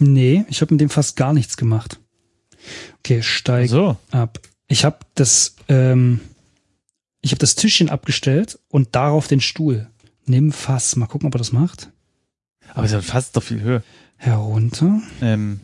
nee, 0.00 0.44
ich 0.48 0.60
habe 0.60 0.72
mit 0.74 0.80
dem 0.80 0.90
fast 0.90 1.16
gar 1.16 1.32
nichts 1.32 1.56
gemacht. 1.56 1.98
Okay, 3.00 3.22
steig 3.22 3.68
So. 3.68 3.96
ab. 4.12 4.38
Ich 4.68 4.84
habe 4.84 4.98
das, 5.14 5.56
ähm, 5.68 6.20
ich 7.20 7.30
habe 7.32 7.38
das 7.40 7.54
Tischchen 7.56 7.88
abgestellt 7.90 8.58
und 8.68 8.94
darauf 8.94 9.26
den 9.28 9.40
Stuhl. 9.40 9.88
Nimm 10.26 10.52
Fass. 10.52 10.94
Mal 10.96 11.06
gucken, 11.06 11.26
ob 11.28 11.34
er 11.34 11.38
das 11.38 11.52
macht. 11.52 11.90
Aber 12.74 12.84
es 12.84 12.92
ist 12.92 13.06
fast 13.06 13.36
doch 13.36 13.42
viel 13.42 13.60
höher. 13.60 13.82
Herunter. 14.16 15.00
Ähm. 15.20 15.60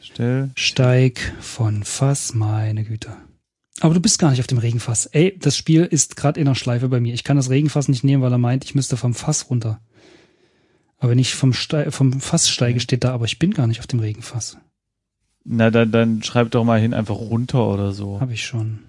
Stell. 0.00 0.50
Steig 0.54 1.34
von 1.40 1.82
Fass, 1.84 2.34
meine 2.34 2.84
Güte. 2.84 3.16
Aber 3.80 3.92
du 3.92 4.00
bist 4.00 4.18
gar 4.18 4.30
nicht 4.30 4.40
auf 4.40 4.46
dem 4.46 4.58
Regenfass. 4.58 5.06
Ey, 5.06 5.36
das 5.38 5.56
Spiel 5.56 5.84
ist 5.84 6.16
gerade 6.16 6.40
in 6.40 6.46
der 6.46 6.54
Schleife 6.54 6.88
bei 6.88 7.00
mir. 7.00 7.12
Ich 7.12 7.24
kann 7.24 7.36
das 7.36 7.50
Regenfass 7.50 7.88
nicht 7.88 8.04
nehmen, 8.04 8.22
weil 8.22 8.32
er 8.32 8.38
meint, 8.38 8.64
ich 8.64 8.74
müsste 8.74 8.96
vom 8.96 9.14
Fass 9.14 9.50
runter. 9.50 9.80
Aber 10.98 11.10
wenn 11.10 11.18
ich 11.18 11.34
vom, 11.34 11.52
Ste 11.52 11.90
vom 11.92 12.20
Fass 12.20 12.48
steige, 12.48 12.80
steht 12.80 13.04
da, 13.04 13.12
aber 13.12 13.26
ich 13.26 13.38
bin 13.38 13.52
gar 13.52 13.66
nicht 13.66 13.80
auf 13.80 13.86
dem 13.86 14.00
Regenfass. 14.00 14.56
Na, 15.44 15.70
dann, 15.70 15.92
dann 15.92 16.22
schreib 16.22 16.50
doch 16.50 16.64
mal 16.64 16.80
hin, 16.80 16.94
einfach 16.94 17.16
runter 17.16 17.68
oder 17.68 17.92
so. 17.92 18.20
Habe 18.20 18.32
ich 18.32 18.46
schon. 18.46 18.80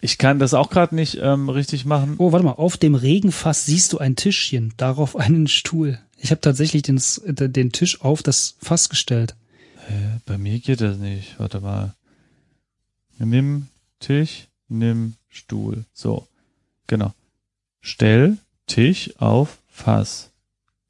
Ich 0.00 0.18
kann 0.18 0.38
das 0.38 0.54
auch 0.54 0.70
gerade 0.70 0.94
nicht 0.94 1.18
ähm, 1.20 1.48
richtig 1.48 1.84
machen. 1.84 2.14
Oh, 2.18 2.32
warte 2.32 2.44
mal, 2.44 2.52
auf 2.52 2.76
dem 2.76 2.94
Regenfass 2.94 3.66
siehst 3.66 3.92
du 3.92 3.98
ein 3.98 4.16
Tischchen, 4.16 4.72
darauf 4.76 5.16
einen 5.16 5.46
Stuhl. 5.46 5.98
Ich 6.24 6.30
habe 6.30 6.40
tatsächlich 6.40 6.80
den, 6.80 6.98
den 7.26 7.70
Tisch 7.70 8.00
auf 8.00 8.22
das 8.22 8.54
Fass 8.58 8.88
gestellt. 8.88 9.34
Hä, 9.86 10.20
bei 10.24 10.38
mir 10.38 10.58
geht 10.58 10.80
das 10.80 10.96
nicht. 10.96 11.38
Warte 11.38 11.60
mal. 11.60 11.92
Nimm 13.18 13.66
Tisch, 14.00 14.48
nimm 14.68 15.16
Stuhl. 15.28 15.84
So, 15.92 16.26
genau. 16.86 17.12
Stell 17.82 18.38
Tisch 18.66 19.12
auf 19.18 19.58
Fass. 19.68 20.30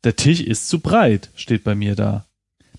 Der 0.05 0.15
Tisch 0.15 0.41
ist 0.41 0.69
zu 0.69 0.79
breit, 0.79 1.31
steht 1.35 1.65
bei 1.65 1.75
mir 1.75 1.97
da. 1.97 2.27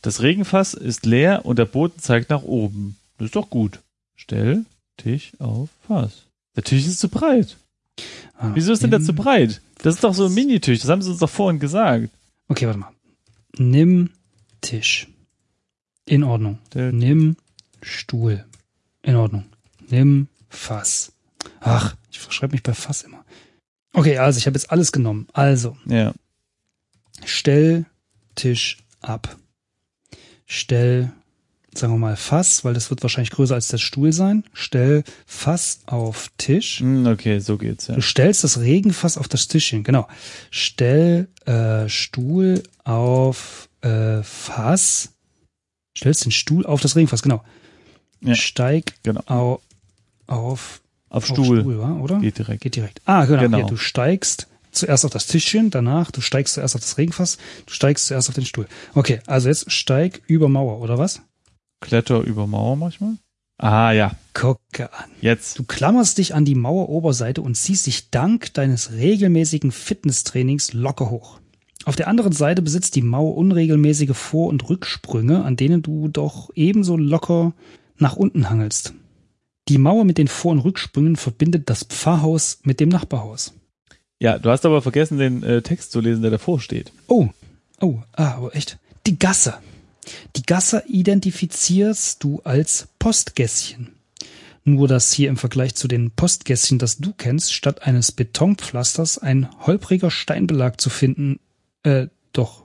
Das 0.01 0.21
Regenfass 0.21 0.75
ist 0.75 1.05
leer 1.05 1.45
und 1.45 1.59
der 1.59 1.65
Boden 1.65 1.99
zeigt 1.99 2.29
nach 2.29 2.43
oben. 2.43 2.95
Das 3.17 3.25
ist 3.25 3.35
doch 3.35 3.49
gut. 3.49 3.79
Stell 4.15 4.63
Tisch 4.95 5.33
auf 5.39 5.67
Fass. 5.85 6.23
Der 6.55 6.63
Tisch 6.63 6.87
ist 6.87 7.01
zu 7.01 7.09
breit. 7.09 7.57
Ah, 8.37 8.51
Wieso 8.53 8.71
ist 8.71 8.81
denn 8.81 8.91
der 8.91 9.01
zu 9.01 9.11
breit? 9.11 9.59
Das 9.79 9.95
ist 9.95 10.05
doch 10.05 10.13
so 10.13 10.27
ein 10.27 10.33
Minitisch. 10.33 10.79
Das 10.79 10.89
haben 10.89 11.01
sie 11.01 11.09
uns 11.11 11.19
doch 11.19 11.29
vorhin 11.29 11.59
gesagt. 11.59 12.11
Okay, 12.47 12.65
warte 12.67 12.79
mal. 12.79 12.93
Nimm 13.57 14.09
Tisch. 14.61 15.07
In 16.05 16.23
Ordnung. 16.23 16.59
Der- 16.73 16.91
Nimm 16.91 17.37
Stuhl. 17.81 18.45
In 19.01 19.15
Ordnung. 19.15 19.45
Nimm 19.89 20.27
Fass. 20.49 21.11
Ach, 21.59 21.95
ich 22.11 22.19
verschreibe 22.19 22.53
mich 22.53 22.63
bei 22.63 22.73
Fass 22.73 23.03
immer. 23.03 23.23
Okay, 23.93 24.17
also 24.17 24.37
ich 24.37 24.45
habe 24.47 24.55
jetzt 24.57 24.71
alles 24.71 24.91
genommen. 24.91 25.27
Also, 25.33 25.77
Ja. 25.85 26.13
stell 27.23 27.85
Tisch 28.35 28.77
ab. 29.01 29.37
Stell, 30.45 31.11
sagen 31.77 31.93
wir 31.93 31.97
mal, 31.97 32.15
Fass, 32.15 32.63
weil 32.63 32.73
das 32.73 32.89
wird 32.89 33.01
wahrscheinlich 33.03 33.31
größer 33.31 33.53
als 33.55 33.67
der 33.67 33.77
Stuhl 33.77 34.11
sein. 34.13 34.43
Stell 34.53 35.03
Fass 35.25 35.79
auf 35.85 36.29
Tisch. 36.37 36.79
Hm, 36.79 37.05
Okay, 37.07 37.39
so 37.39 37.57
geht's, 37.57 37.87
ja. 37.87 37.95
Du 37.95 38.01
stellst 38.01 38.43
das 38.43 38.59
Regenfass 38.59 39.17
auf 39.17 39.27
das 39.27 39.47
Tischchen, 39.47 39.83
genau. 39.83 40.07
Stell 40.51 41.27
äh, 41.45 41.87
Stuhl 41.89 42.63
auf 42.83 43.69
äh, 43.81 44.23
Fass. 44.23 45.09
Stellst 45.97 46.25
den 46.25 46.31
Stuhl 46.31 46.65
auf 46.65 46.81
das 46.81 46.95
Regenfass, 46.95 47.21
genau. 47.21 47.43
Ja. 48.21 48.35
Steig 48.35 48.93
Genau. 49.03 49.21
au, 49.27 49.61
auf, 50.27 50.81
Auf 51.09 51.23
auf 51.23 51.25
Stuhl. 51.27 51.61
Stuhl 51.61 51.79
wa? 51.79 51.91
oder? 51.99 52.19
Geht 52.19 52.37
direkt. 52.37 52.61
Geht 52.61 52.75
direkt. 52.75 53.01
Ah, 53.05 53.25
genau. 53.25 53.41
Genau. 53.41 53.57
Hier, 53.57 53.65
du 53.67 53.77
steigst 53.77 54.47
zuerst 54.71 55.05
auf 55.05 55.11
das 55.11 55.27
Tischchen, 55.27 55.69
danach, 55.69 56.11
du 56.11 56.19
steigst 56.21 56.55
zuerst 56.55 56.75
auf 56.75 56.81
das 56.81 56.97
Regenfass, 56.97 57.37
du 57.65 57.73
steigst 57.73 58.07
zuerst 58.07 58.27
auf 58.27 58.35
den 58.35 58.45
Stuhl. 58.45 58.67
Okay, 58.93 59.19
also 59.25 59.47
jetzt 59.47 59.71
steig 59.71 60.21
über 60.27 60.49
Mauer, 60.49 60.81
oder 60.81 60.97
was? 60.97 61.21
Kletter 61.81 62.21
über 62.21 62.47
Mauer 62.47 62.75
manchmal. 62.75 63.15
Ah, 63.57 63.91
ja. 63.91 64.11
Gucke 64.33 64.91
an. 64.93 65.09
Jetzt. 65.21 65.59
Du 65.59 65.63
klammerst 65.63 66.17
dich 66.17 66.33
an 66.35 66.45
die 66.45 66.55
Maueroberseite 66.55 67.41
und 67.41 67.55
ziehst 67.55 67.87
dich 67.87 68.09
dank 68.09 68.53
deines 68.53 68.93
regelmäßigen 68.93 69.71
Fitnesstrainings 69.71 70.73
locker 70.73 71.09
hoch. 71.09 71.39
Auf 71.85 71.95
der 71.95 72.07
anderen 72.07 72.33
Seite 72.33 72.61
besitzt 72.61 72.95
die 72.95 73.01
Mauer 73.01 73.37
unregelmäßige 73.37 74.15
Vor- 74.15 74.49
und 74.49 74.67
Rücksprünge, 74.69 75.43
an 75.43 75.55
denen 75.55 75.81
du 75.81 76.07
doch 76.07 76.49
ebenso 76.55 76.97
locker 76.97 77.53
nach 77.97 78.15
unten 78.15 78.49
hangelst. 78.49 78.93
Die 79.69 79.77
Mauer 79.77 80.03
mit 80.03 80.17
den 80.17 80.27
Vor- 80.27 80.51
und 80.51 80.59
Rücksprüngen 80.59 81.15
verbindet 81.15 81.69
das 81.69 81.83
Pfarrhaus 81.83 82.59
mit 82.63 82.79
dem 82.79 82.89
Nachbarhaus. 82.89 83.53
Ja, 84.19 84.37
du 84.39 84.49
hast 84.49 84.65
aber 84.65 84.81
vergessen, 84.81 85.17
den 85.17 85.43
äh, 85.43 85.61
Text 85.61 85.91
zu 85.91 86.01
lesen, 86.01 86.21
der 86.21 86.31
davor 86.31 86.59
steht. 86.59 86.91
Oh, 87.07 87.29
oh, 87.81 87.99
ah, 88.13 88.35
aber 88.35 88.55
echt. 88.55 88.79
Die 89.05 89.19
Gasse. 89.19 89.55
Die 90.35 90.43
Gasse 90.43 90.83
identifizierst 90.87 92.23
du 92.23 92.41
als 92.43 92.87
Postgässchen. 92.99 93.95
Nur, 94.63 94.87
dass 94.87 95.13
hier 95.13 95.29
im 95.29 95.37
Vergleich 95.37 95.75
zu 95.75 95.87
den 95.87 96.09
Postgässchen, 96.11 96.79
das 96.79 96.97
du 96.97 97.13
kennst, 97.13 97.53
statt 97.53 97.83
eines 97.83 98.11
Betonpflasters 98.11 99.19
ein 99.19 99.47
holpriger 99.59 100.09
Steinbelag 100.09 100.81
zu 100.81 100.89
finden, 100.89 101.39
äh, 101.83 102.07
doch, 102.33 102.63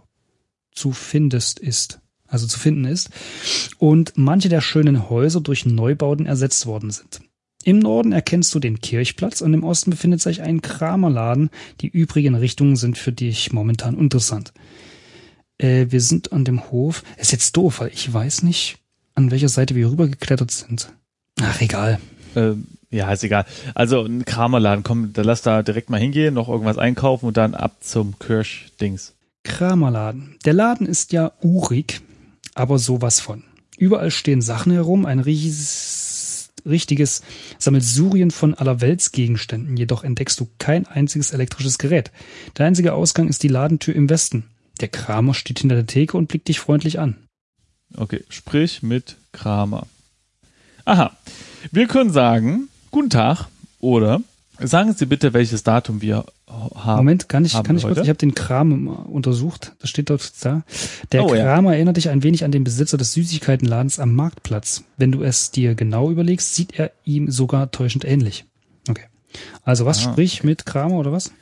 zu 0.72 0.92
findest 0.92 1.58
ist. 1.58 2.00
Also 2.26 2.46
zu 2.46 2.58
finden 2.58 2.84
ist. 2.84 3.10
Und 3.78 4.12
manche 4.16 4.48
der 4.48 4.60
schönen 4.60 5.10
Häuser 5.10 5.40
durch 5.40 5.66
Neubauten 5.66 6.26
ersetzt 6.26 6.64
worden 6.64 6.90
sind. 6.90 7.20
Im 7.64 7.78
Norden 7.78 8.12
erkennst 8.12 8.54
du 8.54 8.60
den 8.60 8.80
Kirchplatz 8.80 9.42
und 9.42 9.52
im 9.52 9.64
Osten 9.64 9.90
befindet 9.90 10.22
sich 10.22 10.40
ein 10.40 10.62
Kramerladen. 10.62 11.50
Die 11.82 11.88
übrigen 11.88 12.34
Richtungen 12.34 12.76
sind 12.76 12.96
für 12.96 13.12
dich 13.12 13.52
momentan 13.52 13.98
interessant. 13.98 14.54
Äh, 15.60 15.86
wir 15.90 16.00
sind 16.00 16.32
an 16.32 16.44
dem 16.44 16.70
Hof. 16.70 17.02
Ist 17.16 17.32
jetzt 17.32 17.56
doof, 17.56 17.80
weil 17.80 17.90
ich 17.92 18.12
weiß 18.12 18.42
nicht, 18.42 18.78
an 19.14 19.30
welcher 19.30 19.48
Seite 19.48 19.74
wir 19.74 19.90
rübergeklettert 19.90 20.50
sind. 20.50 20.92
Ach, 21.40 21.60
egal. 21.60 22.00
Ähm, 22.34 22.66
ja, 22.90 23.12
ist 23.12 23.22
egal. 23.22 23.44
Also 23.74 24.02
ein 24.02 24.24
Kramerladen, 24.24 24.82
komm, 24.82 25.12
da 25.12 25.22
lass 25.22 25.42
da 25.42 25.62
direkt 25.62 25.90
mal 25.90 26.00
hingehen, 26.00 26.34
noch 26.34 26.48
irgendwas 26.48 26.78
einkaufen 26.78 27.26
und 27.26 27.36
dann 27.36 27.54
ab 27.54 27.76
zum 27.80 28.18
Kirchdings. 28.18 29.14
Kramerladen. 29.44 30.36
Der 30.44 30.52
Laden 30.52 30.86
ist 30.86 31.12
ja 31.12 31.32
urig, 31.40 32.00
aber 32.54 32.78
sowas 32.78 33.20
von. 33.20 33.44
Überall 33.78 34.10
stehen 34.10 34.42
Sachen 34.42 34.72
herum, 34.72 35.06
ein 35.06 35.20
ries, 35.20 36.50
richtiges 36.66 37.22
Sammelsurien 37.58 38.30
von 38.30 38.54
allerweltsgegenständen, 38.54 39.76
jedoch 39.76 40.04
entdeckst 40.04 40.38
du 40.40 40.48
kein 40.58 40.86
einziges 40.86 41.30
elektrisches 41.30 41.78
Gerät. 41.78 42.10
Der 42.58 42.66
einzige 42.66 42.92
Ausgang 42.92 43.28
ist 43.28 43.42
die 43.42 43.48
Ladentür 43.48 43.94
im 43.94 44.10
Westen. 44.10 44.44
Der 44.80 44.88
Kramer 44.88 45.34
steht 45.34 45.58
hinter 45.60 45.76
der 45.76 45.86
Theke 45.86 46.16
und 46.16 46.28
blickt 46.28 46.48
dich 46.48 46.60
freundlich 46.60 46.98
an. 46.98 47.16
Okay, 47.96 48.24
sprich 48.28 48.82
mit 48.82 49.16
Kramer. 49.32 49.86
Aha. 50.84 51.16
Wir 51.72 51.86
können 51.86 52.10
sagen, 52.10 52.68
guten 52.90 53.10
Tag 53.10 53.46
oder 53.80 54.20
sagen 54.58 54.92
Sie 54.94 55.06
bitte, 55.06 55.32
welches 55.32 55.62
Datum 55.62 56.00
wir 56.02 56.24
haben. 56.46 56.96
Moment, 56.98 57.28
kann 57.28 57.44
ich, 57.44 57.52
kann 57.52 57.76
ich 57.76 57.82
kurz, 57.82 57.98
ich 57.98 58.08
habe 58.08 58.18
den 58.18 58.34
Kram 58.34 58.84
mal 58.84 58.92
untersucht, 58.94 59.72
das 59.80 59.90
steht 59.90 60.10
dort 60.10 60.32
da. 60.44 60.62
Der 61.12 61.24
Oh, 61.24 61.34
ja. 61.34 61.44
Kram 61.44 61.66
erinnert 61.66 61.96
dich 61.96 62.08
ein 62.08 62.22
wenig 62.22 62.44
an 62.44 62.52
den 62.52 62.64
Besitzer 62.64 62.96
des 62.96 63.12
Süßigkeitenladens 63.12 63.98
am 64.00 64.14
Marktplatz. 64.14 64.84
Wenn 64.96 65.12
du 65.12 65.22
es 65.22 65.50
dir 65.50 65.74
genau 65.74 66.10
überlegst, 66.10 66.54
sieht 66.54 66.78
er 66.78 66.90
ihm 67.04 67.30
sogar 67.30 67.70
täuschend 67.70 68.04
ähnlich. 68.04 68.44
Okay. 68.88 69.04
Also 69.62 69.86
was 69.86 70.06
Ah, 70.06 70.10
sprich 70.12 70.42
mit 70.42 70.66
Kramer 70.66 70.96
oder 70.96 71.12
was? 71.12 71.32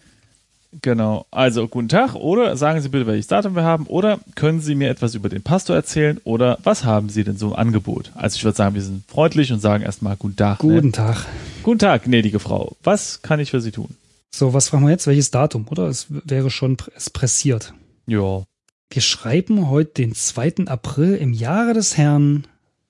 Genau. 0.82 1.26
Also 1.30 1.66
guten 1.66 1.88
Tag 1.88 2.14
oder 2.14 2.56
sagen 2.56 2.80
Sie 2.80 2.88
bitte, 2.90 3.06
welches 3.06 3.26
Datum 3.26 3.56
wir 3.56 3.64
haben 3.64 3.86
oder 3.86 4.20
können 4.34 4.60
Sie 4.60 4.74
mir 4.74 4.90
etwas 4.90 5.14
über 5.14 5.28
den 5.28 5.42
Pastor 5.42 5.74
erzählen 5.74 6.20
oder 6.24 6.58
was 6.62 6.84
haben 6.84 7.08
Sie 7.08 7.24
denn 7.24 7.38
so 7.38 7.48
im 7.48 7.56
Angebot? 7.56 8.12
Also 8.14 8.36
ich 8.36 8.44
würde 8.44 8.56
sagen, 8.56 8.74
wir 8.74 8.82
sind 8.82 9.04
freundlich 9.10 9.50
und 9.52 9.60
sagen 9.60 9.82
erstmal 9.82 10.16
guten 10.16 10.36
Tag. 10.36 10.58
Guten 10.58 10.86
Ne? 10.86 10.92
Tag. 10.92 11.24
Guten 11.62 11.78
Tag, 11.78 12.04
gnädige 12.04 12.38
Frau. 12.38 12.76
Was 12.82 13.22
kann 13.22 13.40
ich 13.40 13.50
für 13.50 13.60
Sie 13.60 13.72
tun? 13.72 13.96
So, 14.30 14.52
was 14.52 14.68
fragen 14.68 14.84
wir 14.84 14.90
jetzt? 14.90 15.06
Welches 15.06 15.30
Datum, 15.30 15.66
oder? 15.70 15.86
Es 15.86 16.06
wäre 16.08 16.50
schon 16.50 16.76
es 16.94 17.08
pressiert. 17.10 17.72
Ja. 18.06 18.44
Wir 18.90 19.02
schreiben 19.02 19.68
heute 19.70 19.92
den 19.94 20.14
2. 20.14 20.66
April 20.66 21.14
im 21.14 21.32
Jahre 21.32 21.72
des 21.74 21.96
Herrn 21.96 22.46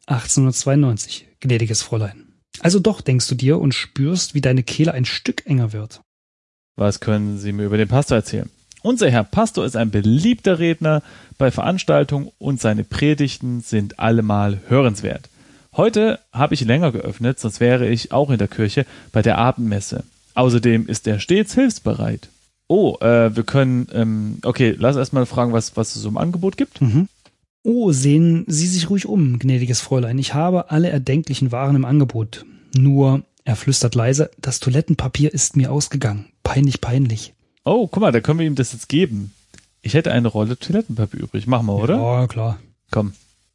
1892, 0.07 1.29
gnädiges 1.41 1.83
Fräulein. 1.83 2.25
Also 2.61 2.81
doch, 2.81 3.01
denkst 3.01 3.29
du 3.29 3.35
dir 3.35 3.59
und 3.61 3.73
spürst, 3.73 4.35
wie 4.35 4.41
deine 4.41 4.63
Kehle 4.65 4.93
ein 4.93 5.05
Stück 5.05 5.47
enger 5.47 5.73
wird. 5.73 6.01
Was 6.79 7.01
können 7.01 7.39
Sie 7.39 7.53
mir 7.53 7.65
über 7.65 7.77
den 7.77 7.89
Pastor 7.89 8.19
erzählen? 8.19 8.49
Unser 8.83 9.11
Herr 9.11 9.25
Pastor 9.25 9.65
ist 9.65 9.77
ein 9.77 9.91
beliebter 9.91 10.61
Redner 10.61 11.03
bei 11.37 11.51
Veranstaltungen 11.51 12.31
und 12.39 12.61
seine 12.61 12.85
Predigten 12.85 13.63
sind 13.63 13.99
allemal 13.99 14.61
hörenswert. 14.69 15.29
Heute 15.77 16.21
habe 16.33 16.55
ich 16.55 16.65
länger 16.65 16.93
geöffnet, 16.93 17.41
sonst 17.41 17.59
wäre 17.59 17.89
ich 17.89 18.13
auch 18.13 18.31
in 18.31 18.39
der 18.39 18.47
Kirche 18.47 18.87
bei 19.11 19.23
der 19.23 19.39
Abendmesse. 19.39 20.05
Außerdem 20.35 20.87
ist 20.87 21.09
er 21.09 21.19
stets 21.19 21.55
hilfsbereit. 21.55 22.29
Oh, 22.69 22.97
äh, 23.01 23.35
wir 23.35 23.43
können, 23.43 23.89
ähm, 23.93 24.39
okay, 24.45 24.77
lass 24.79 24.95
erstmal 24.95 25.27
fragen, 25.27 25.53
was, 25.53 25.77
was 25.77 25.97
es 25.97 26.03
so 26.03 26.09
im 26.09 26.17
Angebot 26.17 26.57
gibt. 26.57 26.81
Mhm. 26.81 27.09
Oh, 27.65 27.91
sehen 27.91 28.45
Sie 28.47 28.69
sich 28.69 28.89
ruhig 28.89 29.07
um, 29.07 29.41
gnädiges 29.41 29.81
Fräulein. 29.81 30.19
Ich 30.19 30.33
habe 30.33 30.71
alle 30.71 30.91
erdenklichen 30.91 31.51
Waren 31.51 31.75
im 31.75 31.85
Angebot. 31.85 32.45
Nur, 32.77 33.23
er 33.49 33.57
flüstert 33.57 33.95
leise, 33.95 34.31
das 34.37 34.61
Toilettenpapier 34.61 35.33
ist 35.33 35.57
mir 35.57 35.73
ausgegangen. 35.73 36.27
Peinlich, 36.43 36.83
peinlich. 36.83 37.33
Oh, 37.65 37.87
guck 37.87 38.03
mal, 38.03 38.13
da 38.13 38.21
können 38.21 38.41
wir 38.41 38.47
ihm 38.47 38.57
das 38.57 38.75
jetzt 38.75 38.91
geben. 38.91 39.33
Ich 39.81 39.95
hätte 39.95 40.13
eine 40.13 40.29
Rolle 40.29 40.59
Toilettenpapier 40.59 41.21
übrig. 41.21 41.47
Machen 41.47 41.65
wir, 41.65 41.77
oder? 41.77 41.97
Ja, 41.97 42.27
klar. 42.27 42.61
Komm. 42.91 43.15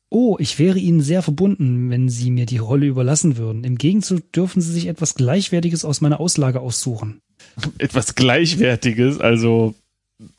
Oh, 0.09 0.35
ich 0.39 0.57
wäre 0.57 0.79
Ihnen 0.79 1.01
sehr 1.01 1.21
verbunden, 1.21 1.91
wenn 1.91 2.09
Sie 2.09 2.31
mir 2.31 2.47
die 2.47 2.57
Rolle 2.57 2.87
überlassen 2.87 3.37
würden. 3.37 3.63
Im 3.63 3.77
Gegenzug 3.77 4.31
dürfen 4.31 4.63
Sie 4.63 4.71
sich 4.71 4.87
etwas 4.87 5.13
Gleichwertiges 5.13 5.85
aus 5.85 6.01
meiner 6.01 6.19
Auslage 6.19 6.59
aussuchen. 6.59 7.21
Etwas 7.77 8.15
Gleichwertiges, 8.15 9.19
also 9.19 9.75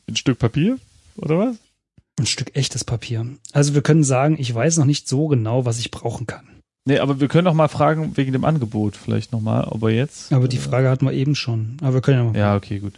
ein 0.09 0.17
Stück 0.17 0.37
Papier, 0.37 0.79
oder 1.15 1.39
was? 1.39 1.55
Ein 2.19 2.25
Stück 2.25 2.57
echtes 2.57 2.83
Papier. 2.83 3.25
Also 3.53 3.73
wir 3.73 3.83
können 3.83 4.03
sagen, 4.03 4.35
ich 4.37 4.53
weiß 4.53 4.75
noch 4.77 4.85
nicht 4.85 5.07
so 5.07 5.27
genau, 5.27 5.63
was 5.63 5.79
ich 5.79 5.91
brauchen 5.91 6.27
kann. 6.27 6.54
Nee, 6.85 6.99
aber 6.99 7.19
wir 7.19 7.27
können 7.27 7.45
doch 7.45 7.53
mal 7.55 7.67
fragen 7.67 8.15
wegen 8.15 8.31
dem 8.31 8.45
Angebot 8.45 8.95
vielleicht 8.95 9.31
nochmal, 9.31 9.65
ob 9.65 9.81
er 9.83 9.89
jetzt. 9.89 10.31
Aber 10.31 10.47
die 10.47 10.57
Frage 10.57 10.89
hatten 10.89 11.05
wir 11.05 11.13
eben 11.13 11.35
schon. 11.35 11.77
Aber 11.81 11.95
wir 11.95 12.01
können 12.01 12.17
ja 12.19 12.23
mal. 12.31 12.37
Ja, 12.37 12.55
okay, 12.55 12.79
gut. 12.79 12.93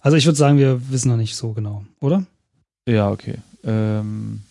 Also 0.00 0.16
ich 0.16 0.26
würde 0.26 0.36
sagen, 0.36 0.58
wir 0.58 0.90
wissen 0.90 1.08
noch 1.08 1.16
nicht 1.16 1.36
so 1.36 1.52
genau, 1.52 1.84
oder? 2.00 2.24
Ja, 2.86 3.10
okay. 3.10 3.36
Ähm, 3.64 4.42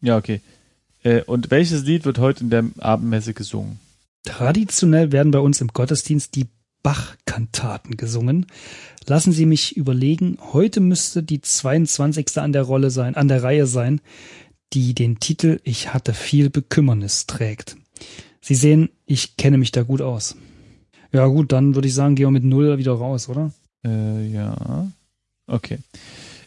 ja, 0.00 0.16
okay. 0.16 0.40
Äh, 1.04 1.22
und 1.22 1.50
welches 1.50 1.84
Lied 1.84 2.04
wird 2.04 2.18
heute 2.18 2.44
in 2.44 2.50
der 2.50 2.64
Abendmesse 2.78 3.32
gesungen? 3.32 3.78
Traditionell 4.24 5.12
werden 5.12 5.32
bei 5.32 5.40
uns 5.40 5.60
im 5.60 5.68
Gottesdienst 5.68 6.34
die 6.34 6.46
Bach-Kantaten 6.82 7.96
gesungen. 7.96 8.46
Lassen 9.06 9.32
Sie 9.32 9.46
mich 9.46 9.76
überlegen, 9.76 10.38
heute 10.52 10.80
müsste 10.80 11.22
die 11.22 11.40
22. 11.40 12.38
an 12.38 12.52
der 12.52 12.62
Rolle 12.62 12.90
sein, 12.90 13.14
an 13.14 13.28
der 13.28 13.42
Reihe 13.42 13.66
sein, 13.66 14.00
die 14.72 14.94
den 14.94 15.20
Titel 15.20 15.60
Ich 15.64 15.92
hatte 15.92 16.14
viel 16.14 16.50
Bekümmernis 16.50 17.26
trägt. 17.26 17.76
Sie 18.42 18.54
sehen, 18.54 18.90
ich 19.06 19.36
kenne 19.36 19.56
mich 19.56 19.72
da 19.72 19.82
gut 19.82 20.02
aus. 20.02 20.36
Ja 21.12 21.26
gut, 21.26 21.52
dann 21.52 21.74
würde 21.74 21.88
ich 21.88 21.94
sagen, 21.94 22.14
gehen 22.16 22.26
wir 22.26 22.30
mit 22.32 22.44
Null 22.44 22.76
wieder 22.78 22.92
raus, 22.92 23.28
oder? 23.28 23.52
Äh, 23.86 24.26
ja. 24.28 24.88
Okay. 25.46 25.78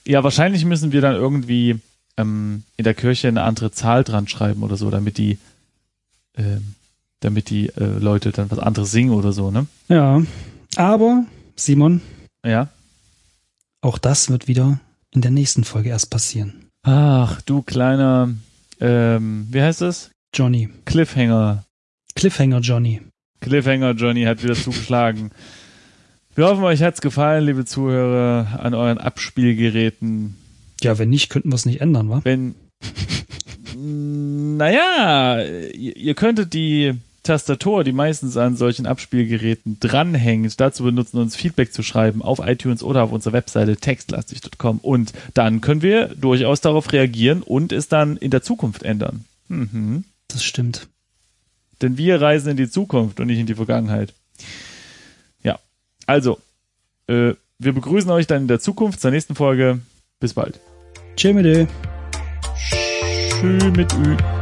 Ja, 0.05 0.23
wahrscheinlich 0.23 0.65
müssen 0.65 0.91
wir 0.91 1.01
dann 1.01 1.15
irgendwie 1.15 1.79
ähm, 2.17 2.63
in 2.77 2.83
der 2.83 2.93
Kirche 2.93 3.27
eine 3.29 3.43
andere 3.43 3.71
Zahl 3.71 4.03
dran 4.03 4.27
schreiben 4.27 4.61
oder 4.63 4.75
so, 4.77 4.89
damit 4.91 5.17
die, 5.17 5.37
ähm, 6.37 6.75
damit 7.21 7.49
die 7.49 7.69
äh, 7.69 7.85
Leute 7.99 8.31
dann 8.31 8.51
was 8.51 8.59
anderes 8.59 8.91
singen 8.91 9.11
oder 9.13 9.31
so, 9.31 9.49
ne? 9.51 9.65
Ja. 9.87 10.21
Aber, 10.75 11.25
Simon, 11.55 12.01
Ja. 12.45 12.69
auch 13.81 13.97
das 13.97 14.29
wird 14.29 14.47
wieder 14.47 14.79
in 15.11 15.21
der 15.21 15.31
nächsten 15.31 15.63
Folge 15.63 15.89
erst 15.89 16.09
passieren. 16.09 16.65
Ach, 16.83 17.41
du 17.41 17.61
kleiner, 17.61 18.29
ähm, 18.81 19.47
wie 19.51 19.61
heißt 19.61 19.81
das? 19.81 20.11
Johnny. 20.33 20.69
Cliffhanger. 20.85 21.63
Cliffhanger 22.15 22.59
Johnny. 22.59 23.01
Cliffhanger 23.41 23.91
Johnny 23.91 24.23
hat 24.23 24.41
wieder 24.43 24.55
zugeschlagen. 24.55 25.31
Wir 26.33 26.47
hoffen, 26.47 26.63
euch 26.63 26.81
hat's 26.81 27.01
gefallen, 27.01 27.45
liebe 27.45 27.65
Zuhörer, 27.65 28.59
an 28.61 28.73
euren 28.73 28.97
Abspielgeräten. 28.97 30.35
Ja, 30.81 30.97
wenn 30.97 31.09
nicht, 31.09 31.29
könnten 31.29 31.49
wir 31.49 31.55
es 31.55 31.65
nicht 31.65 31.81
ändern, 31.81 32.09
wa? 32.09 32.21
Wenn, 32.23 32.55
naja, 34.57 35.41
ihr, 35.41 35.95
ihr 35.95 36.13
könntet 36.15 36.53
die 36.53 36.93
Tastatur, 37.23 37.83
die 37.83 37.91
meistens 37.91 38.37
an 38.37 38.55
solchen 38.55 38.85
Abspielgeräten 38.85 39.77
dranhängt, 39.79 40.59
dazu 40.59 40.83
benutzen, 40.83 41.17
uns 41.17 41.35
Feedback 41.35 41.73
zu 41.73 41.83
schreiben 41.83 42.21
auf 42.21 42.39
iTunes 42.39 42.83
oder 42.83 43.03
auf 43.03 43.11
unserer 43.11 43.33
Webseite 43.33 43.75
textlastig.com 43.77 44.79
und 44.79 45.13
dann 45.33 45.61
können 45.61 45.81
wir 45.81 46.07
durchaus 46.09 46.61
darauf 46.61 46.91
reagieren 46.93 47.41
und 47.41 47.71
es 47.71 47.87
dann 47.87 48.17
in 48.17 48.31
der 48.31 48.43
Zukunft 48.43 48.83
ändern. 48.83 49.25
Mhm. 49.47 50.03
Das 50.27 50.43
stimmt. 50.43 50.87
Denn 51.81 51.97
wir 51.97 52.21
reisen 52.21 52.49
in 52.51 52.57
die 52.57 52.69
Zukunft 52.69 53.19
und 53.19 53.27
nicht 53.27 53.39
in 53.39 53.45
die 53.45 53.55
Vergangenheit. 53.55 54.13
Ja, 55.43 55.59
also, 56.05 56.39
äh, 57.07 57.33
wir 57.59 57.73
begrüßen 57.73 58.11
euch 58.11 58.27
dann 58.27 58.43
in 58.43 58.47
der 58.47 58.59
Zukunft 58.59 59.01
zur 59.01 59.11
nächsten 59.11 59.35
Folge. 59.35 59.79
Bis 60.19 60.33
bald. 60.33 60.59
Tschö 61.15 61.33
mit 61.33 61.45
Ö. 61.45 61.65
Tschüss 63.39 63.63
mit 63.75 63.93
Ü. 63.93 64.34